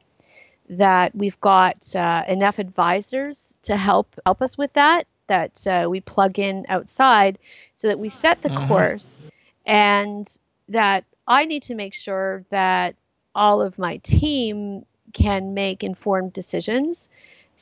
that 0.70 1.14
we've 1.14 1.38
got 1.40 1.94
uh, 1.94 2.24
enough 2.26 2.58
advisors 2.58 3.56
to 3.62 3.76
help 3.76 4.18
help 4.24 4.40
us 4.40 4.56
with 4.56 4.72
that, 4.72 5.06
that 5.26 5.66
uh, 5.66 5.86
we 5.90 6.00
plug 6.00 6.38
in 6.38 6.64
outside, 6.68 7.38
so 7.74 7.88
that 7.88 7.98
we 7.98 8.08
set 8.08 8.40
the 8.40 8.48
mm-hmm. 8.48 8.68
course, 8.68 9.20
and 9.66 10.38
that 10.70 11.04
I 11.28 11.44
need 11.44 11.64
to 11.64 11.74
make 11.74 11.92
sure 11.92 12.44
that 12.50 12.94
all 13.34 13.60
of 13.60 13.78
my 13.78 13.98
team 13.98 14.86
can 15.12 15.54
make 15.54 15.84
informed 15.84 16.32
decisions 16.32 17.10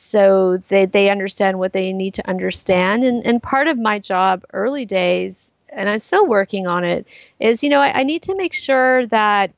so 0.02 0.58
they, 0.68 0.86
they 0.86 1.10
understand 1.10 1.58
what 1.58 1.72
they 1.72 1.92
need 1.92 2.14
to 2.14 2.28
understand. 2.28 3.04
And, 3.04 3.24
and 3.24 3.42
part 3.42 3.68
of 3.68 3.78
my 3.78 3.98
job 3.98 4.44
early 4.52 4.84
days 4.84 5.50
and 5.74 5.88
i'm 5.88 5.98
still 5.98 6.26
working 6.26 6.66
on 6.66 6.84
it 6.84 7.06
is 7.40 7.62
you 7.62 7.70
know 7.70 7.80
I, 7.80 8.00
I 8.00 8.02
need 8.04 8.24
to 8.24 8.36
make 8.36 8.52
sure 8.52 9.06
that 9.06 9.52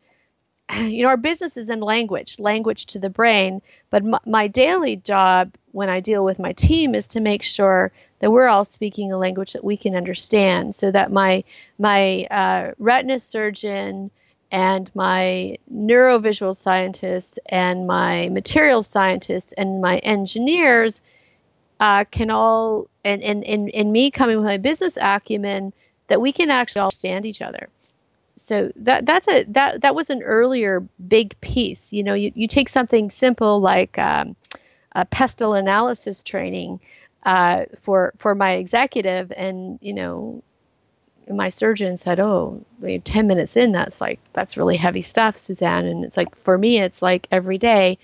you 0.75 1.03
know 1.03 1.09
our 1.09 1.17
business 1.17 1.57
is 1.57 1.71
in 1.71 1.81
language 1.81 2.39
language 2.39 2.87
to 2.87 2.99
the 2.99 3.11
brain. 3.11 3.63
But 3.91 4.05
m- 4.05 4.19
my 4.27 4.49
daily 4.49 4.97
job 4.97 5.53
when 5.73 5.89
i 5.89 6.01
deal 6.01 6.25
with 6.25 6.39
my 6.39 6.53
team 6.53 6.95
is 6.95 7.09
to 7.09 7.21
make 7.21 7.43
sure 7.43 7.93
that 8.21 8.31
we're 8.31 8.49
all 8.49 8.65
speaking 8.65 9.13
a 9.13 9.19
language 9.19 9.53
that 9.53 9.65
we 9.65 9.77
can 9.77 9.95
understand. 9.95 10.75
So 10.75 10.91
that 10.91 11.13
my 11.13 11.45
my 11.79 12.25
uh, 12.31 12.73
retina 12.79 13.19
surgeon 13.19 14.11
and 14.55 14.89
my 14.95 15.57
neurovisual 15.75 16.55
scientists 16.55 17.41
and 17.47 17.89
my 17.89 18.29
materials 18.29 18.87
scientists 18.87 19.53
and 19.55 19.81
my 19.81 19.99
engineers 19.99 21.03
uh, 21.81 22.05
can 22.05 22.31
all 22.31 22.89
and, 23.05 23.21
and, 23.25 23.43
and, 23.43 23.69
and 23.75 23.93
me 23.93 24.13
coming 24.13 24.37
with 24.37 24.47
my 24.47 24.57
business 24.57 24.97
acumen 25.01 25.73
that 26.07 26.21
we 26.21 26.31
can 26.33 26.51
actually 26.51 26.79
all 26.79 26.87
understand 26.87 27.27
each 27.27 27.43
other. 27.43 27.69
So 28.37 28.71
that 28.77 29.05
that's 29.05 29.27
a 29.27 29.43
that 29.49 29.81
that 29.81 29.97
was 29.97 30.11
an 30.11 30.23
earlier 30.23 30.87
big 31.09 31.41
piece. 31.41 31.93
You 31.93 32.05
know 32.05 32.15
you, 32.15 32.31
you 32.37 32.47
take 32.47 32.69
something 32.69 33.11
simple 33.11 33.61
like 33.61 33.99
um, 33.99 34.37
a 34.93 35.05
pestle 35.05 35.55
analysis 35.55 36.23
training 36.23 36.79
uh, 37.25 37.65
for 37.83 38.13
for 38.19 38.37
my 38.37 38.53
executive 38.53 39.33
and 39.37 39.81
you 39.83 39.95
know 39.95 40.45
my 41.29 41.49
surgeon 41.49 41.97
said, 41.97 42.21
"Oh, 42.21 42.65
10 43.05 43.27
minutes 43.27 43.57
in, 43.57 43.73
that's 43.73 44.01
like 44.01 44.21
that's 44.33 44.57
really 44.57 44.77
heavy 44.77 45.03
stuff, 45.03 45.39
Suzanne." 45.39 45.87
And 45.87 46.05
it's 46.05 46.17
like 46.17 46.35
for 46.37 46.57
me, 46.59 46.79
it's 46.81 47.03
like 47.03 47.27
every 47.31 47.59
day. 47.59 47.99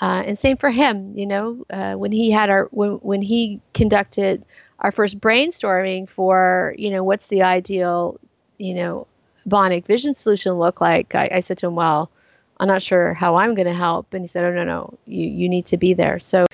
Uh, 0.00 0.24
and 0.26 0.38
same 0.38 0.56
for 0.56 0.70
him, 0.70 1.16
you 1.16 1.26
know, 1.26 1.64
uh, 1.70 1.94
when 1.94 2.10
he 2.12 2.30
had 2.30 2.50
our 2.50 2.64
when 2.72 2.92
when 2.94 3.22
he 3.22 3.60
conducted 3.74 4.44
our 4.80 4.90
first 4.92 5.20
brainstorming 5.20 6.08
for 6.08 6.74
you 6.78 6.90
know 6.90 7.04
what's 7.04 7.28
the 7.28 7.42
ideal 7.42 8.18
you 8.58 8.74
know 8.74 9.06
bionic 9.48 9.86
vision 9.86 10.14
solution 10.14 10.54
look 10.54 10.80
like, 10.80 11.14
I, 11.14 11.28
I 11.34 11.40
said 11.40 11.58
to 11.58 11.66
him, 11.68 11.74
"Well, 11.76 12.10
I'm 12.58 12.68
not 12.68 12.82
sure 12.82 13.14
how 13.14 13.36
I'm 13.36 13.54
going 13.54 13.66
to 13.68 13.74
help," 13.74 14.14
and 14.14 14.22
he 14.24 14.28
said, 14.28 14.44
"Oh 14.44 14.52
no, 14.52 14.64
no, 14.64 14.98
you 15.06 15.26
you 15.26 15.48
need 15.48 15.66
to 15.66 15.76
be 15.76 15.94
there." 15.94 16.18
So, 16.18 16.46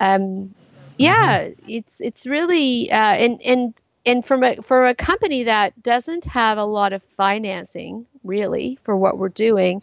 um, 0.00 0.54
yeah, 0.98 1.50
it's 1.66 2.00
it's 2.00 2.26
really 2.26 2.90
uh, 2.90 2.96
and 2.96 3.40
and 3.42 3.86
and 4.06 4.24
from 4.24 4.42
a 4.42 4.56
for 4.56 4.86
a 4.86 4.94
company 4.94 5.44
that 5.44 5.80
doesn't 5.82 6.24
have 6.24 6.58
a 6.58 6.64
lot 6.64 6.92
of 6.92 7.02
financing 7.02 8.06
really 8.24 8.78
for 8.84 8.96
what 8.96 9.18
we're 9.18 9.28
doing 9.28 9.82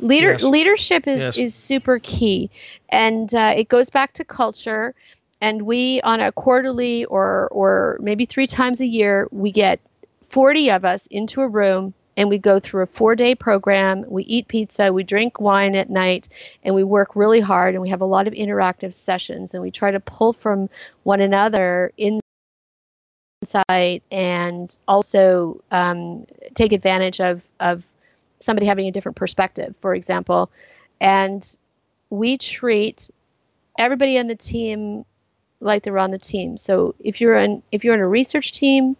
leader 0.00 0.32
yes. 0.32 0.42
leadership 0.42 1.06
is 1.06 1.20
yes. 1.20 1.36
is 1.36 1.54
super 1.54 1.98
key 1.98 2.50
and 2.88 3.34
uh, 3.34 3.52
it 3.56 3.68
goes 3.68 3.90
back 3.90 4.12
to 4.12 4.24
culture 4.24 4.94
and 5.40 5.62
we 5.62 6.00
on 6.02 6.20
a 6.20 6.32
quarterly 6.32 7.04
or 7.06 7.48
or 7.48 7.98
maybe 8.00 8.24
three 8.24 8.46
times 8.46 8.80
a 8.80 8.86
year 8.86 9.28
we 9.30 9.52
get 9.52 9.80
40 10.28 10.70
of 10.70 10.84
us 10.84 11.06
into 11.06 11.40
a 11.40 11.48
room 11.48 11.94
and 12.16 12.28
we 12.28 12.38
go 12.38 12.58
through 12.58 12.82
a 12.82 12.86
four 12.86 13.14
day 13.14 13.34
program. 13.34 14.04
We 14.08 14.24
eat 14.24 14.48
pizza, 14.48 14.92
we 14.92 15.04
drink 15.04 15.38
wine 15.38 15.74
at 15.74 15.90
night, 15.90 16.28
and 16.64 16.74
we 16.74 16.82
work 16.82 17.14
really 17.14 17.40
hard. 17.40 17.74
And 17.74 17.82
we 17.82 17.90
have 17.90 18.00
a 18.00 18.06
lot 18.06 18.26
of 18.26 18.32
interactive 18.32 18.94
sessions, 18.94 19.54
and 19.54 19.62
we 19.62 19.70
try 19.70 19.90
to 19.90 20.00
pull 20.00 20.32
from 20.32 20.68
one 21.02 21.20
another 21.20 21.92
in 21.96 22.20
insight 23.42 24.02
and 24.10 24.76
also 24.88 25.62
um, 25.70 26.26
take 26.54 26.72
advantage 26.72 27.20
of, 27.20 27.42
of 27.60 27.84
somebody 28.40 28.66
having 28.66 28.86
a 28.86 28.92
different 28.92 29.16
perspective, 29.16 29.74
for 29.80 29.94
example. 29.94 30.50
And 31.00 31.56
we 32.10 32.38
treat 32.38 33.10
everybody 33.78 34.18
on 34.18 34.26
the 34.26 34.36
team 34.36 35.04
like 35.60 35.82
they're 35.82 35.98
on 35.98 36.10
the 36.10 36.18
team. 36.18 36.56
So 36.56 36.94
if 37.00 37.20
you're 37.20 37.36
in 37.36 37.62
if 37.72 37.84
you're 37.84 37.94
in 37.94 38.00
a 38.00 38.08
research 38.08 38.52
team, 38.52 38.96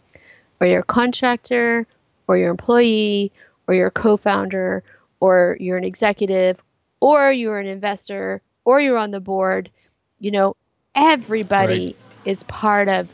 or 0.61 0.67
you're 0.67 0.81
a 0.81 0.85
contractor, 0.85 1.87
or 2.27 2.37
you're 2.37 2.49
an 2.49 2.53
employee, 2.53 3.33
or 3.67 3.75
you're 3.75 3.89
a 3.89 3.91
co-founder, 3.91 4.83
or 5.21 5.57
you're 5.61 5.77
an 5.77 5.85
executive, 5.85 6.63
or 7.01 7.31
you're 7.31 7.59
an 7.59 7.67
investor, 7.67 8.41
or 8.65 8.81
you're 8.81 8.97
on 8.97 9.11
the 9.11 9.21
board, 9.21 9.71
you 10.19 10.31
know, 10.31 10.57
everybody 10.95 11.87
right. 11.87 11.97
is 12.25 12.43
part 12.45 12.89
of 12.89 13.09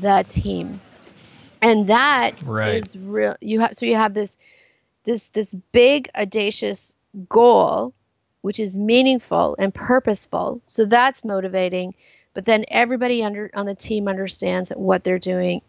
the 0.00 0.24
team. 0.28 0.80
And 1.60 1.88
that 1.88 2.42
right. 2.42 2.84
is 2.84 2.96
real 2.98 3.36
you 3.40 3.60
have 3.60 3.74
so 3.74 3.86
you 3.86 3.94
have 3.94 4.14
this 4.14 4.36
this 5.04 5.28
this 5.28 5.54
big 5.72 6.08
audacious 6.14 6.96
goal 7.28 7.94
which 8.42 8.60
is 8.60 8.76
meaningful 8.76 9.56
and 9.58 9.72
purposeful. 9.72 10.60
So 10.66 10.84
that's 10.84 11.24
motivating. 11.24 11.94
But 12.34 12.44
then 12.44 12.64
everybody 12.68 13.22
under 13.22 13.50
on 13.54 13.66
the 13.66 13.74
team 13.74 14.08
understands 14.08 14.70
what 14.70 15.04
they're 15.04 15.18
doing. 15.18 15.62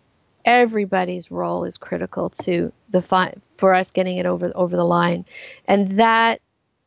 Everybody's 0.44 1.32
role 1.32 1.64
is 1.64 1.78
critical 1.78 2.30
to 2.42 2.74
the 2.90 3.02
fi- 3.02 3.36
for 3.58 3.74
us 3.74 3.92
getting 3.92 4.18
it 4.18 4.26
over 4.26 4.52
over 4.56 4.76
the 4.76 4.84
line, 4.84 5.26
and 5.68 6.00
that 6.00 6.42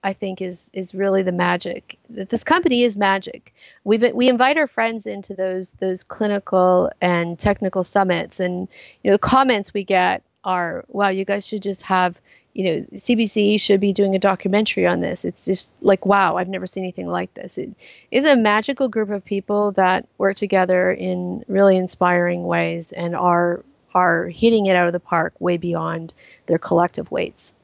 I 0.06 0.12
think 0.12 0.40
is 0.40 0.70
is 0.72 0.94
really 0.94 1.24
the 1.24 1.32
magic. 1.32 1.98
This 2.08 2.44
company 2.44 2.84
is 2.84 2.96
magic. 2.96 3.52
We 3.82 3.98
we 4.12 4.28
invite 4.28 4.56
our 4.56 4.68
friends 4.68 5.08
into 5.08 5.34
those 5.34 5.72
those 5.72 6.04
clinical 6.04 6.92
and 7.00 7.36
technical 7.36 7.82
summits, 7.82 8.38
and 8.38 8.68
you 9.02 9.10
know 9.10 9.16
the 9.16 9.28
comments 9.34 9.74
we 9.74 9.82
get 9.82 10.22
are, 10.44 10.84
"Wow, 10.86 11.08
you 11.08 11.24
guys 11.24 11.44
should 11.44 11.62
just 11.62 11.82
have." 11.82 12.20
You 12.54 12.64
know, 12.64 12.86
CBC 12.94 13.58
should 13.60 13.80
be 13.80 13.92
doing 13.92 14.14
a 14.14 14.20
documentary 14.20 14.86
on 14.86 15.00
this. 15.00 15.24
It's 15.24 15.44
just 15.44 15.72
like, 15.82 16.06
wow, 16.06 16.36
I've 16.36 16.48
never 16.48 16.66
seen 16.66 16.84
anything 16.84 17.08
like 17.08 17.34
this. 17.34 17.58
It 17.58 17.70
is 18.10 18.24
a 18.24 18.34
magical 18.34 18.88
group 18.88 19.10
of 19.10 19.24
people 19.24 19.72
that 19.72 20.06
work 20.18 20.36
together 20.36 20.90
in 20.90 21.44
really 21.48 21.76
inspiring 21.76 22.44
ways 22.44 22.92
and 22.92 23.16
are 23.16 23.64
are 23.92 24.28
hitting 24.28 24.66
it 24.66 24.76
out 24.76 24.86
of 24.86 24.92
the 24.92 25.00
park 25.00 25.34
way 25.40 25.56
beyond 25.56 26.14
their 26.46 26.58
collective 26.58 27.10
weights. 27.10 27.54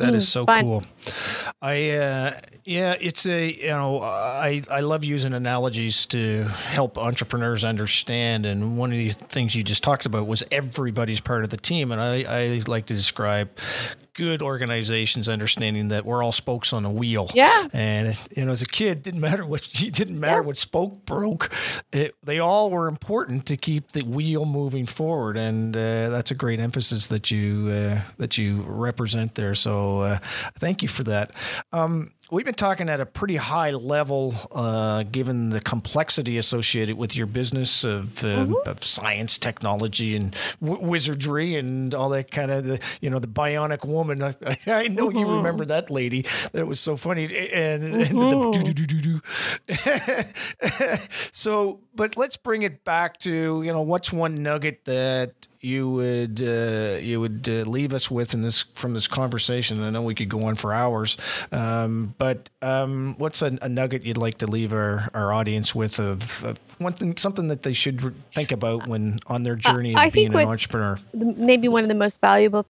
That 0.00 0.14
is 0.14 0.24
hmm, 0.24 0.32
so 0.32 0.46
Fun. 0.46 0.64
cool. 0.64 0.82
I 1.62 1.90
uh, 1.90 2.40
yeah, 2.64 2.96
it's 3.00 3.26
a 3.26 3.52
you 3.52 3.68
know 3.68 4.02
I 4.02 4.62
I 4.70 4.80
love 4.80 5.04
using 5.04 5.34
analogies 5.34 6.06
to 6.06 6.44
help 6.44 6.98
entrepreneurs 6.98 7.64
understand. 7.64 8.46
And 8.46 8.76
one 8.76 8.92
of 8.92 8.98
the 8.98 9.10
things 9.10 9.54
you 9.54 9.62
just 9.62 9.82
talked 9.82 10.06
about 10.06 10.26
was 10.26 10.42
everybody's 10.50 11.20
part 11.20 11.44
of 11.44 11.50
the 11.50 11.56
team, 11.56 11.92
and 11.92 12.00
I 12.00 12.22
I 12.22 12.60
like 12.66 12.86
to 12.86 12.94
describe 12.94 13.50
good 14.14 14.42
organizations 14.42 15.28
understanding 15.28 15.88
that 15.88 16.04
we're 16.04 16.22
all 16.22 16.32
spokes 16.32 16.72
on 16.72 16.84
a 16.84 16.90
wheel. 16.90 17.30
Yeah. 17.34 17.68
And 17.72 18.18
you 18.36 18.44
know, 18.44 18.52
as 18.52 18.62
a 18.62 18.66
kid, 18.66 19.02
didn't 19.02 19.20
matter 19.20 19.44
what 19.46 19.68
it 19.82 19.94
didn't 19.94 20.18
matter 20.18 20.40
yeah. 20.40 20.46
what 20.46 20.56
spoke 20.56 21.04
broke. 21.06 21.52
It, 21.92 22.14
they 22.22 22.38
all 22.38 22.70
were 22.70 22.88
important 22.88 23.46
to 23.46 23.56
keep 23.56 23.92
the 23.92 24.02
wheel 24.02 24.44
moving 24.44 24.86
forward, 24.86 25.36
and 25.36 25.76
uh, 25.76 26.10
that's 26.10 26.30
a 26.30 26.34
great 26.34 26.60
emphasis 26.60 27.08
that 27.08 27.30
you 27.30 27.68
uh, 27.70 28.00
that 28.18 28.38
you 28.38 28.62
represent 28.62 29.34
there. 29.34 29.54
So 29.54 30.00
uh, 30.00 30.18
thank 30.54 30.82
you 30.82 30.88
for 30.88 31.04
that. 31.04 31.32
Um, 31.72 32.12
we've 32.30 32.44
been 32.44 32.54
talking 32.54 32.88
at 32.88 33.00
a 33.00 33.06
pretty 33.06 33.36
high 33.36 33.70
level, 33.70 34.34
uh, 34.52 35.02
given 35.04 35.50
the 35.50 35.60
complexity 35.60 36.38
associated 36.38 36.96
with 36.96 37.16
your 37.16 37.26
business 37.26 37.84
of, 37.84 38.24
uh, 38.24 38.28
mm-hmm. 38.28 38.68
of 38.68 38.84
science, 38.84 39.38
technology, 39.38 40.16
and 40.16 40.36
w- 40.62 40.82
wizardry, 40.82 41.56
and 41.56 41.94
all 41.94 42.08
that 42.10 42.30
kind 42.30 42.50
of 42.50 42.64
the 42.64 42.80
you 43.00 43.10
know 43.10 43.18
the 43.18 43.28
bionic 43.28 43.84
woman. 43.84 44.22
I, 44.22 44.34
I 44.66 44.88
know 44.88 45.08
mm-hmm. 45.08 45.18
you 45.18 45.36
remember 45.36 45.64
that 45.66 45.90
lady. 45.90 46.26
That 46.52 46.66
was 46.66 46.80
so 46.80 46.96
funny, 46.96 47.24
and, 47.52 47.82
mm-hmm. 47.82 48.18
the, 49.66 51.08
so. 51.32 51.80
But 51.94 52.16
let's 52.16 52.36
bring 52.36 52.62
it 52.62 52.84
back 52.84 53.18
to 53.20 53.62
you 53.62 53.72
know 53.72 53.82
what's 53.82 54.12
one 54.12 54.42
nugget 54.42 54.84
that 54.84 55.48
you 55.60 55.90
would 55.90 56.40
uh, 56.42 56.98
you 57.00 57.20
would 57.20 57.46
uh, 57.48 57.68
leave 57.68 57.92
us 57.92 58.10
with 58.10 58.32
in 58.32 58.42
this 58.42 58.64
from 58.74 58.94
this 58.94 59.06
conversation? 59.06 59.82
I 59.82 59.90
know 59.90 60.02
we 60.02 60.14
could 60.14 60.28
go 60.28 60.44
on 60.44 60.54
for 60.54 60.72
hours, 60.72 61.16
um, 61.52 62.14
but 62.16 62.48
um, 62.62 63.14
what's 63.18 63.42
a, 63.42 63.58
a, 63.60 63.68
nugget 63.68 64.02
you'd 64.02 64.16
like 64.16 64.38
to 64.38 64.46
leave 64.46 64.72
our, 64.72 65.10
our 65.12 65.32
audience 65.32 65.74
with 65.74 65.98
of, 65.98 66.44
of, 66.44 66.58
one 66.78 66.94
thing, 66.94 67.16
something 67.16 67.48
that 67.48 67.62
they 67.62 67.74
should 67.74 68.14
think 68.32 68.52
about 68.52 68.86
when 68.86 69.20
on 69.26 69.42
their 69.42 69.56
journey 69.56 69.94
uh, 69.94 70.06
of 70.06 70.12
being 70.12 70.34
an 70.34 70.46
entrepreneur? 70.46 70.98
Maybe 71.12 71.68
one 71.68 71.84
of 71.84 71.88
the 71.88 71.94
most 71.94 72.20
valuable 72.20 72.64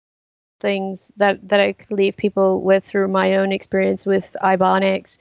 things 0.61 1.11
that 1.17 1.49
that 1.49 1.59
I 1.59 1.73
could 1.73 1.91
leave 1.91 2.17
people 2.17 2.63
with 2.63 2.85
through 2.85 3.09
my 3.09 3.37
own 3.37 3.51
experience 3.51 4.07
with 4.07 4.37
iBionics 4.43 5.19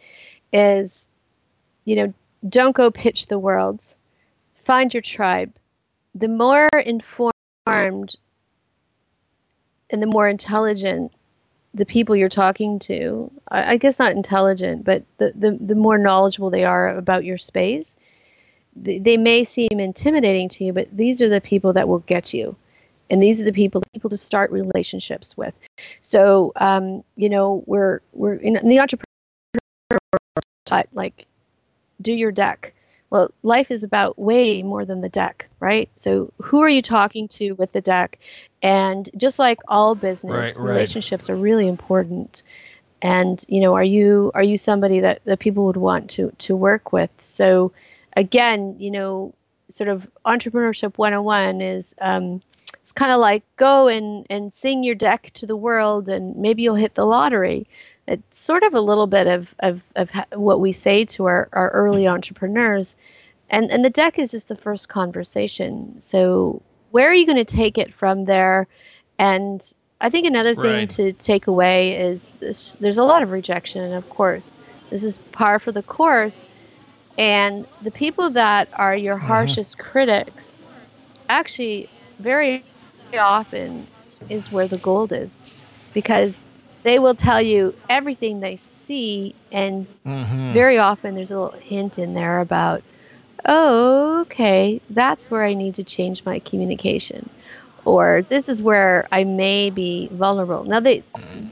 is, 0.54 1.08
you 1.86 1.96
know, 1.96 2.14
don't 2.48 2.76
go 2.76 2.92
pitch 2.92 3.26
the 3.26 3.40
world. 3.40 3.96
Find 4.66 4.94
your 4.94 5.02
tribe. 5.02 5.52
The 6.14 6.28
more 6.28 6.70
informed 6.86 7.35
armed 7.66 8.16
and 9.90 10.02
the 10.02 10.08
more 10.08 10.28
intelligent 10.28 11.12
the 11.74 11.86
people 11.86 12.16
you're 12.16 12.30
talking 12.30 12.80
to, 12.80 13.30
I, 13.50 13.74
I 13.74 13.78
guess 13.78 14.00
not 14.00 14.14
intelligent, 14.14 14.86
but 14.86 15.04
the, 15.18 15.34
the, 15.36 15.58
the 15.60 15.76
more 15.76 15.98
knowledgeable 15.98 16.50
they 16.50 16.64
are 16.64 16.96
about 16.96 17.26
your 17.26 17.38
space, 17.38 17.98
they, 18.76 18.98
they 19.00 19.18
may 19.18 19.44
seem 19.44 19.68
intimidating 19.72 20.48
to 20.50 20.64
you, 20.64 20.74
but 20.74 20.88
these 20.96 21.22
are 21.22 21.30
the 21.30 21.42
people 21.42 21.74
that 21.74 21.88
will 21.88 22.00
get 22.00 22.34
you. 22.34 22.56
And 23.10 23.22
these 23.22 23.40
are 23.42 23.46
the 23.46 23.54
people 23.54 23.84
people 23.94 24.10
to 24.10 24.18
start 24.18 24.50
relationships 24.52 25.38
with. 25.38 25.54
So, 26.02 26.54
um, 26.56 27.04
you 27.16 27.30
know, 27.30 27.64
we're 27.68 28.00
we're 28.14 28.36
in, 28.36 28.56
in 28.56 28.68
the 28.68 28.80
entrepreneur 28.80 29.06
type, 30.66 30.90
like 30.92 31.28
do 32.02 32.12
your 32.12 32.32
deck 32.32 32.74
well, 33.16 33.32
life 33.44 33.72
is 33.72 33.84
about 33.84 34.20
way 34.20 34.62
more 34.62 34.84
than 34.84 35.00
the 35.00 35.08
deck, 35.08 35.48
right? 35.62 35.90
So, 35.96 36.34
who 36.42 36.60
are 36.64 36.68
you 36.68 36.82
talking 36.82 37.30
to 37.30 37.54
with 37.54 37.72
the 37.72 37.80
deck? 37.80 38.20
And 38.62 39.10
just 39.16 39.40
like 39.40 39.60
all 39.70 39.96
business, 39.96 40.58
right, 40.58 40.62
relationships 40.62 41.30
right. 41.30 41.36
are 41.36 41.38
really 41.38 41.66
important. 41.66 42.44
And 43.02 43.42
you 43.48 43.62
know, 43.62 43.74
are 43.76 43.86
you 43.86 44.32
are 44.36 44.44
you 44.44 44.58
somebody 44.58 45.00
that 45.00 45.24
that 45.24 45.40
people 45.40 45.68
would 45.68 45.78
want 45.78 46.10
to 46.12 46.34
to 46.40 46.58
work 46.58 46.92
with? 46.92 47.10
So, 47.20 47.72
again, 48.18 48.76
you 48.80 48.92
know, 48.92 49.34
sort 49.70 49.88
of 49.88 50.06
entrepreneurship 50.26 50.98
101 50.98 51.62
is 51.62 51.96
um, 52.02 52.42
it's 52.84 52.92
kind 52.92 53.14
of 53.14 53.20
like 53.20 53.44
go 53.56 53.88
and 53.88 54.28
and 54.30 54.54
sing 54.54 54.84
your 54.84 54.96
deck 54.96 55.32
to 55.36 55.46
the 55.48 55.56
world, 55.56 56.10
and 56.10 56.36
maybe 56.36 56.64
you'll 56.64 56.76
hit 56.76 56.96
the 56.96 57.06
lottery 57.06 57.66
it's 58.08 58.40
sort 58.40 58.64
of 58.64 58.74
a 58.74 58.82
little 58.82 59.08
bit 59.08 59.28
of, 59.28 59.54
of, 59.60 59.82
of 59.96 60.10
what 60.34 60.60
we 60.60 60.72
say 60.72 61.06
to 61.06 61.26
our, 61.26 61.50
our 61.52 61.70
early 61.72 62.08
entrepreneurs. 62.08 62.96
And, 63.50 63.72
and 63.72 63.84
the 63.84 63.90
deck 63.90 64.20
is 64.20 64.32
just 64.32 64.48
the 64.48 64.56
first 64.56 64.90
conversation. 64.90 66.02
So, 66.02 66.62
where 66.92 67.10
are 67.10 67.14
you 67.14 67.26
going 67.26 67.44
to 67.44 67.46
take 67.46 67.78
it 67.78 67.94
from 67.94 68.26
there? 68.26 68.68
And 69.20 69.62
I 70.00 70.10
think 70.10 70.28
another 70.28 70.56
thing 70.56 70.74
right. 70.74 70.90
to 70.92 71.14
take 71.14 71.48
away 71.48 71.96
is 71.96 72.30
this, 72.40 72.76
there's 72.76 72.98
a 72.98 73.04
lot 73.04 73.24
of 73.24 73.32
rejection, 73.32 73.94
of 73.94 74.10
course. 74.10 74.58
This 74.90 75.04
is 75.04 75.18
par 75.32 75.60
for 75.60 75.72
the 75.72 75.84
course. 75.84 76.44
And 77.18 77.66
the 77.82 77.92
people 77.92 78.30
that 78.32 78.70
are 78.74 78.96
your 78.96 79.16
mm-hmm. 79.16 79.28
harshest 79.28 79.78
critics 79.78 80.66
actually 81.30 81.90
very 82.20 82.64
often 83.18 83.88
is 84.30 84.52
where 84.52 84.68
the 84.68 84.78
gold 84.78 85.12
is 85.12 85.44
because 85.94 86.38
they 86.86 87.00
will 87.00 87.16
tell 87.16 87.42
you 87.42 87.74
everything 87.90 88.42
they 88.42 88.58
see, 88.58 89.34
and 89.52 89.88
mm-hmm. 90.06 90.54
very 90.54 90.78
often 90.78 91.16
there's 91.16 91.32
a 91.32 91.40
little 91.40 91.60
hint 91.60 91.98
in 91.98 92.14
there 92.14 92.40
about, 92.40 92.84
oh, 93.44 94.22
okay, 94.22 94.80
that's 94.92 95.32
where 95.32 95.44
I 95.44 95.56
need 95.56 95.76
to 95.76 95.84
change 95.84 96.24
my 96.26 96.38
communication, 96.38 97.28
or 97.86 98.22
this 98.30 98.50
is 98.50 98.62
where 98.62 99.08
I 99.12 99.24
may 99.24 99.72
be 99.72 100.10
vulnerable. 100.12 100.64
Now, 100.64 100.80
they, 100.80 101.02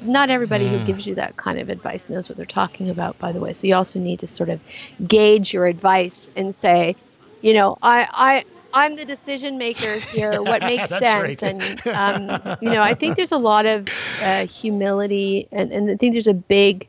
not 0.03 0.29
everybody 0.29 0.65
mm. 0.65 0.77
who 0.77 0.85
gives 0.85 1.07
you 1.07 1.15
that 1.15 1.35
kind 1.35 1.57
of 1.57 1.71
advice 1.71 2.09
knows 2.09 2.29
what 2.29 2.37
they're 2.37 2.45
talking 2.45 2.91
about, 2.91 3.17
by 3.17 3.31
the 3.31 3.39
way. 3.39 3.53
So 3.53 3.65
you 3.65 3.73
also 3.73 3.97
need 3.97 4.19
to 4.19 4.27
sort 4.27 4.49
of 4.49 4.61
gauge 5.07 5.51
your 5.51 5.65
advice 5.65 6.29
and 6.35 6.53
say, 6.53 6.95
you 7.41 7.55
know, 7.55 7.79
I, 7.81 8.07
I, 8.11 8.45
I'm 8.73 8.95
the 8.95 9.05
decision 9.05 9.57
maker 9.57 9.99
here. 9.99 10.41
What 10.43 10.61
makes 10.61 10.89
sense? 10.89 11.03
Right. 11.03 11.43
And 11.43 11.87
um, 11.87 12.57
you 12.61 12.71
know, 12.71 12.81
I 12.81 12.95
think 12.95 13.15
there's 13.15 13.31
a 13.31 13.37
lot 13.37 13.65
of 13.65 13.87
uh, 14.21 14.45
humility, 14.47 15.47
and, 15.51 15.71
and 15.71 15.89
I 15.89 15.95
think 15.95 16.13
there's 16.13 16.27
a 16.27 16.33
big 16.33 16.87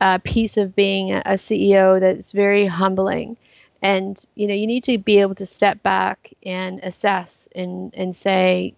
uh, 0.00 0.18
piece 0.24 0.56
of 0.56 0.74
being 0.74 1.12
a, 1.12 1.22
CEO 1.34 2.00
that's 2.00 2.32
very 2.32 2.66
humbling. 2.66 3.36
And 3.82 4.22
you 4.34 4.46
know, 4.46 4.54
you 4.54 4.66
need 4.66 4.84
to 4.84 4.98
be 4.98 5.20
able 5.20 5.34
to 5.36 5.46
step 5.46 5.82
back 5.82 6.32
and 6.44 6.80
assess 6.82 7.48
and 7.54 7.94
and 7.94 8.16
say, 8.16 8.74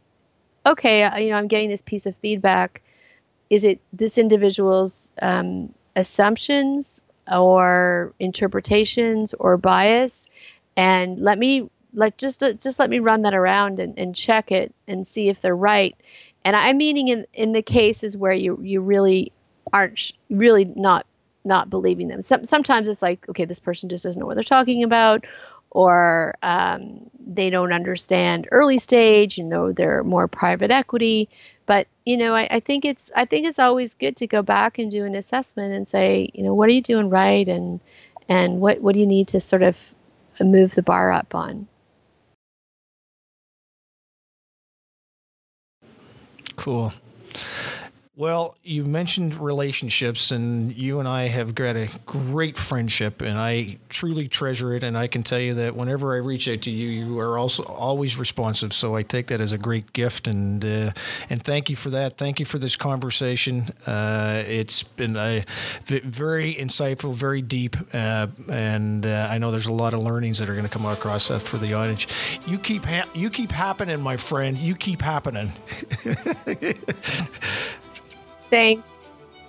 okay, 0.67 1.05
uh, 1.05 1.19
you 1.19 1.31
know, 1.31 1.37
I'm 1.37 1.49
getting 1.49 1.71
this 1.71 1.83
piece 1.83 2.07
of 2.07 2.17
feedback. 2.17 2.83
Is 3.51 3.65
it 3.65 3.81
this 3.93 4.19
individual's 4.19 5.11
um, 5.21 5.75
assumptions 5.95 7.03
or 7.31 8.15
interpretations 8.19 9.35
or 9.35 9.57
bias? 9.57 10.29
And 10.77 11.19
let 11.19 11.39
me 11.39 11.69
like 11.95 12.17
just 12.17 12.43
uh, 12.43 12.53
just 12.55 12.79
let 12.79 12.91
me 12.91 12.99
run 12.99 13.23
that 13.23 13.35
around 13.35 13.79
and, 13.79 13.99
and 13.99 14.15
check 14.15 14.53
it 14.53 14.75
and 14.87 15.07
see 15.07 15.29
if 15.29 15.41
they're 15.41 15.57
right. 15.57 15.97
And 16.45 16.57
i'm 16.57 16.77
meaning 16.77 17.09
in 17.09 17.27
in 17.33 17.53
the 17.53 17.63
cases 17.63 18.17
where 18.17 18.33
you 18.33 18.59
you 18.63 18.81
really 18.81 19.33
aren't 19.73 19.99
sh- 19.99 20.13
really 20.31 20.65
not 20.65 21.07
not 21.45 21.71
believing 21.71 22.09
them. 22.09 22.23
Some, 22.23 22.45
sometimes 22.45 22.89
it's 22.89 23.03
like 23.03 23.29
okay 23.29 23.45
this 23.45 23.61
person 23.61 23.89
just 23.89 24.05
doesn't 24.05 24.21
know 24.21 24.27
what 24.27 24.35
they're 24.35 24.45
talking 24.45 24.85
about 24.85 25.25
or 25.71 26.35
um, 26.43 27.11
they 27.27 27.49
don't 27.49 27.73
understand 27.73 28.47
early 28.51 28.79
stage 28.79 29.39
you 29.39 29.45
know 29.45 29.73
they're 29.73 30.05
more 30.05 30.29
private 30.29 30.71
equity. 30.71 31.29
But 31.67 31.87
you 32.05 32.17
know 32.17 32.35
I, 32.35 32.49
I 32.51 32.61
think 32.61 32.85
it's 32.85 33.11
i 33.15 33.25
think 33.25 33.47
it's 33.47 33.59
always 33.59 33.95
good 33.95 34.17
to 34.17 34.27
go 34.27 34.43
back 34.43 34.79
and 34.79 34.91
do 34.91 35.05
an 35.05 35.15
assessment 35.15 35.75
and 35.75 35.89
say 35.89 36.31
you 36.35 36.43
know 36.43 36.55
what 36.55 36.69
are 36.69 36.73
you 36.73 36.83
doing 36.83 37.11
right 37.11 37.47
and 37.47 37.81
and 38.29 38.61
what 38.61 38.81
what 38.81 38.95
do 38.95 39.01
you 39.01 39.07
need 39.07 39.29
to 39.29 39.41
sort 39.41 39.63
of 39.63 39.79
move 40.41 40.75
the 40.75 40.83
bar 40.83 41.13
up 41.13 41.35
on 41.35 41.69
Cool. 46.63 46.93
Well, 48.15 48.59
you 48.63 48.85
mentioned 48.85 49.35
relationships, 49.37 50.33
and 50.33 50.77
you 50.77 50.99
and 50.99 51.09
I 51.09 51.29
have 51.29 51.55
got 51.55 51.77
a 51.77 51.89
great 52.05 52.59
friendship, 52.59 53.23
and 53.23 53.39
I 53.39 53.79
truly 53.89 54.29
treasure 54.29 54.75
it. 54.75 54.85
And 54.85 54.99
I 54.99 55.07
can 55.07 55.23
tell 55.23 55.39
you 55.39 55.55
that 55.55 55.75
whenever 55.75 56.13
I 56.13 56.19
reach 56.19 56.47
out 56.47 56.61
to 56.63 56.71
you, 56.71 56.89
you 56.89 57.19
are 57.21 57.39
also 57.39 57.63
always 57.63 58.19
responsive. 58.19 58.75
So 58.75 58.95
I 58.97 59.03
take 59.03 59.29
that 59.29 59.41
as 59.41 59.55
a 59.55 59.59
great 59.59 59.95
gift, 59.95 60.27
and 60.27 60.63
uh, 60.63 60.93
and 61.31 61.43
thank 61.43 61.71
you 61.71 61.77
for 61.77 61.89
that. 61.89 62.19
Thank 62.19 62.39
you 62.39 62.45
for 62.45 62.59
this 62.59 62.77
conversation. 62.77 63.71
Uh, 63.87 64.43
it's 64.47 64.83
been 64.83 65.17
a 65.17 65.47
very 65.87 66.55
insightful, 66.55 67.15
very 67.15 67.41
deep, 67.41 67.77
uh, 67.95 68.27
and 68.47 69.07
uh, 69.07 69.29
I 69.31 69.39
know 69.39 69.51
there's 69.51 69.69
a 69.69 69.73
lot 69.73 69.95
of 69.95 70.01
learnings 70.01 70.39
that 70.41 70.51
are 70.51 70.55
going 70.55 70.69
to 70.69 70.71
come 70.71 70.85
across 70.85 71.29
that 71.29 71.41
for 71.41 71.57
the 71.57 71.73
audience. 71.73 72.07
You 72.47 72.59
keep 72.59 72.85
ha- 72.85 73.09
you 73.15 73.31
keep 73.31 73.53
happening, 73.53 74.03
my 74.03 74.19
friend. 74.19 74.59
You 74.59 74.75
keep 74.75 75.01
happening. 75.01 75.51
Thanks. 78.53 78.87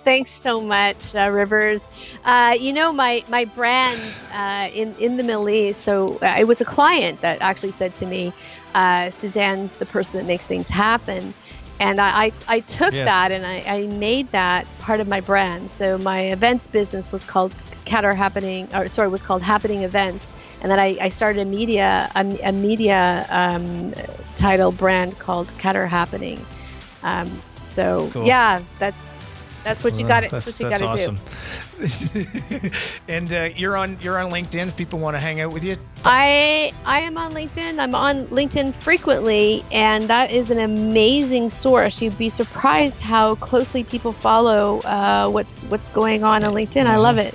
Thanks 0.02 0.30
so 0.30 0.62
much, 0.62 1.14
uh, 1.14 1.30
Rivers. 1.30 1.86
Uh, 2.24 2.56
you 2.58 2.72
know, 2.72 2.90
my 2.90 3.22
my 3.28 3.44
brand 3.44 4.00
uh, 4.32 4.70
in 4.72 4.94
in 4.96 5.18
the 5.18 5.22
Middle 5.22 5.48
East. 5.48 5.82
So 5.82 6.16
uh, 6.22 6.36
it 6.38 6.44
was 6.44 6.62
a 6.62 6.64
client 6.64 7.20
that 7.20 7.42
actually 7.42 7.72
said 7.72 7.94
to 7.96 8.06
me, 8.06 8.32
uh, 8.74 9.10
"Suzanne's 9.10 9.76
the 9.76 9.84
person 9.84 10.16
that 10.18 10.24
makes 10.24 10.46
things 10.46 10.68
happen," 10.68 11.34
and 11.80 12.00
I 12.00 12.24
I, 12.24 12.32
I 12.48 12.60
took 12.60 12.94
yes. 12.94 13.06
that 13.06 13.30
and 13.30 13.44
I, 13.44 13.60
I 13.66 13.86
made 13.88 14.30
that 14.32 14.66
part 14.78 15.00
of 15.00 15.08
my 15.08 15.20
brand. 15.20 15.70
So 15.70 15.98
my 15.98 16.20
events 16.20 16.66
business 16.66 17.12
was 17.12 17.22
called 17.24 17.52
Qatar 17.84 18.16
Happening, 18.16 18.68
or 18.74 18.88
sorry, 18.88 19.08
was 19.08 19.22
called 19.22 19.42
Happening 19.42 19.82
Events, 19.82 20.24
and 20.62 20.70
then 20.70 20.78
I, 20.78 20.96
I 20.98 21.08
started 21.10 21.42
a 21.42 21.44
media 21.44 22.10
a, 22.14 22.38
a 22.42 22.52
media 22.52 23.26
um, 23.28 23.92
title 24.34 24.72
brand 24.72 25.18
called 25.18 25.48
Qatar 25.58 25.88
Happening. 25.88 26.44
Um, 27.02 27.42
so 27.74 28.10
cool. 28.12 28.26
yeah, 28.26 28.62
that's 28.78 28.96
that's 29.64 29.82
what 29.82 29.98
you 29.98 30.06
got. 30.06 30.22
Well, 30.24 30.30
that's, 30.30 30.58
that's 30.58 30.60
what 30.60 30.64
you 30.64 30.70
got 30.70 30.78
to 30.78 30.86
awesome. 30.86 31.18
do. 32.60 32.70
and 33.08 33.32
uh, 33.32 33.48
you're 33.56 33.76
on 33.76 33.98
you're 34.00 34.18
on 34.18 34.30
LinkedIn. 34.30 34.68
If 34.68 34.76
people 34.76 34.98
want 34.98 35.16
to 35.16 35.20
hang 35.20 35.40
out 35.40 35.52
with 35.52 35.64
you, 35.64 35.76
I 36.04 36.72
I 36.84 37.00
am 37.00 37.16
on 37.16 37.32
LinkedIn. 37.32 37.78
I'm 37.78 37.94
on 37.94 38.26
LinkedIn 38.26 38.74
frequently, 38.74 39.64
and 39.72 40.04
that 40.08 40.30
is 40.30 40.50
an 40.50 40.58
amazing 40.58 41.50
source. 41.50 42.00
You'd 42.02 42.18
be 42.18 42.28
surprised 42.28 43.00
how 43.00 43.36
closely 43.36 43.84
people 43.84 44.12
follow 44.12 44.80
uh, 44.80 45.28
what's 45.30 45.64
what's 45.64 45.88
going 45.88 46.24
on 46.24 46.44
on 46.44 46.54
LinkedIn. 46.54 46.82
Mm-hmm. 46.82 46.88
I 46.88 46.96
love 46.96 47.18
it. 47.18 47.34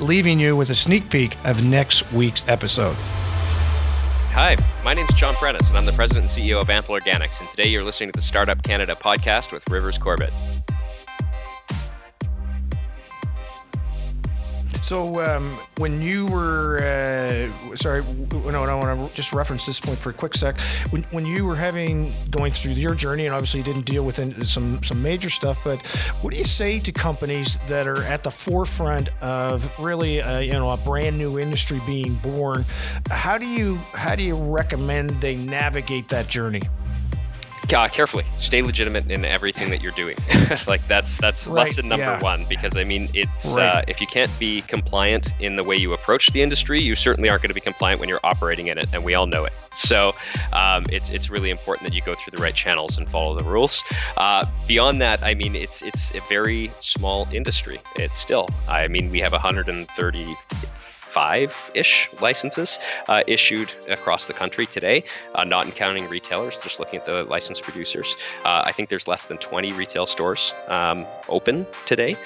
leaving 0.00 0.40
you 0.40 0.56
with 0.56 0.70
a 0.70 0.74
sneak 0.74 1.10
peek 1.10 1.36
of 1.44 1.64
next 1.64 2.10
week's 2.12 2.46
episode. 2.48 2.96
Hi, 4.32 4.56
my 4.84 4.94
name 4.94 5.06
is 5.06 5.14
John 5.16 5.34
Prentice, 5.34 5.68
and 5.68 5.76
I'm 5.76 5.86
the 5.86 5.92
president 5.92 6.30
and 6.30 6.44
CEO 6.46 6.60
of 6.60 6.70
Ample 6.70 6.94
Organics. 6.94 7.40
And 7.40 7.48
today 7.50 7.68
you're 7.68 7.82
listening 7.82 8.12
to 8.12 8.16
the 8.16 8.22
Startup 8.22 8.62
Canada 8.62 8.94
podcast 8.94 9.52
with 9.52 9.68
Rivers 9.68 9.98
Corbett. 9.98 10.32
So 14.82 15.20
um, 15.24 15.50
when 15.78 16.02
you 16.02 16.26
were, 16.26 16.78
uh, 16.82 17.76
sorry, 17.76 18.02
no, 18.32 18.64
I 18.64 18.74
want 18.74 19.10
to 19.10 19.14
just 19.14 19.32
reference 19.32 19.66
this 19.66 19.78
point 19.78 19.98
for 19.98 20.10
a 20.10 20.12
quick 20.12 20.34
sec. 20.34 20.58
When, 20.90 21.02
when 21.10 21.24
you 21.24 21.44
were 21.44 21.54
having 21.54 22.12
going 22.30 22.52
through 22.52 22.72
your 22.72 22.94
journey, 22.94 23.26
and 23.26 23.34
obviously 23.34 23.60
you 23.60 23.64
didn't 23.64 23.84
deal 23.86 24.04
with 24.04 24.16
some 24.48 24.82
some 24.82 25.02
major 25.02 25.30
stuff, 25.30 25.62
but 25.64 25.80
what 26.22 26.32
do 26.32 26.38
you 26.38 26.44
say 26.44 26.80
to 26.80 26.92
companies 26.92 27.58
that 27.68 27.86
are 27.86 28.02
at 28.04 28.22
the 28.22 28.30
forefront 28.30 29.10
of 29.22 29.78
really, 29.78 30.18
a, 30.18 30.40
you 30.40 30.52
know, 30.52 30.70
a 30.70 30.76
brand 30.78 31.16
new 31.16 31.38
industry 31.38 31.80
being 31.86 32.14
born? 32.16 32.64
How 33.10 33.38
do 33.38 33.46
you 33.46 33.76
how 33.94 34.14
do 34.14 34.22
you 34.22 34.34
recommend 34.34 35.10
they 35.20 35.36
navigate 35.36 36.08
that 36.08 36.28
journey? 36.28 36.62
Uh, 37.72 37.88
carefully. 37.88 38.24
Stay 38.36 38.62
legitimate 38.62 39.10
in 39.10 39.24
everything 39.24 39.70
that 39.70 39.82
you're 39.82 39.92
doing. 39.92 40.16
Like 40.66 40.86
that's 40.88 41.16
that's 41.16 41.46
right, 41.46 41.66
lesson 41.66 41.88
number 41.88 42.04
yeah. 42.04 42.20
one 42.20 42.44
because 42.48 42.76
i 42.76 42.82
mean 42.82 43.08
it's 43.14 43.52
right. 43.52 43.76
uh, 43.76 43.82
if 43.86 44.00
you 44.00 44.06
can't 44.06 44.30
be 44.38 44.62
compliant 44.62 45.32
in 45.40 45.56
the 45.56 45.62
way 45.62 45.76
you 45.76 45.92
approach 45.92 46.32
the 46.32 46.42
industry 46.42 46.80
you 46.80 46.94
certainly 46.96 47.28
aren't 47.30 47.42
going 47.42 47.50
to 47.50 47.54
be 47.54 47.60
compliant 47.60 48.00
when 48.00 48.08
you're 48.08 48.20
operating 48.24 48.66
in 48.66 48.76
it 48.76 48.86
and 48.92 49.04
we 49.04 49.14
all 49.14 49.26
know 49.26 49.44
it. 49.44 49.52
So 49.72 50.12
um, 50.52 50.84
it's 50.90 51.08
it's 51.08 51.30
really 51.30 51.50
important 51.50 51.88
that 51.88 51.94
you 51.94 52.02
go 52.02 52.14
through 52.14 52.32
the 52.36 52.42
right 52.42 52.54
channels 52.54 52.98
and 52.98 53.08
follow 53.08 53.36
the 53.36 53.44
rules. 53.44 53.82
Uh, 54.16 54.44
beyond 54.66 55.00
that 55.00 55.22
i 55.22 55.34
mean 55.34 55.54
it's 55.54 55.82
it's 55.82 56.14
a 56.14 56.20
very 56.22 56.70
small 56.80 57.28
industry 57.32 57.78
it's 57.96 58.18
still. 58.18 58.48
I 58.68 58.88
mean 58.88 59.10
we 59.10 59.20
have 59.20 59.32
130 59.32 60.36
five 61.10 61.70
ish 61.74 62.08
licenses 62.20 62.78
uh, 63.08 63.22
issued 63.26 63.74
across 63.88 64.26
the 64.26 64.32
country 64.32 64.66
today, 64.66 65.04
uh, 65.34 65.44
not 65.44 65.66
counting 65.74 66.08
retailers, 66.08 66.58
just 66.60 66.78
looking 66.78 67.00
at 67.00 67.06
the 67.06 67.24
licensed 67.24 67.62
producers. 67.62 68.16
Uh, 68.44 68.62
I 68.64 68.72
think 68.72 68.88
there's 68.88 69.08
less 69.08 69.26
than 69.26 69.38
20 69.38 69.72
retail 69.72 70.06
stores 70.06 70.52
um, 70.68 71.06
open 71.28 71.66
today. 71.86 72.16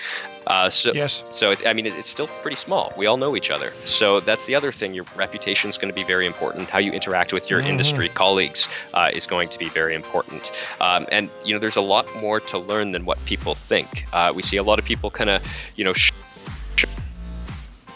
Uh, 0.47 0.69
so, 0.69 0.93
yes. 0.93 1.23
so 1.31 1.51
it's, 1.51 1.65
I 1.65 1.73
mean, 1.73 1.87
it's 1.87 2.09
still 2.09 2.27
pretty 2.27 2.57
small. 2.57 2.93
We 2.97 3.07
all 3.07 3.17
know 3.17 3.37
each 3.37 3.51
other. 3.51 3.73
So 3.85 4.21
that's 4.21 4.45
the 4.45 4.55
other 4.55 4.73
thing. 4.73 4.93
Your 4.93 5.07
reputation 5.17 5.71
is 5.71 5.79
going 5.79 5.89
to 5.89 5.95
be 5.95 6.05
very 6.05 6.27
important. 6.27 6.69
How 6.69 6.79
you 6.79 6.93
interact 6.93 7.33
with 7.33 7.49
your 7.49 7.61
mm-hmm. 7.61 7.71
industry 7.71 8.09
colleagues 8.09 8.69
uh, 8.93 9.11
is 9.13 9.27
going 9.27 9.49
to 9.49 9.59
be 9.59 9.69
very 9.71 9.95
important. 9.95 10.53
Um, 10.81 11.07
and 11.11 11.31
you 11.45 11.55
know, 11.55 11.61
there's 11.61 11.77
a 11.77 11.83
lot 11.83 12.07
more 12.17 12.41
to 12.41 12.59
learn 12.59 12.93
than 12.93 13.05
what 13.05 13.25
people 13.25 13.55
think. 13.55 14.07
Uh, 14.13 14.33
we 14.35 14.43
see 14.43 14.59
a 14.59 14.63
lot 14.63 14.79
of 14.79 14.85
people 14.85 15.11
kind 15.11 15.31
of, 15.31 15.43
you 15.77 15.85
know. 15.85 15.95
Sh- 15.95 16.13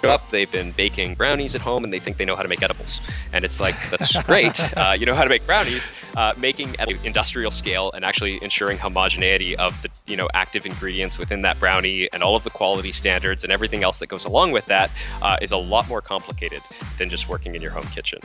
up, 0.09 0.31
they've 0.31 0.51
been 0.51 0.73
baking 0.73 1.15
brownies 1.15 1.55
at 1.55 1.61
home, 1.61 1.85
and 1.85 1.93
they 1.93 1.99
think 1.99 2.17
they 2.17 2.25
know 2.25 2.37
how 2.37 2.43
to 2.43 2.49
make 2.49 2.63
edibles. 2.63 3.01
And 3.33 3.45
it's 3.45 3.61
like, 3.61 3.77
that's 3.91 4.21
great. 4.25 4.59
Uh, 4.77 4.97
you 4.99 5.07
know 5.07 5.15
how 5.15 5.23
to 5.23 5.29
make 5.29 5.47
brownies. 5.47 5.93
Uh, 6.17 6.33
making 6.37 6.75
at 6.81 6.91
an 6.91 6.99
industrial 7.05 7.51
scale 7.51 7.93
and 7.93 8.05
actually 8.05 8.43
ensuring 8.43 8.79
homogeneity 8.79 9.57
of 9.57 9.81
the 9.83 9.91
you 10.07 10.17
know 10.17 10.29
active 10.35 10.67
ingredients 10.67 11.19
within 11.19 11.43
that 11.43 11.59
brownie 11.61 12.09
and 12.13 12.23
all 12.23 12.35
of 12.35 12.45
the 12.45 12.51
quality 12.51 12.93
standards 12.93 13.45
and 13.45 13.53
everything 13.53 13.85
else 13.85 13.99
that 13.99 14.09
goes 14.09 14.25
along 14.25 14.51
with 14.51 14.67
that 14.67 14.91
uh, 15.23 15.37
is 15.41 15.53
a 15.53 15.57
lot 15.57 15.89
more 15.89 16.01
complicated 16.01 16.61
than 16.99 17.09
just 17.09 17.29
working 17.29 17.55
in 17.55 17.63
your 17.63 17.71
home 17.71 17.87
kitchen. 17.87 18.19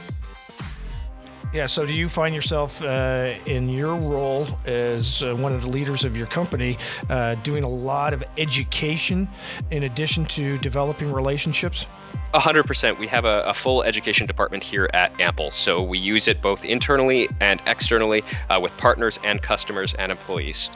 Yeah. 1.54 1.68
So, 1.68 1.86
do 1.86 1.94
you 1.94 2.10
find 2.10 2.34
yourself 2.34 2.82
uh, 2.82 3.36
in 3.46 3.70
your 3.70 3.96
role 3.96 4.48
as 4.66 5.22
uh, 5.22 5.36
one 5.36 5.54
of 5.54 5.62
the 5.62 5.70
leaders 5.70 6.04
of 6.04 6.18
your 6.18 6.26
company 6.26 6.80
uh, 7.12 7.36
doing 7.36 7.64
a 7.64 7.70
lot 7.70 8.12
of 8.12 8.24
education 8.40 9.30
in 9.70 9.84
addition 9.84 10.26
to 10.26 10.58
developing 10.58 11.14
relationships? 11.14 11.86
A 12.34 12.40
hundred 12.40 12.64
percent. 12.64 12.98
We 12.98 13.06
have 13.08 13.26
a, 13.26 13.44
a, 13.46 13.54
full 13.54 13.84
education 13.84 14.26
department 14.26 14.64
here 14.64 14.90
at 14.96 15.20
Ample, 15.22 15.52
so 15.52 15.84
we 15.84 16.00
use 16.00 16.28
it 16.28 16.42
both 16.42 16.66
internally 16.66 17.30
and 17.40 17.62
externally 17.68 18.24
uh, 18.50 18.60
with 18.60 18.76
partners 18.78 19.20
and 19.24 19.40
customers 19.40 19.94
and 19.94 20.12
employees. 20.12 20.72